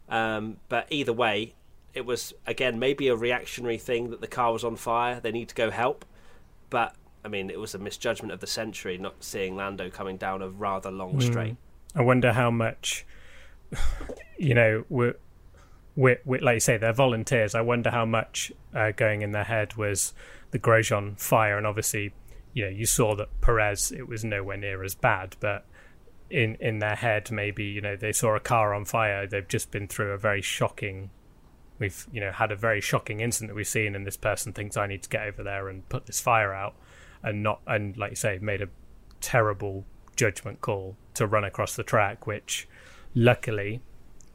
Um, 0.08 0.56
but 0.68 0.88
either 0.90 1.12
way, 1.12 1.54
it 1.96 2.04
was 2.04 2.34
again 2.46 2.78
maybe 2.78 3.08
a 3.08 3.16
reactionary 3.16 3.78
thing 3.78 4.10
that 4.10 4.20
the 4.20 4.26
car 4.28 4.52
was 4.52 4.62
on 4.62 4.76
fire. 4.76 5.18
They 5.18 5.32
need 5.32 5.48
to 5.48 5.54
go 5.54 5.70
help, 5.70 6.04
but 6.68 6.94
I 7.24 7.28
mean 7.28 7.48
it 7.48 7.58
was 7.58 7.74
a 7.74 7.78
misjudgment 7.78 8.32
of 8.32 8.40
the 8.40 8.46
century 8.46 8.98
not 8.98 9.24
seeing 9.24 9.56
Lando 9.56 9.88
coming 9.88 10.18
down 10.18 10.42
a 10.42 10.48
rather 10.48 10.90
long 10.90 11.14
mm. 11.14 11.56
I 11.94 12.02
wonder 12.02 12.34
how 12.34 12.50
much, 12.50 13.06
you 14.38 14.52
know, 14.52 14.84
we're, 14.90 15.16
we're, 15.96 16.20
we're, 16.26 16.42
like 16.42 16.56
you 16.56 16.60
say, 16.60 16.76
they're 16.76 16.92
volunteers. 16.92 17.54
I 17.54 17.62
wonder 17.62 17.90
how 17.90 18.04
much 18.04 18.52
uh, 18.74 18.90
going 18.90 19.22
in 19.22 19.32
their 19.32 19.44
head 19.44 19.76
was 19.76 20.12
the 20.50 20.58
Grosjean 20.58 21.18
fire, 21.18 21.56
and 21.56 21.66
obviously, 21.66 22.12
you 22.52 22.66
know, 22.66 22.70
you 22.70 22.84
saw 22.84 23.14
that 23.16 23.40
Perez 23.40 23.92
it 23.92 24.06
was 24.06 24.22
nowhere 24.22 24.58
near 24.58 24.84
as 24.84 24.94
bad, 24.94 25.36
but 25.40 25.64
in 26.28 26.56
in 26.56 26.80
their 26.80 26.96
head 26.96 27.30
maybe 27.30 27.62
you 27.62 27.80
know 27.80 27.94
they 27.94 28.10
saw 28.10 28.34
a 28.34 28.40
car 28.40 28.74
on 28.74 28.84
fire 28.84 29.28
they've 29.28 29.46
just 29.46 29.70
been 29.70 29.86
through 29.86 30.10
a 30.10 30.18
very 30.18 30.42
shocking 30.42 31.08
we've 31.78 32.06
you 32.12 32.20
know 32.20 32.32
had 32.32 32.52
a 32.52 32.56
very 32.56 32.80
shocking 32.80 33.20
incident 33.20 33.50
that 33.50 33.54
we've 33.54 33.66
seen, 33.66 33.94
and 33.94 34.06
this 34.06 34.16
person 34.16 34.52
thinks 34.52 34.76
I 34.76 34.86
need 34.86 35.02
to 35.02 35.08
get 35.08 35.26
over 35.26 35.42
there 35.42 35.68
and 35.68 35.88
put 35.88 36.06
this 36.06 36.20
fire 36.20 36.52
out, 36.52 36.74
and 37.22 37.42
not 37.42 37.60
and 37.66 37.96
like 37.96 38.10
you 38.10 38.16
say, 38.16 38.38
made 38.40 38.62
a 38.62 38.68
terrible 39.20 39.84
judgment 40.16 40.60
call 40.60 40.96
to 41.14 41.26
run 41.26 41.44
across 41.44 41.76
the 41.76 41.82
track, 41.82 42.26
which 42.26 42.68
luckily 43.14 43.80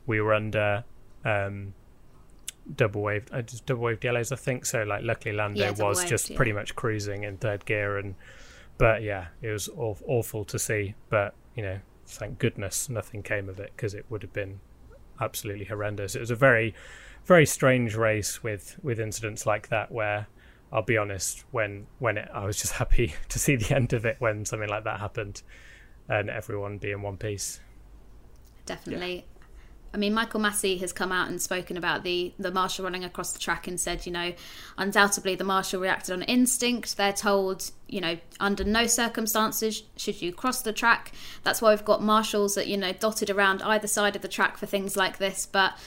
we 0.05 0.19
were 0.21 0.33
under 0.33 0.83
um, 1.25 1.73
double 2.75 3.01
waved, 3.01 3.29
uh, 3.33 3.41
just 3.41 3.65
double 3.65 3.83
waved 3.83 4.03
yellows, 4.03 4.31
I 4.31 4.35
think. 4.35 4.65
So 4.65 4.83
like, 4.83 5.03
luckily 5.03 5.35
Lando 5.35 5.59
yeah, 5.59 5.71
was 5.71 5.99
waved, 5.99 6.09
just 6.09 6.29
yeah. 6.29 6.37
pretty 6.37 6.53
much 6.53 6.75
cruising 6.75 7.23
in 7.23 7.37
third 7.37 7.65
gear, 7.65 7.97
and 7.97 8.15
but 8.77 9.01
yeah, 9.01 9.27
it 9.41 9.49
was 9.49 9.69
aw- 9.69 9.95
awful 10.07 10.45
to 10.45 10.59
see. 10.59 10.95
But 11.09 11.33
you 11.55 11.63
know, 11.63 11.79
thank 12.05 12.39
goodness 12.39 12.89
nothing 12.89 13.23
came 13.23 13.49
of 13.49 13.59
it 13.59 13.71
because 13.75 13.93
it 13.93 14.05
would 14.09 14.21
have 14.21 14.33
been 14.33 14.59
absolutely 15.19 15.65
horrendous. 15.65 16.15
It 16.15 16.19
was 16.19 16.31
a 16.31 16.35
very 16.35 16.73
very 17.25 17.45
strange 17.45 17.95
race 17.95 18.43
with 18.43 18.77
with 18.83 18.99
incidents 18.99 19.45
like 19.45 19.69
that 19.69 19.91
where 19.91 20.27
I'll 20.71 20.81
be 20.81 20.97
honest 20.97 21.43
when 21.51 21.87
when 21.99 22.17
it, 22.17 22.29
I 22.33 22.45
was 22.45 22.59
just 22.59 22.73
happy 22.81 23.13
to 23.29 23.39
see 23.39 23.55
the 23.55 23.75
end 23.75 23.93
of 23.93 24.05
it 24.05 24.17
when 24.19 24.45
something 24.45 24.69
like 24.69 24.83
that 24.85 24.99
happened 24.99 25.41
and 26.07 26.29
everyone 26.29 26.77
be 26.77 26.91
in 26.91 27.01
one 27.01 27.17
piece. 27.17 27.59
Definitely. 28.65 29.15
Yeah. 29.15 29.21
I 29.93 29.97
mean, 29.97 30.13
Michael 30.13 30.39
Masi 30.39 30.79
has 30.79 30.93
come 30.93 31.11
out 31.11 31.27
and 31.27 31.41
spoken 31.41 31.75
about 31.75 32.03
the 32.03 32.33
the 32.39 32.51
marshal 32.51 32.85
running 32.85 33.03
across 33.03 33.33
the 33.33 33.39
track 33.39 33.67
and 33.67 33.79
said, 33.79 34.05
you 34.05 34.11
know, 34.11 34.33
undoubtedly 34.77 35.35
the 35.35 35.43
marshal 35.43 35.81
reacted 35.81 36.13
on 36.13 36.21
instinct. 36.23 36.95
They're 36.95 37.11
told, 37.11 37.71
you 37.87 37.99
know, 37.99 38.17
under 38.39 38.63
no 38.63 38.87
circumstances 38.87 39.83
should 39.97 40.21
you 40.21 40.31
cross 40.31 40.61
the 40.61 40.71
track. 40.71 41.11
That's 41.43 41.61
why 41.61 41.71
we've 41.71 41.83
got 41.83 42.01
marshals 42.01 42.55
that 42.55 42.67
you 42.67 42.77
know 42.77 42.93
dotted 42.93 43.29
around 43.29 43.61
either 43.63 43.87
side 43.87 44.15
of 44.15 44.21
the 44.21 44.29
track 44.29 44.57
for 44.57 44.65
things 44.65 44.95
like 44.95 45.17
this. 45.17 45.45
But 45.45 45.77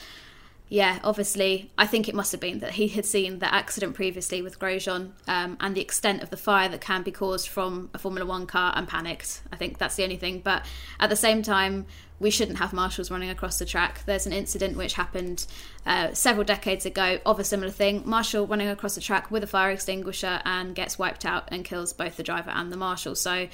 yeah, 0.75 0.99
obviously, 1.05 1.71
I 1.79 1.87
think 1.87 2.09
it 2.09 2.17
must 2.17 2.33
have 2.33 2.41
been 2.41 2.59
that 2.59 2.73
he 2.73 2.89
had 2.89 3.07
seen 3.07 3.39
the 3.39 3.55
accident 3.55 3.95
previously 3.95 4.43
with 4.43 4.59
Grosjean 4.59 5.13
um, 5.29 5.57
and 5.61 5.77
the 5.77 5.81
extent 5.81 6.21
of 6.21 6.31
the 6.31 6.37
fire 6.37 6.69
that 6.69 6.81
can 6.81 7.05
be 7.05 7.13
caused 7.13 7.47
from 7.47 7.91
a 7.95 7.99
Formula 7.99 8.27
One 8.27 8.45
car 8.45 8.73
and 8.75 8.89
panicked. 8.89 9.43
I 9.53 9.57
think 9.57 9.79
that's 9.79 9.95
the 9.95 10.03
only 10.03 10.17
thing. 10.17 10.41
But 10.41 10.67
at 10.99 11.11
the 11.11 11.17
same 11.17 11.43
time, 11.45 11.87
we 12.19 12.29
shouldn't 12.29 12.59
have 12.59 12.73
marshals 12.73 13.09
running 13.09 13.31
across 13.31 13.61
the 13.61 13.65
track. 13.65 14.05
There's 14.05 14.27
an 14.27 14.33
incident 14.33 14.77
which 14.77 14.95
happened 14.95 15.47
uh, 15.87 16.13
several 16.13 16.43
decades 16.43 16.85
ago 16.85 17.21
of 17.25 17.39
a 17.39 17.45
similar 17.45 17.71
thing. 17.71 18.03
Marshal 18.05 18.45
running 18.45 18.67
across 18.67 18.97
the 18.97 19.01
track 19.01 19.31
with 19.31 19.45
a 19.45 19.47
fire 19.47 19.71
extinguisher 19.71 20.41
and 20.45 20.75
gets 20.75 20.99
wiped 20.99 21.25
out 21.25 21.45
and 21.53 21.65
kills 21.65 21.93
both 21.93 22.17
the 22.17 22.25
driver 22.25 22.51
and 22.51 22.73
the 22.73 22.77
marshal. 22.77 23.15
So 23.15 23.47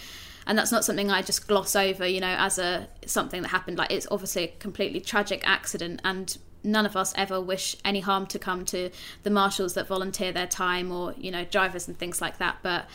and 0.46 0.56
that's 0.56 0.72
not 0.72 0.86
something 0.86 1.10
I 1.10 1.20
just 1.20 1.46
gloss 1.46 1.76
over, 1.76 2.06
you 2.06 2.20
know, 2.20 2.34
as 2.38 2.58
a 2.58 2.88
something 3.04 3.42
that 3.42 3.48
happened. 3.48 3.76
Like 3.76 3.92
it's 3.92 4.06
obviously 4.10 4.44
a 4.44 4.48
completely 4.48 5.00
tragic 5.00 5.42
accident, 5.44 6.00
and 6.02 6.34
none 6.62 6.86
of 6.86 6.96
us 6.96 7.12
ever 7.16 7.40
wish 7.40 7.76
any 7.84 8.00
harm 8.00 8.26
to 8.26 8.38
come 8.38 8.64
to 8.64 8.90
the 9.22 9.30
marshals 9.30 9.74
that 9.74 9.86
volunteer 9.86 10.32
their 10.32 10.46
time 10.46 10.92
or 10.92 11.14
you 11.16 11.30
know 11.30 11.44
drivers 11.44 11.88
and 11.88 11.98
things 11.98 12.20
like 12.20 12.38
that 12.38 12.58
but 12.62 12.86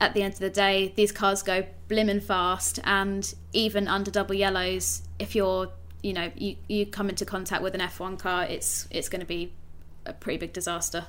at 0.00 0.14
the 0.14 0.22
end 0.22 0.32
of 0.32 0.40
the 0.40 0.50
day 0.50 0.92
these 0.96 1.12
cars 1.12 1.42
go 1.42 1.64
blimmin' 1.88 2.22
fast 2.22 2.78
and 2.84 3.34
even 3.52 3.86
under 3.86 4.10
double 4.10 4.34
yellows 4.34 5.02
if 5.18 5.34
you're 5.34 5.68
you 6.02 6.12
know 6.12 6.30
you, 6.36 6.56
you 6.68 6.86
come 6.86 7.08
into 7.08 7.24
contact 7.24 7.62
with 7.62 7.74
an 7.74 7.80
F1 7.80 8.18
car 8.18 8.44
it's 8.44 8.88
it's 8.90 9.08
going 9.08 9.20
to 9.20 9.26
be 9.26 9.52
a 10.06 10.12
pretty 10.12 10.38
big 10.38 10.52
disaster 10.52 11.06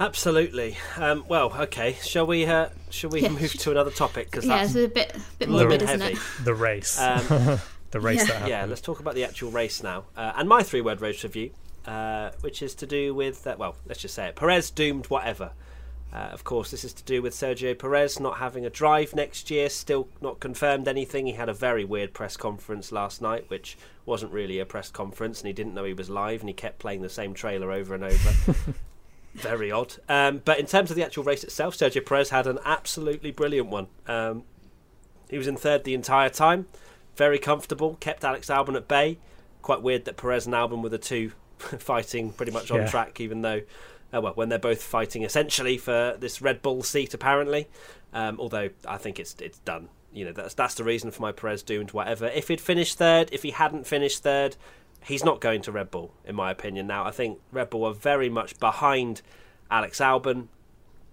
Absolutely. 0.00 0.78
Um, 0.96 1.24
well, 1.26 1.52
okay. 1.62 1.96
Shall 2.02 2.24
we? 2.24 2.46
Uh, 2.46 2.68
shall 2.88 3.10
we 3.10 3.22
yeah. 3.22 3.30
move 3.30 3.52
to 3.52 3.72
another 3.72 3.90
topic? 3.90 4.30
Because 4.30 4.46
yeah, 4.46 4.62
it's 4.62 4.76
a 4.76 4.86
bit, 4.86 5.16
bit 5.40 5.48
morbid, 5.48 5.82
isn't 5.82 6.02
it? 6.02 6.18
The 6.44 6.54
race. 6.54 7.00
Um, 7.00 7.58
the 7.90 8.00
race 8.00 8.18
yeah. 8.18 8.24
that 8.24 8.32
happened. 8.32 8.50
Yeah, 8.50 8.64
let's 8.66 8.80
talk 8.80 9.00
about 9.00 9.14
the 9.14 9.24
actual 9.24 9.50
race 9.50 9.82
now. 9.82 10.04
Uh, 10.16 10.32
and 10.36 10.48
my 10.48 10.62
three 10.62 10.80
word 10.80 11.00
race 11.00 11.22
review, 11.24 11.50
uh, 11.86 12.30
which 12.40 12.62
is 12.62 12.74
to 12.76 12.86
do 12.86 13.14
with, 13.14 13.46
uh, 13.46 13.56
well, 13.58 13.76
let's 13.86 14.00
just 14.00 14.14
say 14.14 14.26
it 14.28 14.36
Perez 14.36 14.70
doomed 14.70 15.06
whatever. 15.06 15.52
Uh, 16.10 16.30
of 16.32 16.42
course, 16.42 16.70
this 16.70 16.84
is 16.84 16.94
to 16.94 17.02
do 17.04 17.20
with 17.20 17.34
Sergio 17.34 17.78
Perez 17.78 18.18
not 18.18 18.38
having 18.38 18.64
a 18.64 18.70
drive 18.70 19.14
next 19.14 19.50
year, 19.50 19.68
still 19.68 20.08
not 20.22 20.40
confirmed 20.40 20.88
anything. 20.88 21.26
He 21.26 21.34
had 21.34 21.50
a 21.50 21.54
very 21.54 21.84
weird 21.84 22.14
press 22.14 22.34
conference 22.34 22.90
last 22.90 23.20
night, 23.20 23.44
which 23.48 23.76
wasn't 24.06 24.32
really 24.32 24.58
a 24.58 24.64
press 24.64 24.90
conference, 24.90 25.40
and 25.40 25.48
he 25.48 25.52
didn't 25.52 25.74
know 25.74 25.84
he 25.84 25.92
was 25.92 26.08
live, 26.08 26.40
and 26.40 26.48
he 26.48 26.54
kept 26.54 26.78
playing 26.78 27.02
the 27.02 27.10
same 27.10 27.34
trailer 27.34 27.70
over 27.70 27.94
and 27.94 28.04
over. 28.04 28.54
very 29.34 29.70
odd. 29.70 29.96
Um, 30.08 30.40
but 30.44 30.58
in 30.58 30.64
terms 30.64 30.88
of 30.90 30.96
the 30.96 31.04
actual 31.04 31.24
race 31.24 31.44
itself, 31.44 31.76
Sergio 31.76 32.04
Perez 32.04 32.30
had 32.30 32.46
an 32.46 32.58
absolutely 32.64 33.30
brilliant 33.30 33.68
one. 33.68 33.88
Um, 34.06 34.44
he 35.28 35.36
was 35.36 35.46
in 35.46 35.56
third 35.56 35.84
the 35.84 35.92
entire 35.92 36.30
time 36.30 36.66
very 37.18 37.38
comfortable, 37.38 37.96
kept 37.96 38.24
Alex 38.24 38.48
Albon 38.48 38.76
at 38.76 38.88
bay. 38.88 39.18
Quite 39.60 39.82
weird 39.82 40.06
that 40.06 40.16
Perez 40.16 40.46
and 40.46 40.54
Albon 40.54 40.82
were 40.82 40.88
the 40.88 40.98
two 40.98 41.32
fighting 41.58 42.32
pretty 42.32 42.52
much 42.52 42.70
on 42.70 42.78
yeah. 42.78 42.86
track, 42.86 43.20
even 43.20 43.42
though, 43.42 43.60
uh, 44.14 44.20
well, 44.20 44.32
when 44.34 44.48
they're 44.48 44.58
both 44.58 44.82
fighting 44.82 45.24
essentially 45.24 45.76
for 45.76 46.16
this 46.18 46.40
Red 46.40 46.62
Bull 46.62 46.82
seat, 46.82 47.12
apparently. 47.12 47.66
Um, 48.14 48.40
although 48.40 48.70
I 48.86 48.96
think 48.96 49.18
it's 49.18 49.34
it's 49.40 49.58
done. 49.58 49.88
You 50.14 50.24
know, 50.24 50.32
that's 50.32 50.54
that's 50.54 50.74
the 50.74 50.84
reason 50.84 51.10
for 51.10 51.20
my 51.20 51.32
Perez 51.32 51.62
doomed. 51.62 51.90
Whatever. 51.90 52.28
If 52.28 52.48
he'd 52.48 52.60
finished 52.60 52.96
third, 52.96 53.28
if 53.32 53.42
he 53.42 53.50
hadn't 53.50 53.86
finished 53.86 54.22
third, 54.22 54.56
he's 55.04 55.24
not 55.24 55.40
going 55.40 55.60
to 55.62 55.72
Red 55.72 55.90
Bull, 55.90 56.14
in 56.24 56.34
my 56.36 56.50
opinion. 56.50 56.86
Now, 56.86 57.04
I 57.04 57.10
think 57.10 57.38
Red 57.52 57.68
Bull 57.68 57.84
are 57.84 57.92
very 57.92 58.30
much 58.30 58.58
behind 58.58 59.20
Alex 59.70 59.98
Albon. 59.98 60.46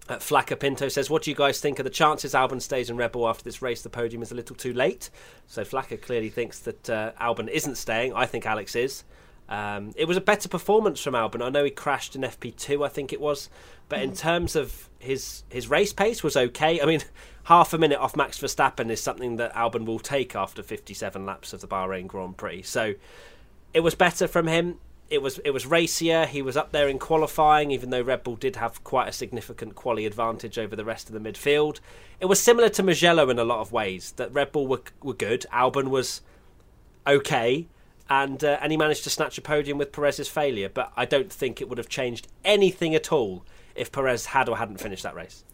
Uh, 0.08 0.16
Flacker 0.16 0.58
Pinto 0.58 0.88
says, 0.88 1.10
What 1.10 1.22
do 1.22 1.30
you 1.30 1.36
guys 1.36 1.60
think 1.60 1.78
of 1.78 1.84
the 1.84 1.90
chances 1.90 2.32
Albon 2.32 2.62
stays 2.62 2.90
in 2.90 2.96
Red 2.96 3.12
Bull 3.12 3.28
after 3.28 3.42
this 3.42 3.60
race? 3.60 3.82
The 3.82 3.90
podium 3.90 4.22
is 4.22 4.30
a 4.30 4.34
little 4.34 4.54
too 4.54 4.72
late. 4.72 5.10
So 5.46 5.62
Flacker 5.62 6.00
clearly 6.00 6.28
thinks 6.28 6.60
that 6.60 6.88
uh, 6.88 7.12
Albon 7.20 7.48
isn't 7.48 7.76
staying. 7.76 8.12
I 8.14 8.26
think 8.26 8.46
Alex 8.46 8.76
is. 8.76 9.04
Um, 9.48 9.92
it 9.96 10.06
was 10.06 10.16
a 10.16 10.20
better 10.20 10.48
performance 10.48 11.00
from 11.00 11.14
Albon. 11.14 11.42
I 11.42 11.50
know 11.50 11.64
he 11.64 11.70
crashed 11.70 12.16
in 12.16 12.22
FP2, 12.22 12.84
I 12.84 12.88
think 12.88 13.12
it 13.12 13.20
was. 13.20 13.48
But 13.88 14.02
in 14.02 14.14
terms 14.14 14.56
of 14.56 14.88
his 14.98 15.44
his 15.48 15.68
race 15.68 15.92
pace 15.92 16.22
was 16.22 16.36
okay. 16.36 16.80
I 16.80 16.86
mean, 16.86 17.02
half 17.44 17.72
a 17.72 17.78
minute 17.78 17.98
off 17.98 18.16
Max 18.16 18.38
Verstappen 18.38 18.90
is 18.90 19.00
something 19.00 19.36
that 19.36 19.54
Albon 19.54 19.84
will 19.86 20.00
take 20.00 20.34
after 20.34 20.62
57 20.62 21.24
laps 21.24 21.52
of 21.52 21.60
the 21.60 21.68
Bahrain 21.68 22.08
Grand 22.08 22.36
Prix. 22.36 22.62
So 22.62 22.94
it 23.72 23.80
was 23.80 23.94
better 23.94 24.26
from 24.26 24.48
him. 24.48 24.78
It 25.08 25.22
was 25.22 25.38
it 25.44 25.50
was 25.50 25.66
racier. 25.66 26.26
He 26.26 26.42
was 26.42 26.56
up 26.56 26.72
there 26.72 26.88
in 26.88 26.98
qualifying, 26.98 27.70
even 27.70 27.90
though 27.90 28.02
Red 28.02 28.24
Bull 28.24 28.36
did 28.36 28.56
have 28.56 28.82
quite 28.82 29.08
a 29.08 29.12
significant 29.12 29.76
quality 29.76 30.04
advantage 30.04 30.58
over 30.58 30.74
the 30.74 30.84
rest 30.84 31.08
of 31.08 31.14
the 31.14 31.20
midfield. 31.20 31.78
It 32.20 32.26
was 32.26 32.42
similar 32.42 32.68
to 32.70 32.82
Mugello 32.82 33.30
in 33.30 33.38
a 33.38 33.44
lot 33.44 33.60
of 33.60 33.70
ways. 33.70 34.12
That 34.16 34.32
Red 34.32 34.50
Bull 34.50 34.66
were 34.66 34.82
were 35.02 35.14
good. 35.14 35.46
Albon 35.52 35.88
was 35.88 36.22
okay, 37.06 37.68
and 38.10 38.42
uh, 38.42 38.58
and 38.60 38.72
he 38.72 38.76
managed 38.76 39.04
to 39.04 39.10
snatch 39.10 39.38
a 39.38 39.42
podium 39.42 39.78
with 39.78 39.92
Perez's 39.92 40.28
failure. 40.28 40.68
But 40.68 40.92
I 40.96 41.04
don't 41.04 41.32
think 41.32 41.60
it 41.60 41.68
would 41.68 41.78
have 41.78 41.88
changed 41.88 42.26
anything 42.44 42.94
at 42.94 43.12
all 43.12 43.44
if 43.76 43.92
Perez 43.92 44.26
had 44.26 44.48
or 44.48 44.56
hadn't 44.56 44.80
finished 44.80 45.04
that 45.04 45.14
race. 45.14 45.44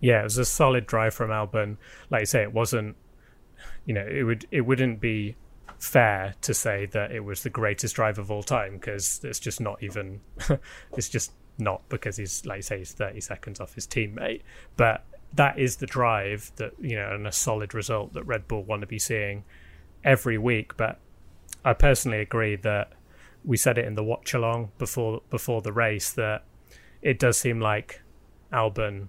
Yeah, 0.00 0.20
it 0.20 0.24
was 0.24 0.38
a 0.38 0.44
solid 0.44 0.86
drive 0.86 1.14
from 1.14 1.30
Albon. 1.30 1.76
Like 2.10 2.22
you 2.22 2.26
say, 2.26 2.42
it 2.42 2.52
wasn't. 2.52 2.96
You 3.84 3.94
know, 3.94 4.06
it 4.06 4.24
would 4.24 4.46
it 4.50 4.62
wouldn't 4.62 5.00
be 5.00 5.36
fair 5.78 6.34
to 6.42 6.54
say 6.54 6.86
that 6.86 7.12
it 7.12 7.20
was 7.20 7.42
the 7.42 7.50
greatest 7.50 7.96
drive 7.96 8.18
of 8.18 8.30
all 8.30 8.42
time 8.42 8.74
because 8.74 9.20
it's 9.24 9.38
just 9.38 9.60
not 9.60 9.82
even. 9.82 10.20
it's 10.96 11.08
just 11.08 11.32
not 11.58 11.88
because 11.88 12.16
he's 12.16 12.44
like 12.44 12.58
you 12.58 12.62
say 12.62 12.78
he's 12.78 12.92
thirty 12.92 13.20
seconds 13.20 13.60
off 13.60 13.74
his 13.74 13.86
teammate, 13.86 14.42
but 14.76 15.04
that 15.34 15.58
is 15.58 15.76
the 15.76 15.86
drive 15.86 16.52
that 16.56 16.72
you 16.80 16.96
know 16.96 17.14
and 17.14 17.26
a 17.26 17.32
solid 17.32 17.74
result 17.74 18.12
that 18.14 18.24
Red 18.24 18.48
Bull 18.48 18.62
want 18.62 18.80
to 18.82 18.86
be 18.86 18.98
seeing 18.98 19.44
every 20.04 20.38
week. 20.38 20.76
But 20.76 20.98
I 21.64 21.72
personally 21.72 22.20
agree 22.20 22.56
that 22.56 22.92
we 23.44 23.56
said 23.56 23.78
it 23.78 23.84
in 23.84 23.94
the 23.94 24.04
watch 24.04 24.34
along 24.34 24.72
before 24.78 25.22
before 25.30 25.62
the 25.62 25.72
race 25.72 26.10
that 26.12 26.44
it 27.02 27.18
does 27.18 27.38
seem 27.38 27.60
like 27.60 28.02
Albon 28.52 29.08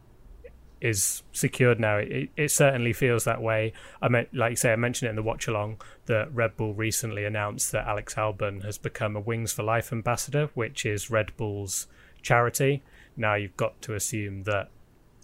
is 0.82 1.24
secured 1.32 1.80
now. 1.80 1.98
It, 1.98 2.30
it 2.38 2.52
certainly 2.52 2.94
feels 2.94 3.24
that 3.26 3.42
way. 3.42 3.74
I 4.02 4.10
mean, 4.10 4.28
like 4.34 4.52
you 4.52 4.56
say, 4.56 4.72
I 4.74 4.76
mentioned 4.76 5.08
it 5.08 5.10
in 5.12 5.16
the 5.16 5.24
watch 5.24 5.48
along 5.48 5.82
that 6.06 6.34
Red 6.34 6.56
Bull 6.58 6.74
recently 6.74 7.26
announced 7.26 7.72
that 7.72 7.88
Alex 7.88 8.16
Albon 8.16 8.64
has 8.64 8.78
become 8.78 9.16
a 9.16 9.20
Wings 9.20 9.52
for 9.54 9.64
Life 9.64 9.92
ambassador, 9.92 10.50
which 10.54 10.86
is 10.86 11.10
Red 11.10 11.36
Bull's 11.38 11.88
charity. 12.22 12.84
Now 13.16 13.36
you've 13.36 13.58
got 13.58 13.82
to 13.84 13.96
assume 13.96 14.44
that 14.44 14.70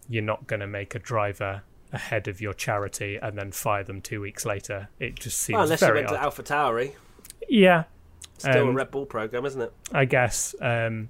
you're 0.10 0.24
not 0.24 0.48
going 0.48 0.60
to 0.60 0.68
make 0.68 0.96
a 0.96 1.00
driver 1.00 1.64
ahead 1.92 2.28
of 2.28 2.42
your 2.42 2.54
charity 2.54 3.18
and 3.22 3.38
then 3.38 3.52
fire 3.52 3.84
them 3.84 4.02
two 4.02 4.20
weeks 4.20 4.46
later. 4.46 4.90
It 5.00 5.20
just 5.20 5.38
seems 5.40 5.54
Well, 5.56 5.64
unless 5.64 5.80
very 5.80 6.00
you 6.00 6.06
went 6.06 6.10
odd. 6.10 6.20
to 6.20 6.22
Alpha 6.24 6.44
Tauri, 6.44 6.94
yeah, 7.48 7.84
still 8.40 8.66
a 8.66 8.70
Um, 8.70 8.76
Red 8.76 8.90
Bull 8.92 9.06
program, 9.06 9.46
isn't 9.46 9.62
it? 9.62 9.72
I 9.92 10.06
guess. 10.06 10.56
Um, 10.60 11.10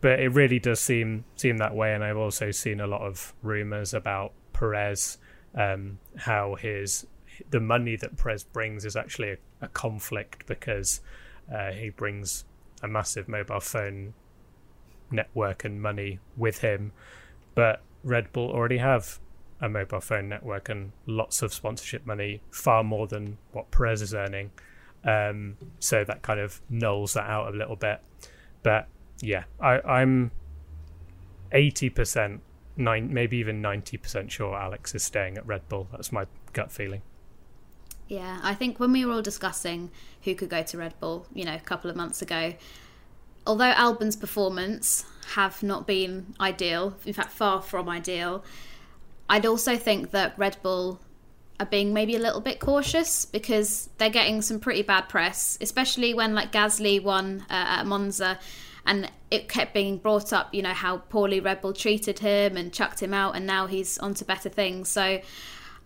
but 0.00 0.20
it 0.20 0.28
really 0.28 0.58
does 0.58 0.80
seem 0.80 1.24
seem 1.36 1.58
that 1.58 1.74
way, 1.74 1.94
and 1.94 2.02
I've 2.04 2.16
also 2.16 2.50
seen 2.50 2.80
a 2.80 2.86
lot 2.86 3.02
of 3.02 3.34
rumors 3.42 3.94
about 3.94 4.32
Perez, 4.52 5.18
um, 5.54 5.98
how 6.16 6.54
his 6.54 7.06
the 7.50 7.60
money 7.60 7.96
that 7.96 8.16
Perez 8.16 8.44
brings 8.44 8.84
is 8.84 8.96
actually 8.96 9.30
a, 9.30 9.36
a 9.62 9.68
conflict 9.68 10.46
because 10.46 11.00
uh, 11.54 11.70
he 11.72 11.90
brings 11.90 12.44
a 12.82 12.88
massive 12.88 13.28
mobile 13.28 13.60
phone 13.60 14.14
network 15.10 15.64
and 15.64 15.82
money 15.82 16.18
with 16.36 16.58
him, 16.58 16.92
but 17.54 17.82
Red 18.04 18.32
Bull 18.32 18.50
already 18.50 18.78
have 18.78 19.18
a 19.60 19.68
mobile 19.68 20.00
phone 20.00 20.28
network 20.28 20.68
and 20.68 20.92
lots 21.06 21.42
of 21.42 21.52
sponsorship 21.52 22.06
money, 22.06 22.40
far 22.50 22.82
more 22.82 23.06
than 23.06 23.36
what 23.52 23.70
Perez 23.70 24.00
is 24.00 24.14
earning. 24.14 24.50
Um, 25.04 25.56
so 25.78 26.04
that 26.04 26.22
kind 26.22 26.40
of 26.40 26.60
nulls 26.70 27.14
that 27.14 27.28
out 27.28 27.52
a 27.52 27.56
little 27.56 27.76
bit. 27.76 28.00
But 28.62 28.88
yeah, 29.20 29.44
I, 29.60 29.80
I'm 29.80 30.30
eighty 31.52 31.90
percent, 31.90 32.40
nine, 32.76 33.12
maybe 33.12 33.36
even 33.38 33.60
ninety 33.60 33.96
percent 33.96 34.32
sure 34.32 34.56
Alex 34.56 34.94
is 34.94 35.02
staying 35.02 35.36
at 35.36 35.46
Red 35.46 35.68
Bull. 35.68 35.88
That's 35.92 36.12
my 36.12 36.26
gut 36.52 36.72
feeling. 36.72 37.02
Yeah, 38.08 38.40
I 38.42 38.54
think 38.54 38.80
when 38.80 38.92
we 38.92 39.04
were 39.04 39.12
all 39.12 39.22
discussing 39.22 39.90
who 40.22 40.34
could 40.34 40.48
go 40.48 40.62
to 40.62 40.78
Red 40.78 40.98
Bull, 40.98 41.26
you 41.32 41.44
know, 41.44 41.54
a 41.54 41.60
couple 41.60 41.88
of 41.88 41.96
months 41.96 42.20
ago, 42.20 42.54
although 43.46 43.70
Albon's 43.70 44.16
performance 44.16 45.04
have 45.34 45.62
not 45.62 45.86
been 45.86 46.34
ideal, 46.40 46.96
in 47.06 47.12
fact, 47.12 47.30
far 47.30 47.62
from 47.62 47.88
ideal, 47.88 48.44
I'd 49.28 49.46
also 49.46 49.76
think 49.76 50.10
that 50.10 50.36
Red 50.36 50.56
Bull 50.60 51.00
are 51.60 51.66
being 51.66 51.92
maybe 51.92 52.16
a 52.16 52.18
little 52.18 52.40
bit 52.40 52.58
cautious 52.58 53.24
because 53.24 53.90
they're 53.98 54.10
getting 54.10 54.42
some 54.42 54.58
pretty 54.58 54.82
bad 54.82 55.02
press, 55.02 55.56
especially 55.60 56.12
when 56.12 56.34
like 56.34 56.50
Gasly 56.50 57.00
won 57.00 57.44
uh, 57.48 57.52
at 57.78 57.86
Monza, 57.86 58.40
and 58.86 59.10
it 59.30 59.48
kept 59.48 59.74
being 59.74 59.98
brought 59.98 60.32
up, 60.32 60.52
you 60.52 60.62
know, 60.62 60.72
how 60.72 60.98
poorly 60.98 61.40
Red 61.40 61.60
Bull 61.60 61.72
treated 61.72 62.18
him 62.20 62.56
and 62.56 62.72
chucked 62.72 63.00
him 63.00 63.14
out, 63.14 63.36
and 63.36 63.46
now 63.46 63.66
he's 63.66 63.98
on 63.98 64.14
to 64.14 64.24
better 64.24 64.48
things. 64.48 64.88
So, 64.88 65.20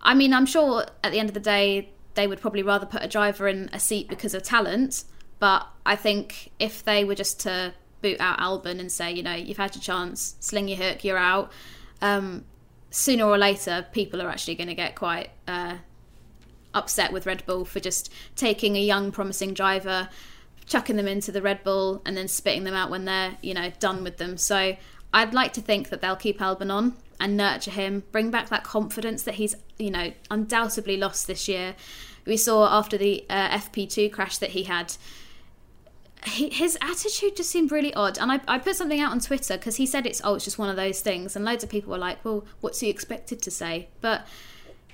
I 0.00 0.14
mean, 0.14 0.32
I'm 0.32 0.46
sure 0.46 0.86
at 1.02 1.12
the 1.12 1.18
end 1.18 1.28
of 1.28 1.34
the 1.34 1.40
day 1.40 1.90
they 2.14 2.26
would 2.26 2.40
probably 2.40 2.62
rather 2.62 2.86
put 2.86 3.02
a 3.02 3.08
driver 3.08 3.48
in 3.48 3.68
a 3.72 3.80
seat 3.80 4.08
because 4.08 4.34
of 4.34 4.42
talent, 4.42 5.04
but 5.38 5.66
I 5.84 5.96
think 5.96 6.52
if 6.58 6.84
they 6.84 7.04
were 7.04 7.14
just 7.14 7.40
to 7.40 7.74
boot 8.02 8.20
out 8.20 8.38
Albon 8.38 8.78
and 8.80 8.92
say, 8.92 9.12
you 9.12 9.22
know, 9.22 9.34
you've 9.34 9.56
had 9.56 9.74
your 9.74 9.82
chance, 9.82 10.36
sling 10.38 10.68
your 10.68 10.78
hook, 10.78 11.04
you're 11.04 11.18
out. 11.18 11.50
Um, 12.00 12.44
sooner 12.90 13.24
or 13.24 13.38
later, 13.38 13.86
people 13.92 14.22
are 14.22 14.28
actually 14.28 14.54
going 14.54 14.68
to 14.68 14.74
get 14.74 14.94
quite 14.94 15.30
uh, 15.48 15.78
upset 16.74 17.12
with 17.12 17.26
Red 17.26 17.44
Bull 17.46 17.64
for 17.64 17.80
just 17.80 18.12
taking 18.36 18.76
a 18.76 18.80
young, 18.80 19.10
promising 19.10 19.54
driver, 19.54 20.08
chucking 20.66 20.96
them 20.96 21.06
into 21.06 21.32
the 21.32 21.42
Red 21.42 21.62
Bull, 21.64 22.02
and 22.04 22.16
then 22.16 22.28
spitting 22.28 22.64
them 22.64 22.74
out 22.74 22.90
when 22.90 23.04
they're, 23.04 23.36
you 23.42 23.54
know, 23.54 23.70
done 23.80 24.04
with 24.04 24.16
them. 24.16 24.36
So 24.36 24.76
I'd 25.12 25.34
like 25.34 25.52
to 25.54 25.60
think 25.60 25.90
that 25.90 26.00
they'll 26.00 26.16
keep 26.16 26.40
Albon 26.40 26.72
on 26.72 26.96
and 27.20 27.36
nurture 27.36 27.70
him, 27.70 28.02
bring 28.12 28.30
back 28.30 28.48
that 28.48 28.64
confidence 28.64 29.22
that 29.22 29.34
he's, 29.34 29.54
you 29.78 29.90
know, 29.90 30.12
undoubtedly 30.30 30.96
lost 30.96 31.26
this 31.26 31.48
year. 31.48 31.74
We 32.26 32.36
saw 32.36 32.66
after 32.76 32.96
the 32.96 33.24
uh, 33.28 33.50
FP2 33.58 34.10
crash 34.12 34.38
that 34.38 34.50
he 34.50 34.64
had 34.64 34.96
his 36.26 36.78
attitude 36.80 37.36
just 37.36 37.50
seemed 37.50 37.70
really 37.70 37.92
odd. 37.94 38.18
And 38.18 38.32
I, 38.32 38.40
I 38.48 38.58
put 38.58 38.76
something 38.76 39.00
out 39.00 39.12
on 39.12 39.20
Twitter 39.20 39.56
because 39.56 39.76
he 39.76 39.86
said 39.86 40.06
it's 40.06 40.20
oh 40.24 40.34
it's 40.34 40.44
just 40.44 40.58
one 40.58 40.68
of 40.68 40.76
those 40.76 41.00
things, 41.00 41.36
and 41.36 41.44
loads 41.44 41.62
of 41.62 41.70
people 41.70 41.92
were 41.92 41.98
like, 41.98 42.24
well, 42.24 42.44
what's 42.60 42.80
he 42.80 42.88
expected 42.88 43.42
to 43.42 43.50
say? 43.50 43.88
But 44.00 44.26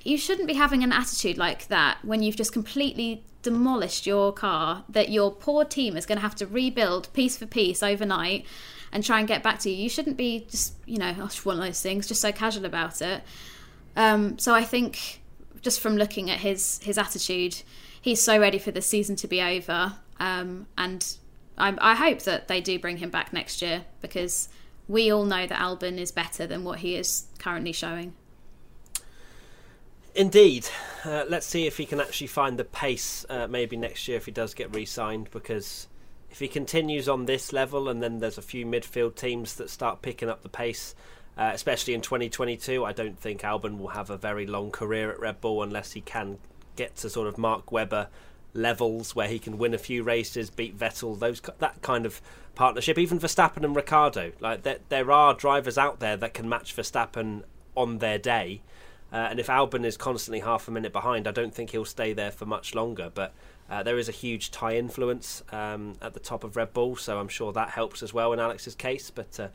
you 0.03 0.17
shouldn't 0.17 0.47
be 0.47 0.55
having 0.55 0.83
an 0.83 0.91
attitude 0.91 1.37
like 1.37 1.67
that 1.67 1.97
when 2.03 2.23
you've 2.23 2.35
just 2.35 2.53
completely 2.53 3.23
demolished 3.41 4.05
your 4.05 4.31
car 4.31 4.83
that 4.89 5.09
your 5.09 5.31
poor 5.31 5.65
team 5.65 5.97
is 5.97 6.05
going 6.05 6.17
to 6.17 6.21
have 6.21 6.35
to 6.35 6.45
rebuild 6.45 7.11
piece 7.13 7.37
for 7.37 7.45
piece 7.45 7.81
overnight 7.81 8.45
and 8.91 9.03
try 9.03 9.19
and 9.19 9.27
get 9.27 9.41
back 9.41 9.59
to 9.59 9.69
you. 9.69 9.75
You 9.75 9.89
shouldn't 9.89 10.17
be 10.17 10.45
just 10.49 10.75
you 10.85 10.97
know 10.97 11.13
one 11.43 11.57
of 11.57 11.63
those 11.63 11.81
things, 11.81 12.07
just 12.07 12.21
so 12.21 12.31
casual 12.31 12.65
about 12.65 13.01
it. 13.01 13.23
Um, 13.95 14.39
so 14.39 14.53
I 14.53 14.63
think 14.63 15.21
just 15.61 15.79
from 15.79 15.95
looking 15.97 16.29
at 16.29 16.39
his 16.39 16.79
his 16.83 16.97
attitude, 16.97 17.61
he's 18.01 18.21
so 18.21 18.39
ready 18.39 18.59
for 18.59 18.71
the 18.71 18.81
season 18.81 19.15
to 19.17 19.27
be 19.27 19.41
over. 19.41 19.93
Um, 20.19 20.67
and 20.77 21.17
I, 21.57 21.75
I 21.79 21.95
hope 21.95 22.21
that 22.23 22.47
they 22.47 22.61
do 22.61 22.77
bring 22.79 22.97
him 22.97 23.09
back 23.09 23.33
next 23.33 23.61
year 23.61 23.85
because 24.01 24.49
we 24.87 25.11
all 25.11 25.25
know 25.25 25.47
that 25.47 25.59
Albon 25.59 25.97
is 25.97 26.11
better 26.11 26.45
than 26.45 26.63
what 26.63 26.79
he 26.79 26.95
is 26.95 27.25
currently 27.39 27.71
showing. 27.71 28.13
Indeed. 30.13 30.67
Uh, 31.05 31.25
let's 31.27 31.45
see 31.45 31.67
if 31.67 31.77
he 31.77 31.85
can 31.85 32.01
actually 32.01 32.27
find 32.27 32.59
the 32.59 32.65
pace 32.65 33.25
uh, 33.29 33.47
maybe 33.47 33.77
next 33.77 34.07
year 34.07 34.17
if 34.17 34.25
he 34.25 34.31
does 34.31 34.53
get 34.53 34.75
re 34.75 34.85
signed 34.85 35.29
because 35.31 35.87
if 36.29 36.39
he 36.39 36.47
continues 36.47 37.09
on 37.09 37.25
this 37.25 37.51
level 37.53 37.89
and 37.89 38.01
then 38.01 38.19
there's 38.19 38.37
a 38.37 38.41
few 38.41 38.65
midfield 38.65 39.15
teams 39.15 39.55
that 39.55 39.69
start 39.69 40.01
picking 40.01 40.29
up 40.29 40.43
the 40.43 40.49
pace, 40.49 40.95
uh, 41.37 41.51
especially 41.53 41.93
in 41.93 42.01
2022, 42.01 42.83
I 42.85 42.93
don't 42.93 43.19
think 43.19 43.41
Albon 43.41 43.77
will 43.77 43.89
have 43.89 44.09
a 44.09 44.17
very 44.17 44.45
long 44.45 44.71
career 44.71 45.11
at 45.11 45.19
Red 45.19 45.41
Bull 45.41 45.63
unless 45.63 45.93
he 45.93 46.01
can 46.01 46.39
get 46.75 46.95
to 46.97 47.09
sort 47.09 47.27
of 47.27 47.37
Mark 47.37 47.71
Webber 47.71 48.07
levels 48.53 49.15
where 49.15 49.27
he 49.27 49.39
can 49.39 49.57
win 49.57 49.73
a 49.73 49.77
few 49.77 50.03
races, 50.03 50.49
beat 50.49 50.77
Vettel, 50.77 51.19
those 51.19 51.41
that 51.59 51.81
kind 51.81 52.05
of 52.05 52.21
partnership. 52.55 52.97
Even 52.97 53.19
Verstappen 53.19 53.63
and 53.63 53.75
Ricciardo, 53.75 54.31
like 54.39 54.63
there, 54.63 54.79
there 54.89 55.11
are 55.11 55.33
drivers 55.33 55.77
out 55.77 55.99
there 55.99 56.17
that 56.17 56.33
can 56.33 56.47
match 56.47 56.75
Verstappen 56.75 57.43
on 57.75 57.99
their 57.99 58.17
day. 58.17 58.61
Uh, 59.11 59.27
and 59.29 59.39
if 59.39 59.47
Albon 59.47 59.85
is 59.85 59.97
constantly 59.97 60.39
half 60.39 60.67
a 60.67 60.71
minute 60.71 60.93
behind, 60.93 61.27
I 61.27 61.31
don't 61.31 61.53
think 61.53 61.71
he'll 61.71 61.85
stay 61.85 62.13
there 62.13 62.31
for 62.31 62.45
much 62.45 62.73
longer. 62.73 63.11
But 63.13 63.33
uh, 63.69 63.83
there 63.83 63.97
is 63.97 64.07
a 64.07 64.13
huge 64.13 64.51
Thai 64.51 64.77
influence 64.77 65.43
um, 65.51 65.95
at 66.01 66.13
the 66.13 66.19
top 66.19 66.43
of 66.43 66.55
Red 66.55 66.73
Bull, 66.73 66.95
so 66.95 67.19
I'm 67.19 67.27
sure 67.27 67.51
that 67.53 67.69
helps 67.69 68.01
as 68.03 68.13
well 68.13 68.33
in 68.33 68.39
Alex's 68.39 68.75
case. 68.75 69.09
But 69.09 69.39
uh, 69.39 69.47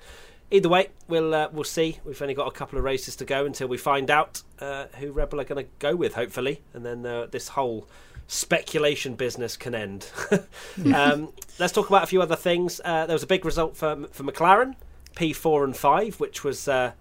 either 0.50 0.68
way, 0.68 0.88
we'll 1.08 1.34
uh, 1.34 1.48
we'll 1.52 1.64
see. 1.64 1.98
We've 2.04 2.20
only 2.20 2.34
got 2.34 2.46
a 2.46 2.52
couple 2.52 2.78
of 2.78 2.84
races 2.84 3.16
to 3.16 3.24
go 3.24 3.46
until 3.46 3.68
we 3.68 3.78
find 3.78 4.10
out 4.10 4.42
uh, 4.60 4.86
who 4.98 5.12
Red 5.12 5.30
Bull 5.30 5.40
are 5.40 5.44
going 5.44 5.64
to 5.64 5.70
go 5.78 5.96
with, 5.96 6.14
hopefully, 6.14 6.62
and 6.74 6.84
then 6.84 7.06
uh, 7.06 7.26
this 7.30 7.48
whole 7.48 7.88
speculation 8.28 9.14
business 9.14 9.56
can 9.56 9.74
end. 9.74 10.10
um, 10.94 11.32
let's 11.58 11.72
talk 11.72 11.88
about 11.88 12.02
a 12.02 12.06
few 12.06 12.20
other 12.20 12.36
things. 12.36 12.80
Uh, 12.84 13.06
there 13.06 13.14
was 13.14 13.22
a 13.22 13.28
big 13.28 13.44
result 13.44 13.76
for 13.76 14.06
for 14.10 14.24
McLaren, 14.24 14.74
P4 15.16 15.64
and 15.64 15.76
5, 15.76 16.20
which 16.20 16.44
was, 16.44 16.68
uh, 16.68 16.92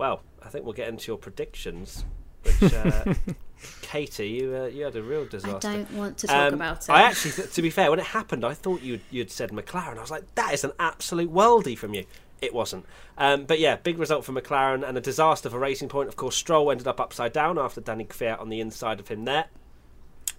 well, 0.00 0.22
I 0.42 0.48
think 0.48 0.64
we'll 0.64 0.72
get 0.72 0.88
into 0.88 1.12
your 1.12 1.18
predictions. 1.18 2.04
Which, 2.42 2.72
uh, 2.72 3.12
Katie, 3.82 4.28
you 4.28 4.56
uh, 4.56 4.64
you 4.66 4.84
had 4.84 4.96
a 4.96 5.02
real 5.02 5.26
disaster. 5.26 5.68
I 5.68 5.72
don't 5.76 5.92
want 5.92 6.16
to 6.18 6.26
talk 6.26 6.36
Um, 6.36 6.54
about 6.54 6.80
it. 6.82 6.90
I 6.90 7.02
actually, 7.02 7.32
th- 7.32 7.52
to 7.52 7.60
be 7.60 7.68
fair, 7.68 7.90
when 7.90 7.98
it 8.00 8.06
happened, 8.06 8.42
I 8.42 8.54
thought 8.54 8.80
you'd 8.80 9.02
you'd 9.10 9.30
said 9.30 9.50
McLaren. 9.50 9.98
I 9.98 10.00
was 10.00 10.10
like, 10.10 10.34
that 10.36 10.54
is 10.54 10.64
an 10.64 10.72
absolute 10.78 11.30
worldie 11.30 11.76
from 11.76 11.92
you. 11.92 12.06
It 12.40 12.54
wasn't. 12.54 12.86
Um, 13.18 13.44
but 13.44 13.58
yeah, 13.60 13.76
big 13.76 13.98
result 13.98 14.24
for 14.24 14.32
McLaren 14.32 14.88
and 14.88 14.96
a 14.96 15.00
disaster 15.02 15.50
for 15.50 15.58
Racing 15.58 15.90
Point. 15.90 16.08
Of 16.08 16.16
course, 16.16 16.34
Stroll 16.34 16.70
ended 16.70 16.86
up 16.86 16.98
upside 16.98 17.34
down 17.34 17.58
after 17.58 17.82
Danny 17.82 18.06
Kvyat 18.06 18.40
on 18.40 18.48
the 18.48 18.60
inside 18.62 18.98
of 19.00 19.08
him 19.08 19.26
there. 19.26 19.44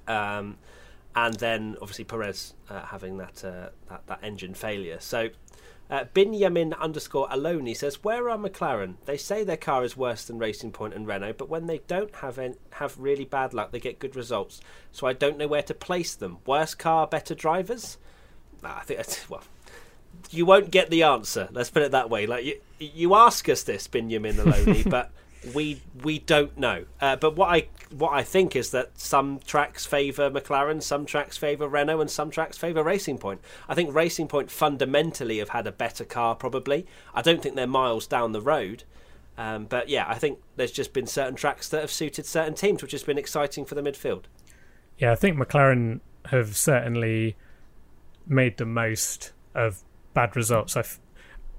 Um, 0.07 0.57
and 1.16 1.36
then 1.36 1.78
obviously 1.80 2.05
Perez 2.05 2.55
uh, 2.72 2.82
having 2.86 3.18
that, 3.20 3.43
uh, 3.45 3.70
that 3.89 4.07
that 4.07 4.20
engine 4.24 4.55
failure. 4.55 4.97
So 4.99 5.30
uh, 5.91 6.05
Binyamin 6.15 6.77
underscore 6.79 7.27
Aloni 7.27 7.75
says, 7.75 8.01
"Where 8.03 8.29
are 8.29 8.37
McLaren? 8.37 8.95
They 9.05 9.17
say 9.17 9.43
their 9.43 9.57
car 9.57 9.83
is 9.83 9.97
worse 9.97 10.23
than 10.23 10.39
Racing 10.39 10.71
Point 10.71 10.93
and 10.93 11.05
Renault, 11.05 11.33
but 11.33 11.49
when 11.49 11.67
they 11.67 11.79
don't 11.87 12.15
have 12.15 12.39
en- 12.39 12.55
have 12.71 12.97
really 12.97 13.25
bad 13.25 13.53
luck, 13.53 13.71
they 13.71 13.79
get 13.79 13.99
good 13.99 14.15
results. 14.15 14.61
So 14.93 15.05
I 15.05 15.11
don't 15.13 15.37
know 15.37 15.47
where 15.47 15.61
to 15.63 15.73
place 15.73 16.15
them. 16.15 16.37
Worse 16.45 16.73
car, 16.73 17.07
better 17.07 17.35
drivers? 17.35 17.97
Nah, 18.63 18.77
I 18.77 18.83
think 18.83 18.97
that's 18.97 19.29
well." 19.29 19.43
You 20.29 20.45
won't 20.45 20.71
get 20.71 20.89
the 20.89 21.03
answer. 21.03 21.49
Let's 21.51 21.69
put 21.69 21.83
it 21.83 21.91
that 21.91 22.09
way. 22.09 22.25
Like 22.25 22.45
you, 22.45 22.59
you 22.79 23.15
ask 23.15 23.47
us 23.49 23.63
this, 23.63 23.87
Binyamin 23.87 24.35
Aloni, 24.35 24.89
but 24.89 25.11
we 25.53 25.81
we 26.03 26.19
don't 26.19 26.57
know. 26.57 26.85
Uh, 26.99 27.15
but 27.15 27.35
what 27.35 27.49
I 27.49 27.67
what 27.91 28.13
I 28.13 28.23
think 28.23 28.55
is 28.55 28.71
that 28.71 28.99
some 28.99 29.39
tracks 29.45 29.85
favour 29.85 30.29
McLaren, 30.29 30.81
some 30.81 31.05
tracks 31.05 31.37
favour 31.37 31.67
Renault, 31.67 32.01
and 32.01 32.11
some 32.11 32.29
tracks 32.29 32.57
favour 32.57 32.83
Racing 32.83 33.17
Point. 33.17 33.41
I 33.67 33.75
think 33.75 33.93
Racing 33.93 34.27
Point 34.27 34.51
fundamentally 34.51 35.39
have 35.39 35.49
had 35.49 35.67
a 35.67 35.71
better 35.71 36.05
car. 36.05 36.35
Probably, 36.35 36.85
I 37.13 37.21
don't 37.21 37.41
think 37.41 37.55
they're 37.55 37.67
miles 37.67 38.07
down 38.07 38.31
the 38.31 38.41
road. 38.41 38.83
Um, 39.37 39.65
but 39.65 39.89
yeah, 39.89 40.05
I 40.07 40.15
think 40.15 40.39
there's 40.55 40.71
just 40.71 40.93
been 40.93 41.07
certain 41.07 41.35
tracks 41.35 41.69
that 41.69 41.81
have 41.81 41.91
suited 41.91 42.25
certain 42.25 42.53
teams, 42.53 42.81
which 42.81 42.91
has 42.91 43.03
been 43.03 43.17
exciting 43.17 43.65
for 43.65 43.75
the 43.75 43.81
midfield. 43.81 44.23
Yeah, 44.97 45.11
I 45.11 45.15
think 45.15 45.37
McLaren 45.37 46.01
have 46.25 46.55
certainly 46.55 47.35
made 48.27 48.57
the 48.57 48.65
most 48.65 49.31
of 49.55 49.81
bad 50.13 50.35
results. 50.35 50.77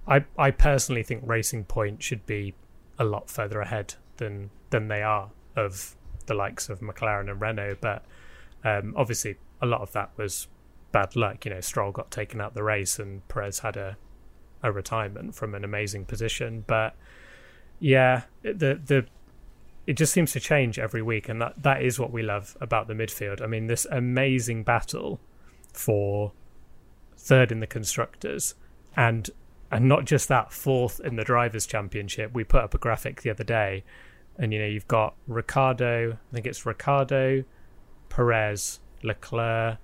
I 0.06 0.24
I 0.38 0.50
personally 0.50 1.02
think 1.02 1.22
Racing 1.26 1.64
Point 1.64 2.02
should 2.02 2.26
be 2.26 2.54
a 3.02 3.04
lot 3.04 3.28
further 3.28 3.60
ahead 3.60 3.94
than 4.16 4.50
than 4.70 4.88
they 4.88 5.02
are 5.02 5.30
of 5.56 5.96
the 6.26 6.34
likes 6.34 6.68
of 6.68 6.80
McLaren 6.80 7.28
and 7.28 7.40
Renault. 7.40 7.78
But 7.80 8.04
um, 8.64 8.94
obviously, 8.96 9.36
a 9.60 9.66
lot 9.66 9.80
of 9.80 9.92
that 9.92 10.10
was 10.16 10.46
bad 10.92 11.16
luck. 11.16 11.44
You 11.44 11.52
know, 11.52 11.60
Stroll 11.60 11.90
got 11.90 12.10
taken 12.10 12.40
out 12.40 12.54
the 12.54 12.62
race, 12.62 12.98
and 12.98 13.26
Perez 13.28 13.58
had 13.58 13.76
a 13.76 13.96
a 14.62 14.70
retirement 14.70 15.34
from 15.34 15.54
an 15.54 15.64
amazing 15.64 16.04
position. 16.04 16.64
But 16.66 16.94
yeah, 17.80 18.22
the 18.42 18.80
the 18.82 19.06
it 19.84 19.94
just 19.94 20.12
seems 20.12 20.30
to 20.32 20.40
change 20.40 20.78
every 20.78 21.02
week, 21.02 21.28
and 21.28 21.42
that, 21.42 21.60
that 21.60 21.82
is 21.82 21.98
what 21.98 22.12
we 22.12 22.22
love 22.22 22.56
about 22.60 22.86
the 22.86 22.94
midfield. 22.94 23.42
I 23.42 23.46
mean, 23.48 23.66
this 23.66 23.84
amazing 23.90 24.62
battle 24.62 25.18
for 25.72 26.32
third 27.16 27.50
in 27.50 27.58
the 27.58 27.66
constructors, 27.66 28.54
and 28.96 29.28
and 29.72 29.88
not 29.88 30.04
just 30.04 30.28
that, 30.28 30.52
fourth 30.52 31.00
in 31.00 31.16
the 31.16 31.24
drivers' 31.24 31.66
championship. 31.66 32.32
We 32.34 32.44
put 32.44 32.62
up 32.62 32.74
a 32.74 32.78
graphic 32.78 33.22
the 33.22 33.30
other 33.30 33.42
day, 33.42 33.84
and 34.38 34.52
you 34.52 34.58
know 34.58 34.66
you've 34.66 34.86
got 34.86 35.14
Ricciardo. 35.26 36.12
I 36.12 36.34
think 36.34 36.46
it's 36.46 36.66
Ricciardo, 36.66 37.44
Perez, 38.10 38.80
Leclerc, 39.02 39.78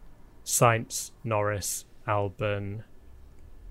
Sainz, 0.44 1.12
Norris, 1.24 1.86
Albon. 2.06 2.84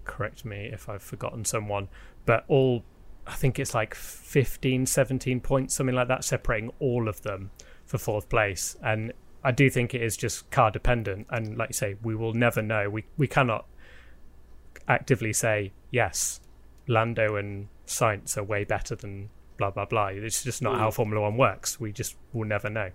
Correct 0.05 0.43
me 0.43 0.69
if 0.73 0.89
I've 0.89 1.03
forgotten 1.03 1.45
someone, 1.45 1.87
but 2.25 2.45
all 2.47 2.83
I 3.27 3.35
think 3.35 3.59
it's 3.59 3.75
like 3.75 3.93
15, 3.93 4.87
17 4.87 5.39
points, 5.41 5.75
something 5.75 5.95
like 5.95 6.07
that, 6.07 6.23
separating 6.23 6.71
all 6.79 7.07
of 7.07 7.21
them 7.21 7.51
for 7.85 7.99
fourth 7.99 8.27
place. 8.27 8.75
And 8.81 9.13
I 9.43 9.51
do 9.51 9.69
think 9.69 9.93
it 9.93 10.01
is 10.01 10.17
just 10.17 10.49
car 10.49 10.71
dependent. 10.71 11.27
And 11.29 11.57
like 11.57 11.69
you 11.69 11.73
say, 11.73 11.95
we 12.01 12.15
will 12.15 12.33
never 12.33 12.63
know. 12.63 12.89
We 12.89 13.05
we 13.17 13.27
cannot 13.27 13.67
actively 14.87 15.33
say 15.33 15.71
yes, 15.91 16.39
Lando 16.87 17.35
and 17.35 17.67
Sainz 17.85 18.37
are 18.37 18.43
way 18.43 18.63
better 18.63 18.95
than 18.95 19.29
blah 19.57 19.71
blah 19.71 19.85
blah. 19.85 20.07
It's 20.07 20.43
just 20.43 20.61
not 20.61 20.77
how 20.77 20.91
Formula 20.91 21.21
One 21.21 21.37
works. 21.37 21.79
We 21.79 21.91
just 21.91 22.15
will 22.33 22.45
never 22.45 22.69
know. 22.69 22.91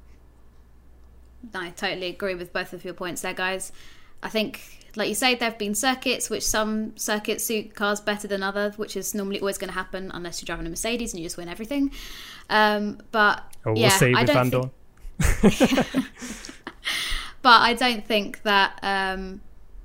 I 1.54 1.70
totally 1.70 2.06
agree 2.08 2.34
with 2.34 2.52
both 2.52 2.72
of 2.72 2.84
your 2.84 2.94
points 2.94 3.22
there, 3.22 3.34
guys. 3.34 3.72
I 4.22 4.28
think, 4.28 4.60
like 4.94 5.08
you 5.08 5.14
say, 5.16 5.34
there 5.34 5.50
have 5.50 5.58
been 5.58 5.74
circuits 5.74 6.30
which 6.30 6.44
some 6.44 6.96
circuits 6.96 7.44
suit 7.44 7.74
cars 7.74 8.00
better 8.00 8.28
than 8.28 8.42
others, 8.42 8.78
which 8.78 8.96
is 8.96 9.14
normally 9.14 9.40
always 9.40 9.58
going 9.58 9.68
to 9.68 9.74
happen 9.74 10.10
unless 10.14 10.40
you're 10.40 10.46
driving 10.46 10.66
a 10.66 10.70
Mercedes 10.70 11.12
and 11.12 11.20
you 11.20 11.26
just 11.26 11.36
win 11.36 11.48
everything. 11.48 11.90
Um, 12.48 12.98
but 13.10 13.42
Or 13.64 13.72
we'll 13.72 13.82
yeah, 13.82 13.88
see 13.88 14.14
I 14.14 14.22
with 14.22 14.30
don't 14.30 14.50
think, 14.50 14.72
but 17.42 17.60
I 17.60 17.74
don't 17.74 18.06
think 18.06 18.42
that. 18.42 18.78
Um, 18.82 19.40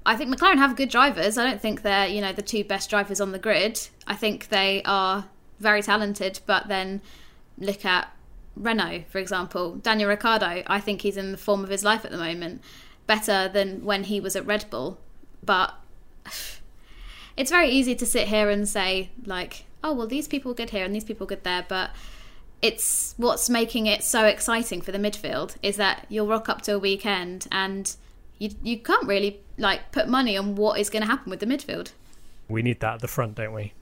I 0.08 0.16
think 0.16 0.34
McLaren 0.34 0.58
have 0.58 0.78
good 0.78 0.88
drivers. 0.88 1.38
I 1.38 1.44
don't 1.44 1.62
think 1.62 1.82
they're 1.82 2.08
you 2.08 2.22
know 2.22 2.32
the 2.32 2.42
two 2.42 2.64
best 2.64 2.90
drivers 2.90 3.20
on 3.20 3.34
the 3.34 3.40
grid. 3.40 3.90
I 4.08 4.16
think 4.16 4.48
they 4.48 4.82
are 4.86 5.26
very 5.60 5.82
talented, 5.82 6.40
but 6.46 6.70
then 6.70 7.02
look 7.58 7.84
at 7.84 8.10
Renault, 8.56 9.04
for 9.10 9.18
example, 9.18 9.76
Daniel 9.76 10.08
Ricciardo. 10.08 10.64
I 10.66 10.80
think 10.80 11.02
he's 11.02 11.18
in 11.18 11.34
the 11.34 11.38
form 11.38 11.62
of 11.62 11.70
his 11.70 11.84
life 11.84 12.06
at 12.06 12.12
the 12.12 12.18
moment, 12.18 12.62
better 13.06 13.50
than 13.50 13.84
when 13.84 14.06
he 14.06 14.22
was 14.22 14.38
at 14.38 14.46
Red 14.46 14.66
Bull. 14.70 14.98
But 15.44 15.76
it's 17.38 17.52
very 17.52 17.70
easy 17.70 17.94
to 17.96 18.06
sit 18.06 18.30
here 18.30 18.50
and 18.50 18.68
say 18.68 19.10
like, 19.26 19.66
oh 19.84 19.94
well, 19.94 20.08
these 20.08 20.30
people 20.30 20.52
are 20.52 20.56
good 20.56 20.70
here 20.70 20.86
and 20.86 20.96
these 20.96 21.04
people 21.04 21.26
are 21.26 21.36
good 21.36 21.44
there, 21.44 21.66
but 21.68 21.92
it's 22.62 23.14
what's 23.18 23.50
making 23.50 23.88
it 23.88 24.04
so 24.04 24.24
exciting 24.24 24.80
for 24.80 24.94
the 24.94 24.98
midfield 24.98 25.56
is 25.62 25.76
that 25.76 26.06
you'll 26.08 26.28
rock 26.28 26.48
up 26.48 26.62
to 26.62 26.74
a 26.74 26.80
weekend 26.80 27.46
and 27.52 27.96
you 28.40 28.52
you 28.64 28.78
can't 28.80 29.08
really 29.08 29.42
like 29.58 29.92
put 29.92 30.08
money 30.08 30.38
on 30.38 30.56
what 30.56 30.80
is 30.80 30.90
going 30.90 31.02
to 31.04 31.08
happen 31.08 31.30
with 31.30 31.40
the 31.40 31.46
midfield. 31.46 31.92
We 32.48 32.62
need 32.62 32.80
that 32.82 32.96
at 32.96 33.02
the 33.02 33.08
front, 33.08 33.36
don't 33.36 33.54
we? 33.54 33.74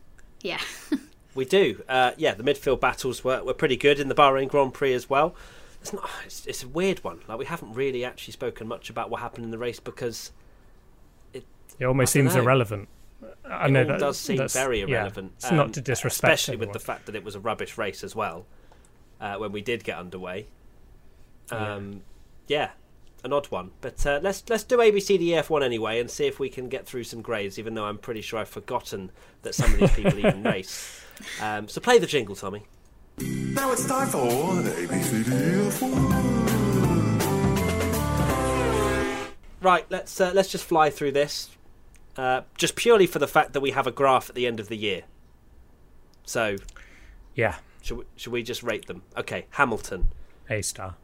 Yeah. 0.42 0.60
We 1.36 1.44
do. 1.44 1.84
Uh, 1.90 2.12
yeah, 2.16 2.34
the 2.34 2.44
midfield 2.44 2.80
battles 2.80 3.22
were, 3.22 3.44
were 3.44 3.54
pretty 3.54 3.76
good 3.76 4.00
in 4.00 4.08
the 4.08 4.16
Bahrain 4.16 4.48
Grand 4.48 4.74
Prix 4.74 4.94
as 4.94 5.10
well. 5.10 5.36
It's 5.82 5.92
not. 5.92 6.10
It's, 6.26 6.46
it's 6.48 6.64
a 6.64 6.68
weird 6.70 7.04
one. 7.04 7.20
Like 7.28 7.38
we 7.38 7.44
haven't 7.44 7.74
really 7.74 8.06
actually 8.06 8.32
spoken 8.32 8.70
much 8.70 8.90
about 8.90 9.10
what 9.10 9.20
happened 9.20 9.44
in 9.44 9.52
the 9.52 9.58
race 9.58 9.82
because 9.82 10.32
It 11.34 11.44
It 11.78 11.84
almost 11.84 12.16
I 12.16 12.20
dunno. 12.20 12.30
seems 12.32 12.42
irrelevant. 12.42 12.88
I 13.44 13.66
it 13.66 13.72
know 13.72 13.84
that 13.84 14.00
does 14.00 14.18
seem 14.18 14.38
that's- 14.38 14.54
very 14.54 14.80
yeah, 14.80 14.86
irrelevant. 14.86 15.34
it's 15.36 15.52
not 15.52 15.66
um, 15.66 15.72
to 15.74 15.82
disrespect, 15.82 16.34
especially 16.34 16.56
with 16.56 16.72
the 16.72 16.80
fact 16.80 17.06
that 17.08 17.16
it 17.16 17.26
was 17.26 17.36
a 17.36 17.40
rubbish 17.42 17.78
race 17.78 18.02
as 18.02 18.16
well. 18.16 18.46
Uh, 19.20 19.36
when 19.36 19.52
we 19.52 19.60
did 19.62 19.84
get 19.84 19.98
underway, 19.98 20.46
um, 21.52 22.02
yeah, 22.48 22.70
an 23.26 23.34
odd 23.34 23.48
one. 23.48 23.72
But 23.82 24.06
uh, 24.06 24.20
let's 24.22 24.44
let's 24.50 24.64
do 24.64 24.78
ABCDEF 24.78 25.50
one 25.50 25.64
anyway 25.64 26.00
and 26.00 26.10
see 26.10 26.28
if 26.28 26.40
we 26.40 26.48
can 26.48 26.70
get 26.70 26.86
through 26.86 27.04
some 27.04 27.22
grades. 27.22 27.60
Even 27.60 27.74
though 27.74 27.86
I'm 27.86 27.98
pretty 27.98 28.22
sure 28.22 28.40
I've 28.40 28.48
forgotten 28.48 29.12
that 29.42 29.56
some 29.56 29.74
of 29.74 29.80
these 29.80 29.92
people 29.92 30.18
even 30.20 30.44
race. 30.52 31.02
Um, 31.42 31.68
so 31.68 31.82
play 31.82 31.98
the 31.98 32.08
jingle, 32.08 32.36
Tommy. 32.36 32.64
Now 33.18 33.72
it's 33.72 33.88
time 33.88 34.08
for 34.08 34.62
the 34.62 34.72
ABCDF. 34.72 35.82
Right, 39.62 39.86
let's 39.90 40.22
uh, 40.22 40.32
let's 40.36 40.50
just 40.50 40.66
fly 40.66 40.90
through 40.92 41.14
this, 41.14 41.50
uh, 42.18 42.42
just 42.56 42.76
purely 42.76 43.08
for 43.08 43.18
the 43.18 43.28
fact 43.28 43.54
that 43.54 43.62
we 43.62 43.72
have 43.72 43.88
a 43.88 43.92
graph 43.92 44.30
at 44.30 44.36
the 44.36 44.46
end 44.46 44.60
of 44.60 44.68
the 44.68 44.78
year. 44.78 45.04
So 46.24 46.58
Yeah, 47.34 47.56
should 47.82 47.98
we, 47.98 48.04
should 48.16 48.32
we 48.32 48.44
just 48.44 48.62
rate 48.62 48.86
them? 48.86 49.02
Okay, 49.18 49.46
Hamilton, 49.52 50.12
A 50.50 50.62
star. 50.62 50.96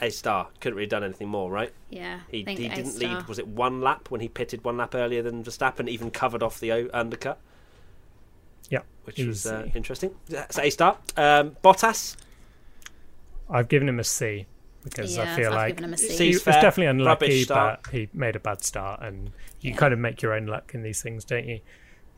A 0.00 0.10
star. 0.10 0.48
Couldn't 0.60 0.76
really 0.76 0.84
have 0.86 0.90
done 0.90 1.04
anything 1.04 1.28
more, 1.28 1.50
right? 1.50 1.72
Yeah. 1.90 2.20
He, 2.30 2.44
think 2.44 2.58
he 2.60 2.68
didn't 2.68 2.92
star. 2.92 3.16
lead. 3.16 3.26
Was 3.28 3.38
it 3.38 3.48
one 3.48 3.80
lap 3.80 4.10
when 4.10 4.20
he 4.20 4.28
pitted 4.28 4.62
one 4.64 4.76
lap 4.76 4.94
earlier 4.94 5.22
than 5.22 5.42
Verstappen? 5.42 5.88
Even 5.88 6.10
covered 6.10 6.42
off 6.42 6.60
the 6.60 6.70
o- 6.72 6.90
undercut, 6.94 7.38
Yeah, 8.70 8.82
which 9.04 9.18
was 9.18 9.44
uh, 9.46 9.68
interesting. 9.74 10.14
So 10.50 10.62
A 10.62 10.70
star. 10.70 10.98
Um, 11.16 11.56
Bottas. 11.64 12.16
I've 13.50 13.68
given 13.68 13.88
him 13.88 13.98
a 13.98 14.04
C 14.04 14.46
because 14.84 15.16
Yeah, 15.16 15.32
I 15.32 15.36
feel 15.36 15.48
I've 15.48 15.54
like 15.54 15.68
given 15.76 15.84
him 15.84 15.94
a 15.94 15.98
C. 15.98 16.08
C. 16.10 16.24
he 16.26 16.30
was 16.34 16.42
fair. 16.42 16.60
definitely 16.62 16.86
unlucky, 16.86 17.44
but 17.46 17.84
he 17.90 18.08
made 18.12 18.36
a 18.36 18.40
bad 18.40 18.62
start, 18.62 19.00
and 19.02 19.32
you 19.60 19.70
Yeah. 19.72 19.76
kind 19.76 19.92
of 19.92 19.98
make 19.98 20.22
your 20.22 20.32
own 20.34 20.46
luck 20.46 20.72
in 20.74 20.82
these 20.82 21.02
things, 21.02 21.24
don't 21.24 21.46
you? 21.46 21.60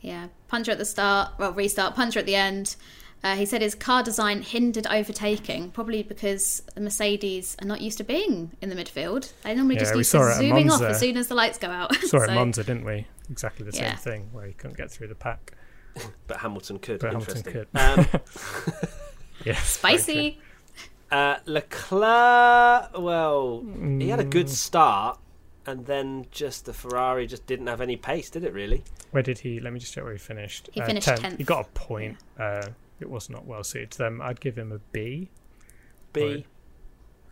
Yeah, 0.02 0.28
puncher 0.48 0.72
at 0.72 0.78
the 0.78 0.84
start, 0.84 1.32
well, 1.38 1.52
restart, 1.52 1.94
puncher 1.94 2.18
at 2.20 2.26
the 2.26 2.34
end. 2.34 2.76
Uh, 3.22 3.36
he 3.36 3.44
said 3.44 3.60
his 3.60 3.74
car 3.74 4.02
design 4.02 4.40
hindered 4.42 4.86
overtaking, 4.86 5.70
probably 5.72 6.02
because 6.02 6.62
the 6.74 6.80
Mercedes 6.80 7.54
are 7.60 7.66
not 7.66 7.82
used 7.82 7.98
to 7.98 8.04
being 8.04 8.52
in 8.62 8.70
the 8.70 8.74
midfield. 8.76 9.32
They 9.42 9.54
normally 9.54 9.74
Yeah, 9.74 9.80
just 9.82 9.92
we 9.94 9.98
used 9.98 10.12
to 10.12 10.18
at 10.20 10.36
zooming 10.38 10.70
off 10.70 10.80
as 10.80 10.98
soon 11.00 11.16
as 11.18 11.28
the 11.28 11.34
lights 11.34 11.58
go 11.58 11.68
out. 11.68 11.94
Saw 11.96 12.18
it 12.22 12.30
at 12.30 12.34
Monza, 12.34 12.64
didn't 12.64 12.84
we? 12.86 13.06
Exactly 13.30 13.66
the 13.70 13.76
Yeah. 13.76 13.96
same 13.96 14.12
thing, 14.12 14.28
where 14.32 14.46
he 14.46 14.54
couldn't 14.54 14.76
get 14.78 14.90
through 14.90 15.08
the 15.08 15.14
pack. 15.14 15.52
But 16.28 16.38
Hamilton 16.38 16.78
could. 16.78 17.00
But 17.00 17.12
Hamilton 17.12 17.36
Interesting. 17.38 17.66
could. 17.74 17.78
Um, 17.78 18.06
Yeah, 19.44 19.56
Spicy. 19.60 20.38
Uh, 21.10 21.36
Leclerc, 21.46 22.90
well, 22.98 23.64
he 23.98 24.08
had 24.08 24.20
a 24.20 24.24
good 24.24 24.46
Mm. 24.46 24.50
start, 24.50 25.18
and 25.66 25.84
then 25.86 26.26
just 26.30 26.66
the 26.66 26.72
Ferrari 26.72 27.26
just 27.26 27.46
didn't 27.46 27.66
have 27.66 27.80
any 27.80 27.96
pace, 27.96 28.30
did 28.30 28.44
it? 28.44 28.52
Really? 28.52 28.82
Where 29.10 29.22
did 29.22 29.40
he? 29.40 29.60
Let 29.60 29.72
me 29.72 29.80
just 29.80 29.92
check 29.92 30.04
where 30.04 30.12
he 30.12 30.18
finished. 30.18 30.70
He 30.72 30.80
Uh, 30.80 30.86
finished 30.86 31.08
10th. 31.08 31.20
10th. 31.20 31.36
He 31.38 31.44
got 31.44 31.66
a 31.66 31.68
point. 31.70 32.16
Uh, 32.38 32.68
it 33.00 33.10
was 33.10 33.28
not 33.30 33.46
well 33.46 33.64
suited 33.64 33.90
to 33.92 33.98
them. 33.98 34.20
I'd 34.22 34.40
give 34.40 34.56
him 34.56 34.72
a 34.72 34.78
B. 34.92 35.30
B. 36.12 36.46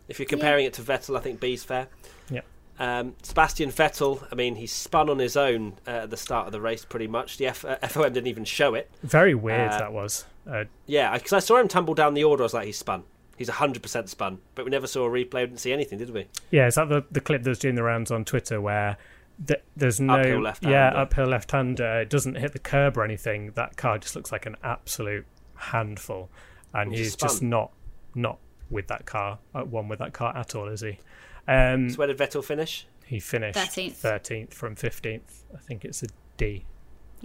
If 0.07 0.19
you're 0.19 0.25
comparing 0.27 0.65
it 0.65 0.73
to 0.73 0.81
Vettel, 0.81 1.17
I 1.17 1.21
think 1.21 1.39
B's 1.39 1.63
fair. 1.63 1.87
Yeah. 2.29 2.41
Um, 2.79 3.15
Sebastian 3.21 3.71
Vettel, 3.71 4.25
I 4.31 4.35
mean, 4.35 4.55
he 4.55 4.65
spun 4.65 5.09
on 5.09 5.19
his 5.19 5.35
own 5.37 5.73
uh, 5.85 5.91
at 5.91 6.09
the 6.09 6.17
start 6.17 6.47
of 6.47 6.51
the 6.53 6.61
race, 6.61 6.85
pretty 6.85 7.07
much. 7.07 7.37
The 7.37 7.47
F- 7.47 7.65
uh, 7.65 7.77
FOM 7.83 8.13
didn't 8.13 8.27
even 8.27 8.45
show 8.45 8.73
it. 8.73 8.89
Very 9.03 9.35
weird 9.35 9.71
Uh, 9.71 9.77
that 9.79 9.93
was. 9.93 10.25
Uh, 10.49 10.63
Yeah, 10.87 11.13
because 11.15 11.33
I 11.33 11.39
saw 11.39 11.57
him 11.57 11.67
tumble 11.67 11.93
down 11.93 12.13
the 12.15 12.23
order. 12.23 12.41
I 12.43 12.45
was 12.45 12.53
like, 12.53 12.65
he's 12.65 12.77
spun. 12.77 13.03
He's 13.37 13.49
100% 13.49 14.09
spun. 14.09 14.39
But 14.55 14.65
we 14.65 14.71
never 14.71 14.87
saw 14.87 15.05
a 15.05 15.09
replay. 15.09 15.41
We 15.41 15.47
didn't 15.47 15.59
see 15.59 15.73
anything, 15.73 15.99
did 15.99 16.09
we? 16.11 16.27
yeah, 16.51 16.67
is 16.67 16.75
that 16.75 16.89
the, 16.89 17.03
the 17.11 17.21
clip 17.21 17.43
that's 17.43 17.59
doing 17.59 17.75
the 17.75 17.83
rounds 17.83 18.09
on 18.11 18.25
Twitter 18.25 18.59
where 18.61 18.97
th- 19.45 19.61
there's 19.77 19.99
no 19.99 20.13
Uphill 20.15 20.41
left-hander. 20.41 20.75
yeah 20.75 20.89
uphill 20.89 21.27
left 21.27 21.51
hander. 21.51 21.99
It 22.01 22.09
doesn't 22.09 22.35
hit 22.35 22.53
the 22.53 22.59
curb 22.59 22.97
or 22.97 23.03
anything. 23.03 23.51
That 23.51 23.77
car 23.77 23.97
just 23.99 24.15
looks 24.15 24.31
like 24.31 24.45
an 24.45 24.55
absolute 24.63 25.25
handful, 25.59 26.29
and 26.73 26.91
he's 26.93 27.15
just 27.15 27.19
just 27.19 27.43
not 27.43 27.71
not 28.15 28.39
with 28.69 28.87
that 28.87 29.05
car 29.05 29.39
at 29.55 29.67
one 29.67 29.87
with 29.87 29.99
that 29.99 30.13
car 30.13 30.35
at 30.35 30.55
all, 30.55 30.67
is 30.67 30.81
he? 30.81 30.99
Um, 31.47 31.89
So 31.89 31.97
where 31.97 32.07
did 32.07 32.17
Vettel 32.17 32.43
finish? 32.43 32.85
he 33.05 33.19
finished 33.19 33.57
13th. 33.57 33.95
13th 33.95 34.53
from 34.53 34.75
15th. 34.75 35.21
I 35.55 35.57
think 35.59 35.83
it's 35.83 36.03
a 36.03 36.07
D. 36.37 36.63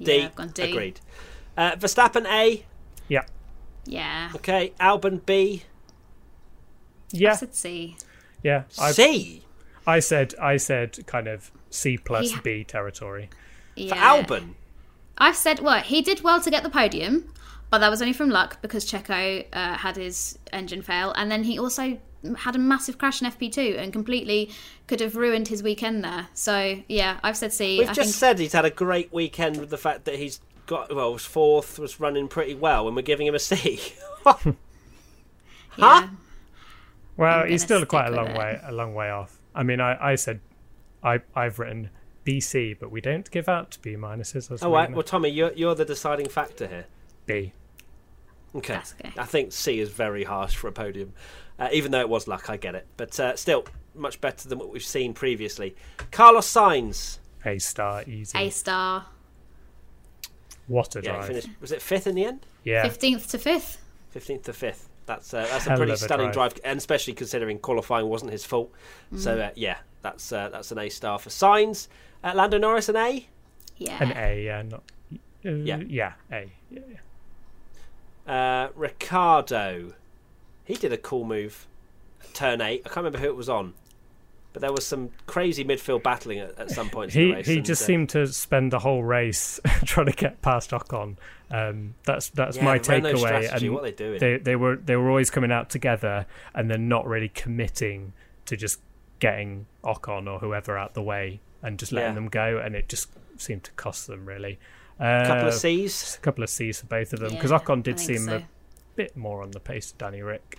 D. 0.02 0.16
Yeah, 0.18 0.24
I've 0.26 0.34
gone 0.34 0.48
D. 0.48 0.62
Agreed. 0.62 1.00
Uh, 1.58 1.72
Verstappen 1.76 2.24
A. 2.26 2.64
Yeah, 3.08 3.24
Yeah. 3.84 4.30
Okay. 4.36 4.72
Albon 4.80 5.24
B. 5.26 5.64
yeah, 7.10 7.32
I 7.32 7.36
said 7.36 7.54
C. 7.54 7.96
yeah. 8.42 8.64
I 8.78 8.92
C. 8.92 9.44
I 9.86 10.00
said 10.00 10.34
I 10.40 10.56
said 10.56 11.06
kind 11.06 11.28
of 11.28 11.50
C 11.70 11.98
plus 11.98 12.30
He- 12.32 12.40
B 12.40 12.64
territory. 12.64 13.28
Yeah. 13.76 13.90
For 13.94 14.00
Albon. 14.24 14.54
I've 15.18 15.36
said 15.36 15.60
well, 15.60 15.80
he 15.82 16.00
did 16.02 16.22
well 16.22 16.40
to 16.40 16.50
get 16.50 16.62
the 16.62 16.70
podium, 16.70 17.32
but 17.70 17.78
that 17.78 17.90
was 17.90 18.00
only 18.00 18.12
from 18.12 18.30
luck 18.30 18.60
because 18.62 18.84
Checo 18.84 19.44
uh, 19.52 19.76
had 19.76 19.96
his 19.96 20.38
engine 20.52 20.82
fail, 20.82 21.12
and 21.12 21.30
then 21.30 21.44
he 21.44 21.58
also 21.58 21.98
had 22.38 22.56
a 22.56 22.58
massive 22.58 22.96
crash 22.96 23.20
in 23.20 23.30
FP2 23.30 23.78
and 23.78 23.92
completely 23.92 24.50
could 24.86 25.00
have 25.00 25.14
ruined 25.14 25.48
his 25.48 25.62
weekend 25.62 26.02
there. 26.02 26.28
So 26.34 26.80
yeah, 26.88 27.20
I've 27.22 27.36
said 27.36 27.52
C. 27.52 27.78
We've 27.78 27.88
I 27.88 27.92
just 27.92 28.08
think 28.08 28.14
said 28.14 28.38
he's 28.38 28.52
had 28.52 28.64
a 28.64 28.70
great 28.70 29.12
weekend 29.12 29.58
with 29.58 29.70
the 29.70 29.78
fact 29.78 30.04
that 30.04 30.16
he's 30.16 30.40
got, 30.66 30.94
well, 30.94 31.12
was 31.12 31.24
fourth, 31.24 31.78
was 31.78 32.00
running 32.00 32.28
pretty 32.28 32.54
well, 32.54 32.86
and 32.86 32.96
we're 32.96 33.02
giving 33.02 33.26
him 33.26 33.34
a 33.34 33.38
C. 33.38 33.80
yeah. 35.76 36.08
Well, 37.16 37.46
he's 37.46 37.62
still 37.62 37.84
quite 37.86 38.08
a 38.08 38.10
long 38.10 38.26
with 38.26 38.36
it. 38.36 38.38
way 38.38 38.60
a 38.64 38.72
long 38.72 38.94
way 38.94 39.10
off. 39.10 39.38
I 39.54 39.62
mean, 39.62 39.80
I, 39.80 40.12
I 40.12 40.14
said 40.14 40.40
I 41.02 41.20
I've 41.34 41.58
written 41.58 41.90
BC, 42.24 42.78
but 42.78 42.90
we 42.90 43.00
don't 43.00 43.30
give 43.30 43.48
out 43.48 43.76
B 43.82 43.94
minuses. 43.94 44.50
I 44.50 44.54
was 44.54 44.62
All 44.62 44.72
right. 44.72 44.90
Well, 44.90 45.02
Tommy, 45.02 45.28
you're, 45.28 45.52
you're 45.52 45.74
the 45.74 45.84
deciding 45.84 46.28
factor 46.28 46.66
here. 46.66 46.86
B. 47.26 47.52
Okay. 48.54 48.74
That's 48.74 48.94
okay. 49.00 49.12
I 49.18 49.24
think 49.24 49.52
C 49.52 49.80
is 49.80 49.90
very 49.90 50.24
harsh 50.24 50.54
for 50.56 50.68
a 50.68 50.72
podium, 50.72 51.12
uh, 51.58 51.68
even 51.72 51.90
though 51.90 52.00
it 52.00 52.08
was 52.08 52.28
luck. 52.28 52.48
I 52.50 52.56
get 52.56 52.74
it, 52.74 52.86
but 52.96 53.18
uh, 53.18 53.34
still 53.36 53.64
much 53.94 54.20
better 54.20 54.48
than 54.48 54.58
what 54.58 54.70
we've 54.72 54.82
seen 54.84 55.12
previously. 55.14 55.74
Carlos 56.12 56.46
Sainz. 56.52 57.18
A 57.44 57.58
star, 57.58 58.02
easy. 58.06 58.36
A 58.38 58.50
star, 58.50 59.06
What 60.66 60.96
a 60.96 61.00
Yeah, 61.02 61.10
he 61.12 61.16
drive! 61.16 61.26
finished. 61.26 61.48
Was 61.60 61.72
it 61.72 61.82
fifth 61.82 62.06
in 62.06 62.14
the 62.14 62.24
end? 62.24 62.46
yeah, 62.64 62.82
fifteenth 62.82 63.28
to 63.30 63.38
fifth. 63.38 63.80
Fifteenth 64.10 64.44
to 64.44 64.52
fifth. 64.52 64.88
That's 65.06 65.34
uh, 65.34 65.46
that's 65.50 65.66
a 65.66 65.70
Hell 65.70 65.76
pretty 65.78 65.92
a 65.92 65.96
stunning 65.96 66.30
drive. 66.30 66.54
drive. 66.54 66.64
and 66.64 66.78
especially 66.78 67.12
considering 67.14 67.58
qualifying 67.58 68.06
wasn't 68.08 68.30
his 68.32 68.44
fault. 68.44 68.72
Mm. 69.12 69.18
So 69.18 69.38
uh, 69.38 69.50
yeah, 69.56 69.76
that's 70.02 70.32
uh, 70.32 70.48
that's 70.48 70.72
an 70.72 70.78
A 70.78 70.88
star 70.88 71.18
for 71.18 71.28
Sainz. 71.30 71.88
Uh, 72.22 72.32
Lando 72.34 72.56
Norris 72.58 72.88
an 72.88 72.96
A. 72.96 73.26
Yeah. 73.76 74.02
an 74.02 74.12
A. 74.16 74.44
Yeah, 74.44 74.62
not. 74.62 74.82
Uh, 75.44 75.50
Yeah. 75.50 75.76
yeah, 75.86 76.12
A. 76.32 76.50
Yeah, 76.70 76.80
yeah. 76.90 76.96
Uh, 78.26 78.68
Ricciardo, 78.74 79.92
he 80.64 80.74
did 80.74 80.92
a 80.92 80.96
cool 80.98 81.24
move. 81.24 81.66
Turn 82.32 82.60
eight. 82.60 82.82
I 82.84 82.88
can't 82.88 82.96
remember 82.98 83.18
who 83.18 83.26
it 83.26 83.36
was 83.36 83.48
on, 83.48 83.74
but 84.52 84.60
there 84.62 84.72
was 84.72 84.86
some 84.86 85.10
crazy 85.26 85.64
midfield 85.64 86.02
battling 86.02 86.38
at, 86.38 86.58
at 86.58 86.70
some 86.70 86.88
point. 86.90 87.14
in 87.14 87.20
He 87.20 87.26
the 87.28 87.34
race, 87.36 87.46
he 87.46 87.60
just 87.60 87.82
uh, 87.82 87.86
seemed 87.86 88.08
to 88.10 88.26
spend 88.26 88.72
the 88.72 88.78
whole 88.80 89.04
race 89.04 89.60
trying 89.84 90.06
to 90.06 90.12
get 90.12 90.40
past 90.42 90.70
Ocon. 90.70 91.16
Um, 91.50 91.94
that's 92.04 92.30
that's 92.30 92.56
Yeah, 92.56 92.64
my 92.64 92.78
takeaway. 92.78 93.52
and 93.54 93.72
what 93.74 93.82
they 93.84 93.92
doing? 93.92 94.18
They 94.18 94.38
they 94.38 94.56
were 94.56 94.76
they 94.76 94.96
were 94.96 95.08
always 95.10 95.30
coming 95.30 95.52
out 95.52 95.68
together, 95.70 96.26
and 96.54 96.70
then 96.70 96.88
not 96.88 97.06
really 97.06 97.28
committing 97.28 98.14
to 98.46 98.56
just 98.56 98.80
getting 99.20 99.66
Ocon 99.84 100.28
or 100.28 100.38
whoever 100.40 100.76
out 100.76 100.94
the 100.94 101.02
way 101.02 101.40
and 101.62 101.78
just 101.78 101.92
letting 101.92 102.10
Yeah. 102.10 102.14
them 102.14 102.28
go, 102.28 102.58
and 102.58 102.74
it 102.74 102.88
just 102.88 103.08
seemed 103.36 103.64
to 103.64 103.70
cost 103.72 104.06
them 104.06 104.26
really. 104.26 104.58
Uh, 105.00 105.04
a 105.04 105.26
couple 105.26 105.48
of 105.48 105.54
C's. 105.54 106.16
a 106.16 106.20
couple 106.22 106.44
of 106.44 106.50
C's 106.50 106.80
for 106.80 106.86
both 106.86 107.12
of 107.12 107.20
them 107.20 107.30
because 107.32 107.50
Yeah, 107.50 107.58
Ocon 107.58 107.82
did 107.82 107.98
seem 107.98 108.18
so. 108.26 108.36
a 108.36 108.42
bit 108.94 109.16
more 109.16 109.42
on 109.42 109.50
the 109.50 109.60
pace 109.60 109.90
of 109.92 109.98
Danny 109.98 110.22
Rick. 110.22 110.58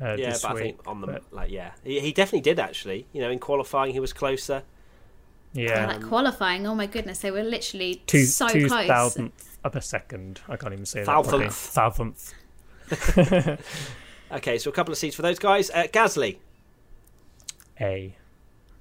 Uh, 0.00 0.14
Yeah, 0.18 0.30
this 0.30 0.42
but 0.42 0.52
I 0.52 0.54
think 0.60 0.80
on 0.86 1.00
the 1.00 1.06
but 1.06 1.22
like, 1.32 1.50
yeah, 1.50 1.72
he, 1.84 2.00
he 2.00 2.12
definitely 2.12 2.40
did 2.42 2.58
actually. 2.58 3.06
You 3.12 3.22
know, 3.22 3.30
in 3.30 3.38
qualifying 3.38 3.92
he 3.92 4.00
was 4.00 4.12
closer. 4.12 4.62
yeah, 5.54 5.86
that 5.86 6.02
qualifying, 6.02 6.66
oh 6.66 6.74
my 6.74 6.86
goodness, 6.86 7.18
they 7.20 7.30
were 7.30 7.42
literally 7.42 8.02
two 8.06 8.24
so 8.24 8.48
two 8.48 8.68
close. 8.68 8.86
thousandth 8.86 9.58
of 9.64 9.74
a 9.76 9.80
second. 9.80 10.40
I 10.48 10.56
can't 10.56 10.72
even 10.72 10.84
say 10.86 11.00
that. 11.00 11.06
properly. 11.06 11.48
Thousandth. 11.48 12.34
Thousandth. 12.88 13.60
Okay, 14.32 14.56
so 14.56 14.70
a 14.70 14.72
couple 14.72 14.92
of 14.92 14.96
C's 14.98 15.14
for 15.14 15.20
those 15.20 15.38
guys. 15.38 15.68
Uh, 15.68 15.82
Gasly, 15.92 16.38
A. 17.80 18.16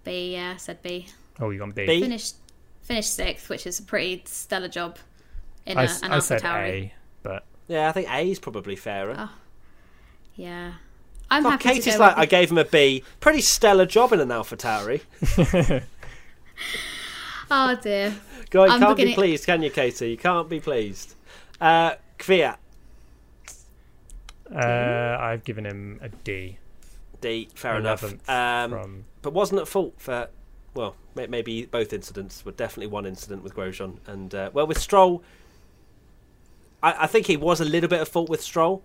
B, 0.06 0.32
yeah, 0.34 0.56
said 0.56 0.82
B. 0.82 1.08
Oh, 1.42 1.50
you 1.50 1.60
got 1.60 1.76
B. 1.76 1.86
B. 1.86 2.00
Finished 2.02 2.36
finished 2.82 3.14
sixth, 3.14 3.50
which 3.50 3.66
is 3.68 3.80
a 3.80 3.84
pretty 3.84 4.22
stellar 4.26 4.68
job 4.68 4.98
in 5.66 5.78
I, 5.78 5.84
a, 5.84 5.86
s- 5.86 6.02
an 6.02 6.12
I 6.12 6.16
Alpha 6.16 6.28
said 6.40 6.44
A, 6.46 6.94
but 7.24 7.46
Yeah, 7.68 7.90
I 7.90 7.92
think 7.92 8.10
A 8.12 8.30
is 8.30 8.40
probably 8.40 8.76
fairer. 8.76 9.16
Oh, 9.18 9.32
Yeah. 10.36 10.74
I'm 11.30 11.44
God, 11.44 11.52
happy 11.52 11.64
Katie's 11.64 11.86
to 11.86 11.92
go 11.92 11.98
like, 12.00 12.18
I 12.18 12.26
gave 12.26 12.52
him 12.52 12.58
a 12.58 12.66
B. 12.66 13.04
Pretty 13.22 13.40
stellar 13.42 13.86
job 13.86 14.12
in 14.12 14.20
an 14.20 14.32
Alpha 14.32 14.58
Tauri. 14.58 15.02
Oh 17.54 17.76
dear. 17.76 18.16
God, 18.50 18.66
you 18.66 18.72
I'm 18.72 18.80
can't 18.80 18.98
be 18.98 19.14
pleased, 19.14 19.46
can 19.46 19.62
you, 19.62 19.70
Katie? 19.70 20.12
You 20.12 20.18
can't 20.18 20.50
be 20.50 20.60
pleased. 20.62 21.16
Uh, 21.60 21.96
Kvyat, 22.18 22.56
uh, 24.54 25.18
I've 25.20 25.44
given 25.44 25.66
him 25.66 26.00
a 26.02 26.10
D. 26.10 26.58
D, 27.20 27.50
fair 27.54 27.78
enough. 27.78 28.04
Um, 28.30 28.72
from 28.72 29.06
but 29.22 29.34
wasn't 29.34 29.62
at 29.62 29.68
fault 29.68 29.94
for, 29.98 30.30
well, 30.74 30.96
may- 31.16 31.28
maybe 31.28 31.66
both 31.66 31.94
incidents 31.94 32.46
were 32.46 32.52
definitely 32.54 32.88
one 32.88 33.06
incident 33.06 33.44
with 33.44 33.56
Grosjean. 33.56 33.98
And, 34.08 34.34
uh, 34.34 34.50
well, 34.54 34.68
with 34.68 34.78
Stroll, 34.80 35.24
I, 36.84 37.04
I 37.04 37.08
think 37.08 37.28
he 37.28 37.38
was 37.38 37.62
a 37.62 37.66
little 37.66 37.90
bit 37.90 38.02
of 38.02 38.08
fault 38.08 38.30
with 38.30 38.42
Stroll. 38.42 38.84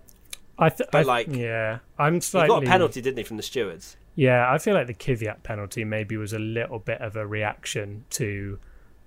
I, 0.58 0.70
th- 0.70 0.88
but 0.90 0.98
I 1.00 1.02
like- 1.02 1.28
yeah, 1.28 1.78
I'm 1.98 2.14
He 2.14 2.20
slightly 2.20 2.48
got 2.48 2.62
a 2.64 2.66
penalty, 2.66 3.00
didn't 3.02 3.18
he, 3.18 3.24
from 3.24 3.36
the 3.36 3.42
stewards? 3.42 3.96
Yeah, 4.14 4.50
I 4.50 4.56
feel 4.58 4.72
like 4.74 4.86
the 4.86 4.94
Kvyat 4.94 5.42
penalty 5.42 5.84
maybe 5.84 6.16
was 6.16 6.32
a 6.32 6.38
little 6.38 6.78
bit 6.78 7.00
of 7.02 7.16
a 7.16 7.26
reaction 7.26 8.06
to 8.10 8.58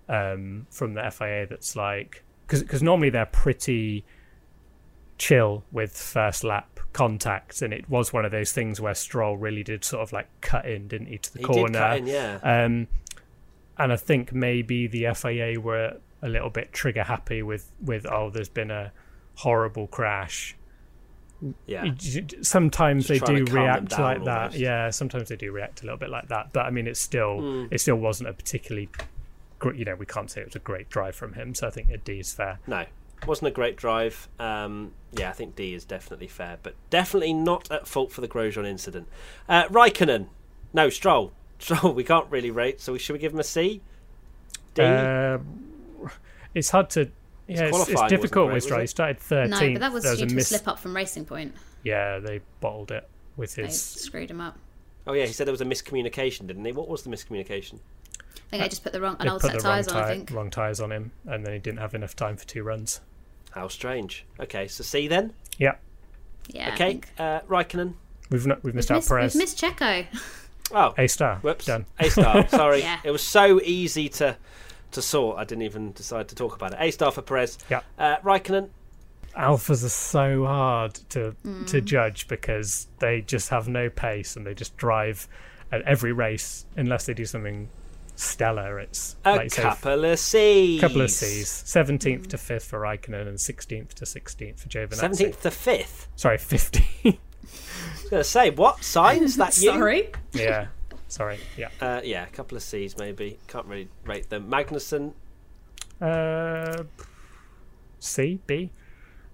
um, 0.07 0.67
from 0.69 0.93
the 0.93 1.09
FIA. 1.09 1.47
That's 1.47 1.75
like 1.75 2.23
because 2.47 2.84
normally 2.84 3.09
they're 3.09 3.25
pretty 3.25 4.05
chill 5.17 5.63
with 5.71 5.97
first 5.97 6.43
lap 6.43 6.68
contact, 6.93 7.61
and 7.61 7.73
it 7.73 7.89
was 7.89 8.11
one 8.13 8.25
of 8.25 8.31
those 8.31 8.51
things 8.51 8.79
where 8.81 8.93
Stroll 8.95 9.37
really 9.37 9.63
did 9.63 9.83
sort 9.85 10.01
of 10.03 10.11
like 10.13 10.27
cut 10.41 10.65
in, 10.65 10.87
didn't 10.87 11.07
he, 11.07 11.17
to 11.17 11.33
the 11.33 11.39
He 11.39 11.45
corner? 11.45 11.93
in, 11.95 12.07
yeah. 12.07 12.39
Um, 12.43 12.87
and 13.77 13.93
I 13.93 13.95
think 13.95 14.33
maybe 14.33 14.87
the 14.87 15.13
FIA 15.13 15.59
were 15.59 15.97
a 16.21 16.27
little 16.29 16.49
bit 16.49 16.73
trigger 16.73 17.03
happy 17.03 17.41
with 17.43 17.71
with 17.83 18.05
oh, 18.05 18.29
there's 18.29 18.49
been 18.49 18.71
a 18.71 18.91
horrible 19.35 19.87
crash. 19.87 20.55
yeah. 21.65 21.85
Sometimes 22.41 23.07
Just 23.07 23.25
they 23.25 23.33
do 23.35 23.45
to 23.45 23.53
react 23.53 23.97
like 23.97 24.23
that. 24.25 24.37
almost. 24.37 24.57
Yeah, 24.57 24.89
sometimes 24.89 25.29
they 25.29 25.37
do 25.37 25.51
react 25.53 25.81
a 25.81 25.85
little 25.85 25.97
bit 25.97 26.09
like 26.09 26.27
that. 26.27 26.51
But 26.51 26.65
I 26.65 26.71
mean, 26.71 26.87
it's 26.87 26.99
still 26.99 27.39
Hmm. 27.39 27.65
it 27.71 27.79
still 27.79 27.95
wasn't 27.95 28.29
a 28.29 28.33
particularly 28.33 28.89
great. 29.59 29.77
You 29.77 29.85
know, 29.85 29.95
we 29.95 30.05
can't 30.05 30.29
say 30.29 30.41
it 30.41 30.47
was 30.47 30.55
a 30.57 30.59
great 30.59 30.89
drive 30.89 31.15
from 31.15 31.33
him. 31.33 31.55
So 31.55 31.67
I 31.67 31.69
think 31.69 31.89
a 31.89 31.97
D 31.97 32.19
is 32.19 32.33
fair. 32.33 32.59
No, 32.67 32.83
wasn't 33.28 33.47
a 33.47 33.51
great 33.51 33.76
drive. 33.76 34.28
Um, 34.39 34.91
yeah, 35.11 35.30
I 35.30 35.34
think 35.34 35.55
D 35.55 35.74
is 35.74 35.86
definitely 35.86 36.28
fair, 36.28 36.57
but 36.63 36.76
definitely 36.89 37.34
not 37.34 37.70
at 37.72 37.88
fault 37.88 38.11
for 38.11 38.22
the 38.22 38.28
Grosjean 38.28 38.65
incident. 38.65 39.07
Uh, 39.47 39.65
Raikkonen, 39.65 40.28
no 40.74 40.89
Stroll. 40.89 41.32
Stroll, 41.59 41.93
we 41.93 42.03
can't 42.03 42.30
really 42.30 42.51
rate, 42.51 42.80
so 42.80 42.97
should 42.97 43.13
we 43.13 43.20
give 43.20 43.34
him 43.34 43.39
a 43.39 43.43
C? 43.43 43.82
D. 44.76 44.84
Uh, 44.84 45.39
it's 46.53 46.70
hard 46.70 46.89
to. 46.91 47.09
Yeah, 47.47 47.63
it's, 47.74 47.89
it's 47.89 48.01
difficult 48.07 48.47
great, 48.47 48.53
with 48.55 48.63
Stroll. 48.63 48.82
He 48.82 48.88
started 48.88 49.20
thirteenth. 49.20 49.61
No, 49.61 49.74
but 49.74 49.80
that 49.80 49.91
was 49.91 50.03
there 50.03 50.15
due 50.15 50.24
a 50.24 50.28
to 50.28 50.34
a 50.34 50.36
miss. 50.36 50.49
slip 50.49 50.67
up 50.67 50.80
from 50.80 50.95
Racing 50.95 51.26
Point. 51.26 51.55
Yeah, 51.84 52.20
they 52.20 52.41
bottled 52.61 52.91
it 52.91 53.07
with 53.38 53.55
his. 53.55 53.65
They 53.67 53.99
screwed 54.01 54.30
him 54.32 54.39
up. 54.41 54.57
oh 55.07 55.13
yeah, 55.13 55.26
he 55.26 55.34
said 55.34 55.47
there 55.47 55.51
was 55.53 55.61
a 55.61 55.65
miscommunication, 55.65 56.45
didn't 56.47 56.63
he? 56.65 56.72
What 56.72 56.88
was 56.88 57.01
the 57.01 57.09
miscommunication? 57.09 57.80
I 58.20 58.49
think 58.51 58.63
I 58.63 58.67
just 58.67 58.84
put 58.84 58.93
the 58.93 59.01
wrong 59.01 59.15
an 59.20 59.26
They 59.26 59.32
old 59.32 59.41
put 59.41 59.51
set 59.51 59.53
the 59.53 59.57
of 59.59 59.65
wrong, 59.65 59.74
tyres 59.74 59.88
on. 59.89 60.03
I 60.03 60.07
think. 60.07 60.32
wrong 60.32 60.49
tires 60.49 60.80
on 60.80 60.91
him, 60.91 61.11
and 61.26 61.45
then 61.45 61.53
he 61.53 61.59
didn't 61.59 61.80
have 61.80 61.93
enough 61.95 62.15
time 62.15 62.38
for 62.38 62.45
two 62.45 62.63
runs. 62.63 63.01
How 63.52 63.68
strange. 63.68 64.26
Okay, 64.39 64.68
so 64.68 64.84
C 64.84 65.08
then. 65.08 65.34
Yeah, 65.58 65.76
Yeah. 66.47 66.70
Okay, 66.74 66.91
think. 66.91 67.10
uh, 67.18 67.41
Raikkonen. 67.41 67.93
We've 68.30 68.45
not, 68.45 68.64
we've 68.64 68.76
missed 68.76 68.89
We've 68.89 68.95
out 68.95 69.00
missed, 69.00 69.10
Perez. 69.10 69.34
we've 69.36 69.41
missed 69.43 69.60
Checo. 69.62 70.06
Oh, 70.72 70.93
A 71.00 71.08
star. 71.08 71.38
whoops. 71.38 71.66
Done. 71.66 71.88
A 72.00 72.12
star. 72.12 72.47
Sorry, 72.50 72.82
Yeah. 72.82 73.00
it 73.04 73.10
was 73.10 73.24
so 73.24 73.60
easy 73.62 74.08
to 74.10 74.38
to 74.91 75.02
sort. 75.02 75.38
I 75.39 75.43
didn't 75.43 75.64
even 75.64 75.93
decide 75.93 76.28
to 76.28 76.36
talk 76.36 76.56
about 76.56 76.74
it. 76.74 76.78
A 76.80 76.91
star 76.91 77.12
for 77.12 77.24
Perez. 77.24 77.58
Yeah. 77.72 77.82
Uh, 77.97 78.18
Raikkonen. 78.18 78.70
Alphas 79.36 79.84
are 79.84 79.89
so 79.89 80.45
hard 80.45 80.93
to 81.10 81.36
Mm. 81.43 81.66
to 81.68 81.82
judge 81.82 82.28
because 82.28 82.88
they 83.00 83.22
just 83.22 83.50
have 83.50 83.68
no 83.68 83.89
pace 83.89 84.36
and 84.36 84.45
they 84.45 84.54
just 84.54 84.78
drive 84.78 85.28
at 85.72 85.82
every 85.84 86.12
race 86.12 86.66
unless 86.78 87.08
they 87.08 87.16
do 87.16 87.26
something 87.26 87.68
stellar. 88.20 88.80
It's 88.80 89.15
A 89.26 89.32
like 89.36 89.43
you 89.45 89.49
say, 89.49 89.61
couple 89.61 90.05
of 90.05 90.20
C's. 90.20 90.82
couple 90.82 91.01
of 91.01 91.11
C's. 91.11 91.49
Seventeenth 91.49 92.28
to 92.30 92.38
fifth 92.38 92.65
for 92.65 92.80
Raikkonen 92.80 93.28
and 93.28 93.39
sixteenth 93.39 93.95
to 93.95 94.05
sixteenth 94.05 94.61
for 94.61 94.70
Giovinazzi. 94.70 94.95
Seventeenth 94.95 95.41
to 95.43 95.51
fifth. 95.51 96.07
Sorry, 96.15 96.38
fifteen. 96.38 96.86
I 97.05 98.01
was 98.01 98.09
going 98.09 98.20
to 98.22 98.24
say 98.24 98.49
what 98.51 98.78
Sainz 98.78 99.38
that 99.38 99.57
you? 99.57 99.72
Sorry. 99.72 100.11
yeah. 100.34 100.67
Sorry. 101.07 101.39
Yeah. 101.57 101.70
Uh, 101.82 102.01
yeah, 102.03 102.24
a 102.26 102.30
couple 102.30 102.55
of 102.55 102.61
C's 102.63 102.97
maybe. 102.97 103.39
Can't 103.47 103.65
really 103.65 103.88
rate 104.05 104.30
them. 104.30 104.49
Magnussen. 104.49 105.13
Uh, 105.99 106.84
C 107.99 108.39
B. 108.45 108.72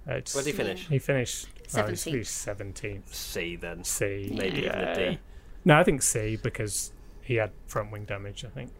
Uh, 0.07 0.15
it's- 0.15 0.33
Where 0.35 0.43
did 0.43 0.51
he 0.51 0.57
finish? 0.57 0.87
He 0.87 0.99
finished. 0.99 1.47
Oh, 1.75 1.83
he's- 1.87 2.03
17th. 2.05 2.13
he's 2.15 2.29
seventeenth. 2.29 3.13
C 3.13 3.55
then. 3.55 3.83
C. 3.83 4.29
Maybe 4.33 4.59
even 4.59 4.71
a 4.71 4.81
yeah. 4.81 4.93
D. 5.11 5.19
No, 5.65 5.79
I 5.79 5.83
think 5.83 6.01
C 6.01 6.37
because 6.41 6.91
he 7.25 7.35
had 7.35 7.51
front 7.67 7.91
wing 7.91 8.05
damage. 8.05 8.45
I 8.45 8.49
think. 8.49 8.71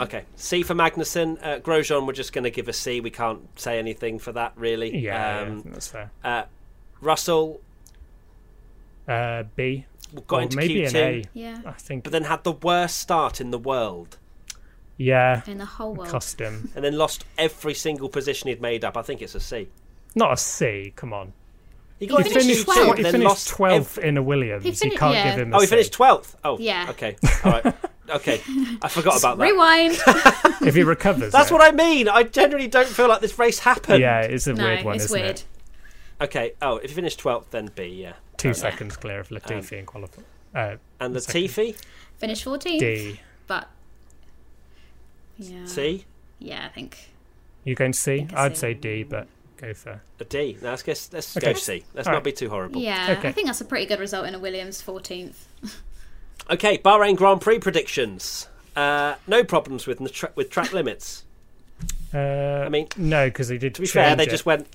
Okay, 0.00 0.24
C 0.34 0.64
for 0.64 0.74
Magnussen. 0.74 1.38
Uh, 1.40 1.60
Grosjean, 1.60 2.06
we're 2.08 2.12
just 2.12 2.32
going 2.32 2.42
to 2.44 2.50
give 2.50 2.66
a 2.66 2.72
C. 2.72 3.00
We 3.00 3.10
can't 3.10 3.42
say 3.58 3.78
anything 3.78 4.18
for 4.18 4.32
that 4.32 4.52
really. 4.56 4.96
Yeah, 4.98 5.12
yeah, 5.12 5.38
I 5.38 5.42
Um, 5.48 5.60
think 5.62 5.74
that's 5.74 5.88
fair. 5.88 6.10
uh, 6.24 6.42
Russell 7.00 7.60
Uh, 9.06 9.44
B. 9.54 9.86
got 10.26 10.36
or 10.38 10.42
into 10.42 10.56
maybe 10.56 10.74
Q2, 10.80 10.88
an 10.88 10.96
A. 10.96 11.24
Yeah. 11.34 11.60
I 11.64 11.72
think. 11.72 12.02
but 12.04 12.12
then 12.12 12.24
had 12.24 12.42
the 12.44 12.52
worst 12.52 12.98
start 12.98 13.40
in 13.40 13.50
the 13.52 13.58
world, 13.58 14.18
yeah, 14.96 15.42
In 15.46 15.58
the 15.58 15.64
whole 15.64 15.94
world. 15.94 16.08
cost 16.10 16.40
him. 16.40 16.70
and 16.74 16.84
then 16.84 16.96
lost 16.98 17.24
every 17.38 17.74
single 17.74 18.08
position 18.08 18.48
he'd 18.48 18.60
made 18.60 18.84
up. 18.84 18.96
I 18.96 19.02
think 19.02 19.22
it's 19.22 19.34
a 19.36 19.40
C. 19.40 19.68
Not 20.16 20.32
a 20.32 20.36
C. 20.36 20.92
Come 20.96 21.12
on. 21.12 21.32
He 21.98 22.04
He 22.06 22.10
got 22.10 22.26
into 22.26 22.38
finished. 22.40 22.66
Q2, 22.66 22.74
twelfth. 22.74 22.96
He 22.98 23.02
then 23.04 23.12
finished 23.12 23.28
lost 23.28 23.48
twelfth 23.48 23.98
every- 23.98 24.08
in 24.10 24.16
a 24.18 24.22
Williams. 24.22 24.62
He 24.64 24.68
you 24.70 24.74
fin- 24.76 24.90
can't 24.96 25.14
yeah. 25.14 25.30
give 25.30 25.40
him. 25.46 25.52
A 25.54 25.56
Oh, 25.56 25.60
he 25.60 25.66
finished 25.66 25.92
twelfth. 25.92 26.36
Oh, 26.44 26.58
Yeah. 26.58 26.86
Okay, 26.90 27.16
all 27.44 27.52
right. 27.52 27.74
Okay, 28.08 28.40
I 28.82 28.88
forgot 28.88 29.18
about 29.18 29.38
that. 29.38 29.44
Rewind. 29.44 29.98
If 30.68 30.74
he 30.74 30.82
recovers. 30.84 31.32
That's 31.32 31.50
it. 31.50 31.54
what 31.54 31.62
I 31.62 31.72
mean. 31.74 32.08
I 32.08 32.22
generally 32.22 32.68
don't 32.68 32.86
feel 32.88 33.08
like 33.08 33.20
this 33.20 33.38
race 33.38 33.58
happened. 33.60 34.00
Yeah, 34.00 34.20
it's 34.20 34.46
a 34.46 34.52
no, 34.54 34.62
weird 34.64 34.84
one, 34.84 34.94
it's 34.96 35.04
isn't 35.06 35.20
weird. 35.20 35.30
it? 35.36 35.44
Okay. 36.20 36.52
Oh, 36.62 36.76
if 36.76 36.90
you 36.90 36.94
finish 36.94 37.16
twelfth, 37.16 37.50
then 37.50 37.70
B. 37.74 37.84
Yeah. 37.86 38.12
Two 38.36 38.48
Yeah. 38.48 38.54
seconds 38.54 38.96
clear 38.96 39.20
of 39.20 39.28
Latifi 39.30 39.78
in 39.78 39.86
qualifying. 39.86 40.26
Uh, 40.54 40.76
And 41.00 41.14
Latifi? 41.16 41.74
Second. 41.74 41.76
Finished 42.18 42.44
14th. 42.44 42.78
D. 42.78 43.20
But. 43.46 43.68
Yeah. 45.38 45.64
C. 45.66 46.04
Yeah, 46.38 46.64
I 46.66 46.68
think. 46.68 47.08
You 47.64 47.74
going 47.74 47.92
to 47.92 47.98
C? 47.98 48.18
think 48.18 48.32
a 48.32 48.38
I'd 48.40 48.56
C. 48.56 48.60
say 48.60 48.74
D, 48.74 49.02
but 49.02 49.26
go 49.56 49.74
for. 49.74 50.00
A 50.20 50.24
D. 50.24 50.56
No, 50.62 50.70
let's 50.70 50.82
guess. 50.82 51.10
Let's 51.12 51.36
Okay. 51.36 51.52
go 51.52 51.58
C. 51.58 51.84
Let's 51.94 52.06
All 52.06 52.12
not 52.12 52.18
right. 52.18 52.24
be 52.24 52.32
too 52.32 52.48
horrible. 52.48 52.80
Yeah, 52.80 53.16
Okay. 53.18 53.28
I 53.28 53.32
think 53.32 53.46
that's 53.46 53.60
a 53.60 53.64
pretty 53.64 53.86
good 53.86 54.00
result 54.00 54.26
in 54.26 54.34
a 54.34 54.38
Williams 54.38 54.82
14th. 54.82 55.34
Okay, 56.48 56.78
Bahrain 56.78 57.16
Grand 57.16 57.40
Prix 57.40 57.58
predictions. 57.58 58.46
Uh, 58.76 59.16
no 59.26 59.42
problems 59.42 59.86
with 59.88 59.98
the 59.98 60.08
tra- 60.08 60.30
with 60.36 60.48
track 60.48 60.72
limits. 60.72 61.24
Uh, 62.14 62.18
I 62.64 62.68
mean, 62.68 62.86
no, 62.96 63.26
because 63.26 63.48
they 63.48 63.58
did. 63.58 63.74
To 63.74 63.80
be 63.80 63.86
fair, 63.88 64.14
they 64.14 64.24
it. 64.26 64.30
just 64.30 64.46
went, 64.46 64.68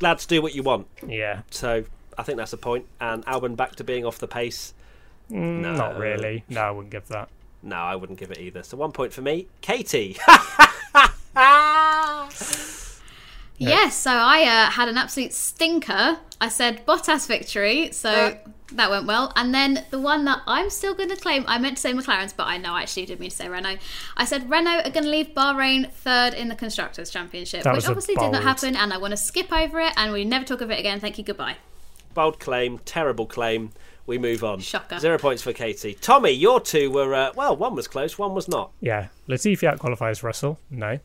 lads, 0.00 0.24
do 0.24 0.40
what 0.40 0.54
you 0.54 0.62
want. 0.62 0.86
Yeah, 1.06 1.40
So 1.50 1.84
I 2.16 2.22
think 2.22 2.38
that's 2.38 2.54
a 2.54 2.56
point. 2.56 2.86
And 2.98 3.26
Albon 3.26 3.56
back 3.56 3.76
to 3.76 3.84
being 3.84 4.06
off 4.06 4.18
the 4.18 4.28
pace. 4.28 4.72
Mm, 5.30 5.60
No. 5.60 5.74
not 5.74 5.98
really. 5.98 6.44
No, 6.48 6.62
I 6.62 6.70
wouldn't 6.70 6.92
give 6.92 7.08
that. 7.08 7.28
No, 7.62 7.76
I 7.76 7.94
wouldn't 7.94 8.18
give 8.18 8.30
it 8.30 8.38
either. 8.38 8.62
So 8.62 8.78
one 8.78 8.92
point 8.92 9.12
for 9.12 9.20
me. 9.20 9.48
Katie. 9.60 10.16
Yes, 13.58 13.96
so 13.96 14.10
I 14.10 14.42
uh, 14.42 14.70
had 14.70 14.88
an 14.88 14.96
absolute 14.96 15.32
stinker. 15.32 16.18
I 16.40 16.48
said 16.48 16.86
Bottas 16.86 17.26
victory, 17.26 17.90
so 17.92 18.10
Uh. 18.10 18.34
that 18.72 18.90
went 18.90 19.06
well. 19.06 19.32
And 19.34 19.52
then 19.52 19.84
the 19.90 19.98
one 19.98 20.24
that 20.26 20.40
I'm 20.46 20.70
still 20.70 20.94
going 20.94 21.08
to 21.08 21.16
claim, 21.16 21.44
I 21.48 21.58
meant 21.58 21.76
to 21.76 21.80
say 21.80 21.92
McLaren's, 21.92 22.32
but 22.32 22.46
I 22.46 22.56
know 22.58 22.72
I 22.74 22.82
actually 22.82 23.06
did 23.06 23.18
mean 23.18 23.30
to 23.30 23.36
say 23.36 23.48
Renault. 23.48 23.78
I 24.16 24.24
said 24.24 24.48
Renault 24.48 24.82
are 24.84 24.90
going 24.90 25.04
to 25.04 25.10
leave 25.10 25.28
Bahrain 25.34 25.90
third 25.90 26.34
in 26.34 26.48
the 26.48 26.54
Constructors' 26.54 27.10
Championship, 27.10 27.64
That 27.64 27.72
which 27.72 27.78
was 27.78 27.86
a 27.86 27.90
obviously 27.90 28.14
did 28.14 28.30
not 28.30 28.44
happen, 28.44 28.76
and 28.76 28.92
I 28.92 28.98
want 28.98 29.10
to 29.10 29.16
skip 29.16 29.52
over 29.52 29.80
it, 29.80 29.92
and 29.96 30.12
we 30.12 30.24
never 30.24 30.44
talk 30.44 30.60
of 30.60 30.70
it 30.70 30.78
again. 30.78 31.00
Thank 31.00 31.18
you, 31.18 31.24
goodbye. 31.24 31.56
Bold 32.14 32.38
claim, 32.38 32.78
terrible 32.84 33.26
claim. 33.26 33.70
We 34.06 34.16
move 34.16 34.42
on. 34.42 34.60
Shocker. 34.60 34.98
Zero 35.00 35.18
points 35.18 35.42
for 35.42 35.52
Katie. 35.52 35.92
Tommy, 35.94 36.30
your 36.30 36.60
two 36.60 36.90
were, 36.90 37.12
uh, 37.14 37.32
well, 37.34 37.54
one 37.54 37.74
was 37.74 37.86
close, 37.86 38.16
one 38.18 38.34
was 38.34 38.48
not. 38.48 38.70
Yeah, 38.80 39.08
Latifi 39.28 39.64
out 39.64 39.78
qualifies 39.78 40.22
Russell. 40.22 40.58
No. 40.70 40.98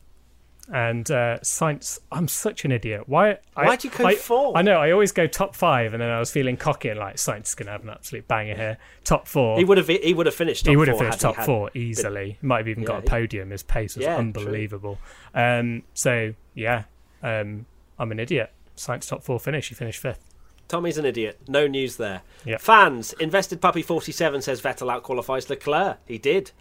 And 0.72 1.10
uh, 1.10 1.38
Sainz, 1.42 1.98
I'm 2.10 2.26
such 2.26 2.64
an 2.64 2.72
idiot. 2.72 3.02
Why? 3.06 3.38
I, 3.54 3.66
Why'd 3.66 3.84
you 3.84 3.90
go 3.90 4.06
I, 4.06 4.14
four? 4.14 4.56
I 4.56 4.62
know. 4.62 4.78
I 4.78 4.92
always 4.92 5.12
go 5.12 5.26
top 5.26 5.54
five, 5.54 5.92
and 5.92 6.00
then 6.00 6.08
I 6.08 6.18
was 6.18 6.30
feeling 6.30 6.56
cocky 6.56 6.88
and 6.88 6.98
like 6.98 7.16
Sainz 7.16 7.48
is 7.48 7.54
going 7.54 7.66
to 7.66 7.72
have 7.72 7.82
an 7.82 7.90
absolute 7.90 8.26
banger 8.26 8.54
here. 8.54 8.78
Top 9.04 9.28
four. 9.28 9.58
He 9.58 9.64
would 9.64 9.76
have 9.76 9.88
he 9.88 10.14
would 10.14 10.24
have 10.24 10.34
finished 10.34 10.64
top 10.64 10.70
he 10.70 10.76
would 10.76 10.88
have 10.88 10.98
finished 10.98 11.20
top 11.20 11.36
four 11.36 11.70
easily. 11.74 12.38
Might 12.40 12.58
have 12.58 12.68
even 12.68 12.82
Yeah, 12.82 12.88
got 12.88 12.98
a 13.00 13.06
podium. 13.06 13.50
His 13.50 13.62
pace 13.62 13.94
was 13.96 14.04
Yeah, 14.04 14.16
unbelievable. 14.16 14.98
Um, 15.34 15.82
so 15.92 16.32
yeah, 16.54 16.84
um, 17.22 17.66
I'm 17.98 18.10
an 18.10 18.18
idiot. 18.18 18.50
Sainz 18.76 19.06
top 19.06 19.22
four 19.22 19.38
finish. 19.38 19.68
He 19.68 19.74
finished 19.74 20.00
fifth. 20.00 20.30
Tommy's 20.66 20.96
an 20.96 21.04
idiot. 21.04 21.40
No 21.46 21.66
news 21.66 21.98
there. 21.98 22.22
Yep. 22.46 22.60
Fans, 22.62 23.12
invested 23.20 23.60
puppy 23.60 23.82
forty 23.82 24.12
seven 24.12 24.40
says 24.40 24.62
Vettel 24.62 24.90
out 24.90 25.02
qualifies 25.02 25.50
Leclerc. 25.50 25.98
He 26.06 26.16
did. 26.16 26.52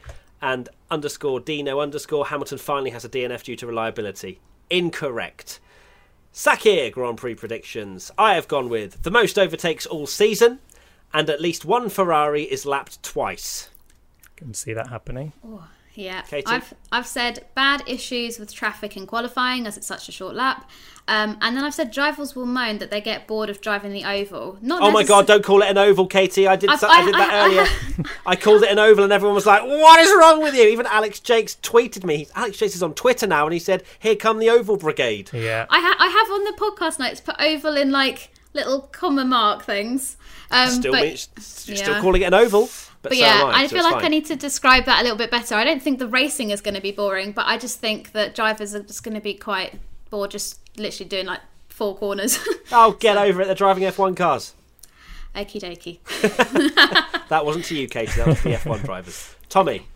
And 0.44 0.68
underscore 0.92 1.40
Dino 1.40 1.80
underscore 1.80 2.26
Hamilton 2.26 2.58
finally 2.58 2.90
has 2.90 3.06
a 3.06 3.10
DNF 3.10 3.44
due 3.44 3.56
to 3.56 3.66
reliability. 3.66 4.42
Incorrect. 4.70 5.62
Sakhir 6.34 6.92
Grand 6.92 7.18
Prix 7.18 7.36
predictions. 7.36 8.12
I 8.18 8.36
have 8.36 8.50
gone 8.50 8.68
with 8.68 9.04
the 9.04 9.10
most 9.10 9.40
overtakes 9.40 9.86
all 9.86 10.06
season, 10.06 10.60
and 11.14 11.30
at 11.30 11.40
least 11.40 11.64
one 11.64 11.88
Ferrari 11.88 12.44
is 12.44 12.66
lapped 12.66 13.02
twice. 13.02 13.70
Can 14.36 14.54
see 14.54 14.74
that 14.74 14.90
happening. 14.90 15.32
Oh. 15.46 15.66
Yeah, 15.96 16.22
Katie? 16.24 16.48
I've 16.48 16.74
I've 16.92 17.08
said 17.08 17.46
bad 17.56 17.84
issues 17.88 18.40
with 18.40 18.54
traffic 18.54 18.96
and 18.96 19.08
qualifying 19.08 19.68
as 19.68 19.78
it's 19.78 19.86
such 19.88 20.10
a 20.10 20.12
short 20.12 20.34
lap, 20.36 20.70
um, 21.08 21.38
and 21.42 21.56
then 21.56 21.64
I've 21.64 21.74
said 21.76 21.92
drivers 21.92 22.36
will 22.36 22.48
moan 22.48 22.80
that 22.80 22.90
they 22.90 23.00
get 23.02 23.28
bored 23.28 23.50
of 23.50 23.62
driving 23.62 23.92
the 23.92 24.04
oval. 24.04 24.58
Not 24.62 24.82
Oh 24.82 24.90
my 24.90 25.04
god, 25.04 25.28
don't 25.28 25.44
call 25.44 25.62
it 25.62 25.70
an 25.70 25.78
oval, 25.78 26.08
Katie. 26.08 26.48
I 26.48 26.56
did 26.56 26.70
I've- 26.72 26.84
I, 26.84 27.06
did 27.06 27.14
that 27.14 27.32
I- 27.34 27.38
I 27.38 27.46
earlier. 27.46 28.06
I 28.26 28.36
called 28.36 28.64
it 28.64 28.72
an 28.72 28.80
oval 28.80 29.04
and 29.04 29.14
everyone 29.14 29.36
was 29.36 29.46
like, 29.46 29.62
What 29.64 30.00
is 30.00 30.10
wrong 30.18 30.42
with 30.42 30.56
you? 30.56 30.64
Even 30.70 30.86
Alex 30.88 31.20
Jacques 31.20 31.62
tweeted 31.62 32.04
me. 32.06 32.28
Alex 32.36 32.58
Jacques 32.58 32.74
is 32.74 32.82
on 32.82 32.94
Twitter 32.96 33.28
now 33.28 33.46
and 33.46 33.54
he 33.54 33.60
said, 33.60 33.84
Here 34.00 34.16
come 34.16 34.40
the 34.40 34.50
oval 34.50 34.78
brigade. 34.78 35.30
Yeah. 35.34 35.66
I, 35.70 35.80
ha- 35.80 35.98
I 36.00 36.08
have 36.08 36.32
on 36.32 36.44
the 36.46 36.54
podcast 36.54 37.00
notes 37.00 37.20
put 37.22 37.36
oval 37.40 37.76
in 37.78 37.92
like 37.92 38.32
little 38.54 38.82
comma 38.82 39.26
mark 39.26 39.64
things. 39.64 40.18
Um, 40.50 40.70
Still, 40.70 40.94
but, 40.94 41.02
means- 41.04 41.66
you're 41.68 41.78
still 41.78 42.02
calling 42.02 42.22
it 42.22 42.26
an 42.26 42.34
oval. 42.34 42.70
But, 43.04 43.10
but 43.10 43.18
so 43.18 43.24
yeah, 43.26 43.42
am 43.42 43.48
I, 43.48 43.52
I 43.52 43.68
so 43.68 43.76
feel 43.76 43.86
it's 43.86 43.94
like 43.94 44.04
I 44.04 44.08
need 44.08 44.26
to 44.28 44.36
describe 44.36 44.86
that 44.86 45.02
a 45.02 45.04
little 45.04 45.18
bit 45.18 45.30
better. 45.30 45.54
I 45.56 45.64
don't 45.64 45.82
think 45.84 46.00
the 46.00 46.08
racing 46.08 46.50
is 46.50 46.62
going 46.62 46.74
to 46.74 46.82
be 46.82 46.92
boring, 46.92 47.34
but 47.34 47.46
I 47.46 47.58
just 47.58 47.80
think 47.80 48.14
that 48.14 48.34
drivers 48.34 48.74
are 48.74 48.82
just 48.82 49.04
going 49.04 49.14
to 49.14 49.22
be 49.22 49.34
quite 49.36 49.76
bored, 50.10 50.32
just 50.32 50.60
literally 50.78 51.08
doing 51.10 51.26
like 51.28 51.42
four 51.70 51.96
corners. 51.96 52.40
Oh, 52.72 52.94
get 52.94 53.18
over 53.18 53.42
it. 53.42 53.46
They're 53.46 53.54
driving 53.56 53.84
F1 53.84 54.16
cars. 54.18 54.56
Okie 55.36 56.00
dokie. 56.02 57.24
That 57.30 57.46
wasn't 57.46 57.66
to 57.66 57.76
you, 57.76 57.88
Katie. 57.88 58.14
That 58.18 58.28
was 58.28 58.38
to 58.38 58.44
the 58.44 58.56
F1 58.56 58.84
drivers. 58.84 59.36
Tommy. 59.50 59.88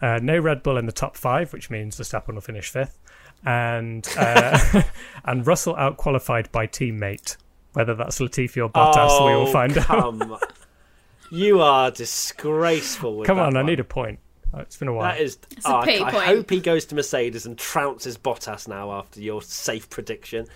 Uh, 0.00 0.18
no 0.22 0.38
Red 0.38 0.62
Bull 0.62 0.76
in 0.78 0.86
the 0.86 0.92
top 0.92 1.16
five, 1.16 1.52
which 1.52 1.68
means 1.70 1.96
Verstappen 1.98 2.34
will 2.34 2.40
finish 2.40 2.68
fifth, 2.70 2.98
and 3.44 4.06
uh, 4.18 4.82
and 5.24 5.46
Russell 5.46 5.76
out 5.76 5.96
qualified 5.96 6.50
by 6.52 6.66
teammate. 6.66 7.36
Whether 7.74 7.94
that's 7.94 8.18
Latifi 8.18 8.62
or 8.62 8.68
Bottas, 8.68 9.24
we 9.26 9.34
will 9.34 9.48
Oh, 9.48 9.52
find 9.52 9.78
out. 9.78 10.42
Come. 11.32 11.40
you 11.40 11.60
are 11.60 11.90
disgraceful 11.90 13.16
with 13.18 13.26
Come 13.26 13.38
that 13.38 13.46
on, 13.46 13.56
I 13.56 13.62
need 13.62 13.80
a 13.80 13.84
point. 13.84 14.18
Oh, 14.54 14.60
it's 14.60 14.76
been 14.76 14.88
a 14.88 14.92
while. 14.92 15.10
That 15.10 15.20
is. 15.20 15.38
a 15.64 15.68
oh, 15.68 15.76
I, 15.76 15.84
pity 15.84 16.04
I 16.04 16.10
point. 16.10 16.26
hope 16.26 16.50
he 16.50 16.60
goes 16.60 16.84
to 16.86 16.94
Mercedes 16.94 17.46
and 17.46 17.56
trounces 17.56 18.18
Bottas 18.18 18.68
now 18.68 18.92
after 18.92 19.20
your 19.20 19.40
safe 19.40 19.88
prediction. 19.88 20.46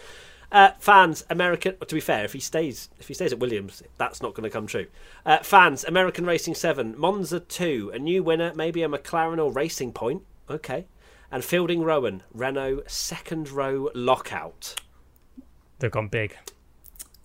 Uh, 0.52 0.70
fans, 0.78 1.24
American. 1.30 1.76
To 1.78 1.94
be 1.94 2.00
fair, 2.00 2.24
if 2.24 2.32
he 2.32 2.40
stays, 2.40 2.88
if 2.98 3.08
he 3.08 3.14
stays 3.14 3.32
at 3.32 3.38
Williams, 3.38 3.82
that's 3.96 4.22
not 4.22 4.34
going 4.34 4.44
to 4.44 4.50
come 4.50 4.66
true. 4.66 4.86
Uh, 5.24 5.38
fans, 5.38 5.84
American 5.84 6.26
Racing 6.26 6.54
Seven, 6.54 6.94
Monza 6.98 7.40
Two, 7.40 7.90
a 7.94 7.98
new 7.98 8.22
winner, 8.22 8.52
maybe 8.54 8.82
a 8.82 8.88
McLaren 8.88 9.42
or 9.42 9.50
Racing 9.50 9.92
Point. 9.92 10.22
Okay, 10.48 10.86
and 11.32 11.44
Fielding 11.44 11.82
Rowan, 11.82 12.22
Renault 12.32 12.82
second 12.86 13.48
row 13.50 13.90
lockout. 13.94 14.76
They've 15.78 15.90
gone 15.90 16.08
big. 16.08 16.36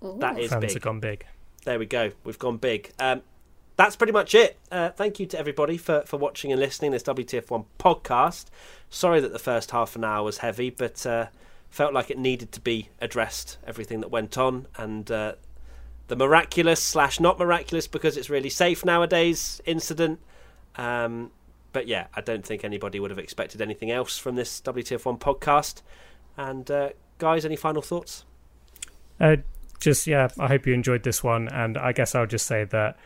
That 0.01 0.39
is 0.39 0.49
Fans 0.49 0.61
big. 0.61 0.73
have 0.73 0.81
gone 0.81 0.99
big. 0.99 1.25
There 1.63 1.77
we 1.77 1.85
go. 1.85 2.11
We've 2.23 2.39
gone 2.39 2.57
big. 2.57 2.91
Um, 2.97 3.21
that's 3.81 3.95
pretty 3.95 4.13
much 4.13 4.35
it. 4.35 4.59
Uh, 4.71 4.89
thank 4.89 5.19
you 5.19 5.25
to 5.25 5.39
everybody 5.39 5.75
for, 5.75 6.03
for 6.05 6.17
watching 6.17 6.51
and 6.51 6.61
listening 6.61 6.91
this 6.91 7.01
WTF1 7.01 7.65
podcast. 7.79 8.45
Sorry 8.91 9.19
that 9.19 9.33
the 9.33 9.39
first 9.39 9.71
half 9.71 9.95
an 9.95 10.03
hour 10.03 10.23
was 10.23 10.37
heavy, 10.37 10.69
but 10.69 11.03
uh, 11.03 11.27
felt 11.71 11.91
like 11.91 12.11
it 12.11 12.19
needed 12.19 12.51
to 12.51 12.61
be 12.61 12.89
addressed, 12.99 13.57
everything 13.65 13.99
that 14.01 14.11
went 14.11 14.37
on. 14.37 14.67
And 14.77 15.09
uh, 15.09 15.33
the 16.09 16.15
miraculous 16.15 16.83
slash 16.83 17.19
not 17.19 17.39
miraculous 17.39 17.87
because 17.87 18.17
it's 18.17 18.29
really 18.29 18.51
safe 18.51 18.85
nowadays 18.85 19.61
incident. 19.65 20.19
Um, 20.75 21.31
but 21.73 21.87
yeah, 21.87 22.05
I 22.13 22.21
don't 22.21 22.45
think 22.45 22.63
anybody 22.63 22.99
would 22.99 23.09
have 23.09 23.19
expected 23.19 23.63
anything 23.63 23.89
else 23.89 24.15
from 24.15 24.35
this 24.35 24.61
WTF1 24.61 25.19
podcast. 25.19 25.81
And 26.37 26.69
uh, 26.69 26.89
guys, 27.17 27.45
any 27.45 27.55
final 27.55 27.81
thoughts? 27.81 28.25
Uh, 29.19 29.37
just 29.79 30.05
yeah, 30.05 30.27
I 30.37 30.49
hope 30.49 30.67
you 30.67 30.75
enjoyed 30.75 31.01
this 31.01 31.23
one, 31.23 31.47
and 31.47 31.79
I 31.79 31.93
guess 31.93 32.13
I'll 32.13 32.27
just 32.27 32.45
say 32.45 32.65
that 32.65 32.99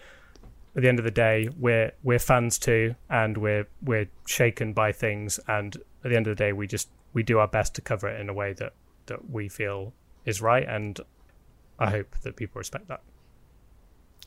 at 0.76 0.82
the 0.82 0.90
end 0.90 1.00
of 1.00 1.06
the 1.06 1.12
day, 1.12 1.50
we're 1.58 1.92
we're 2.04 2.20
fans 2.20 2.58
too, 2.60 2.96
and 3.10 3.38
we're 3.38 3.68
we're 3.82 4.08
shaken 4.28 4.74
by 4.74 4.92
things, 4.92 5.40
and 5.48 5.76
at 6.04 6.10
the 6.12 6.16
end 6.16 6.28
of 6.28 6.36
the 6.38 6.44
day, 6.44 6.54
we 6.54 6.68
just 6.68 6.90
we 7.14 7.24
do 7.24 7.40
our 7.40 7.48
best 7.48 7.76
to 7.76 7.82
cover 7.82 8.08
it 8.08 8.20
in 8.20 8.30
a 8.30 8.34
way 8.34 8.54
that 8.54 8.74
that 9.06 9.30
we 9.30 9.48
feel 9.48 9.94
is 10.26 10.42
right, 10.42 10.68
and 10.68 11.00
I 11.80 11.90
hope 11.92 12.16
that 12.24 12.36
people 12.36 12.60
respect 12.60 12.88
that. 12.90 13.02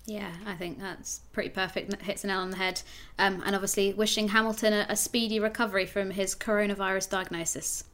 Yeah, 0.07 0.33
I 0.47 0.55
think 0.55 0.79
that's 0.81 1.21
pretty 1.33 1.51
perfect. 1.51 1.91
That 1.91 2.01
hits 2.01 2.23
the 2.23 2.29
nail 2.29 2.39
on 2.39 2.51
the 2.51 2.57
head. 2.57 2.81
Um, 3.19 3.43
and 3.45 3.55
obviously, 3.55 3.93
wishing 3.93 4.29
Hamilton 4.29 4.73
a, 4.73 4.87
a 4.89 4.97
speedy 4.97 5.39
recovery 5.39 5.85
from 5.85 6.11
his 6.11 6.35
coronavirus 6.35 7.11
diagnosis. 7.11 7.85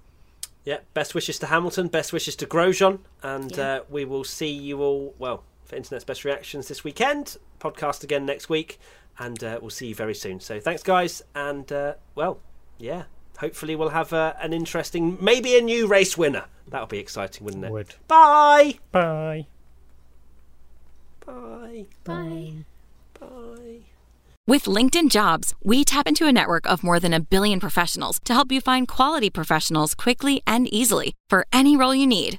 Yeah, 0.65 0.79
best 0.95 1.15
wishes 1.15 1.41
to 1.41 1.47
Hamilton, 1.47 1.89
best 1.89 2.13
wishes 2.13 2.37
to 2.37 2.47
Grosjean, 2.47 3.01
and 3.23 3.55
Yeah. 3.57 3.65
uh, 3.65 3.81
we 3.91 4.05
will 4.05 4.23
see 4.25 4.51
you 4.51 4.81
all, 4.81 5.15
well, 5.19 5.43
for 5.65 5.75
Internet's 5.77 6.05
Best 6.05 6.25
Reactions 6.25 6.69
this 6.69 6.85
weekend. 6.85 7.37
Podcast 7.65 8.05
again 8.05 8.27
next 8.27 8.49
week, 8.51 8.79
and 9.19 9.43
uh, 9.43 9.59
we'll 9.61 9.71
see 9.71 9.87
you 9.89 9.95
very 9.95 10.15
soon. 10.15 10.39
So 10.39 10.61
thanks, 10.61 10.83
guys, 10.83 11.23
and 11.35 11.71
uh, 11.73 11.95
well, 12.15 12.41
yeah, 12.79 13.05
hopefully 13.39 13.75
we'll 13.75 13.89
have 13.91 14.13
uh, 14.13 14.35
an 14.41 14.53
interesting, 14.53 15.17
maybe 15.21 15.57
a 15.57 15.63
new 15.63 15.87
race 15.87 16.19
winner. 16.19 16.45
That 16.69 16.81
would 16.81 16.91
be 16.91 16.99
exciting, 16.99 17.45
wouldn't 17.45 17.65
it? 17.65 17.71
Would 17.71 17.95
Bye! 18.07 18.79
bye. 18.93 19.47
Bye. 21.25 21.87
Bye. 22.05 22.53
Bye. 23.19 23.79
With 24.47 24.65
LinkedIn 24.65 25.11
Jobs, 25.11 25.55
we 25.65 25.85
tap 25.85 26.07
into 26.07 26.27
a 26.27 26.33
network 26.33 26.67
of 26.71 26.85
more 26.85 27.01
than 27.01 27.15
a 27.15 27.21
billion 27.21 27.61
professionals 27.61 28.21
to 28.27 28.35
help 28.35 28.53
you 28.53 28.61
find 28.61 28.87
quality 28.87 29.31
professionals 29.31 29.95
quickly 29.95 30.43
and 30.47 30.69
easily 30.73 31.15
for 31.31 31.47
any 31.51 31.79
role 31.79 31.95
you 31.95 32.07
need. 32.07 32.39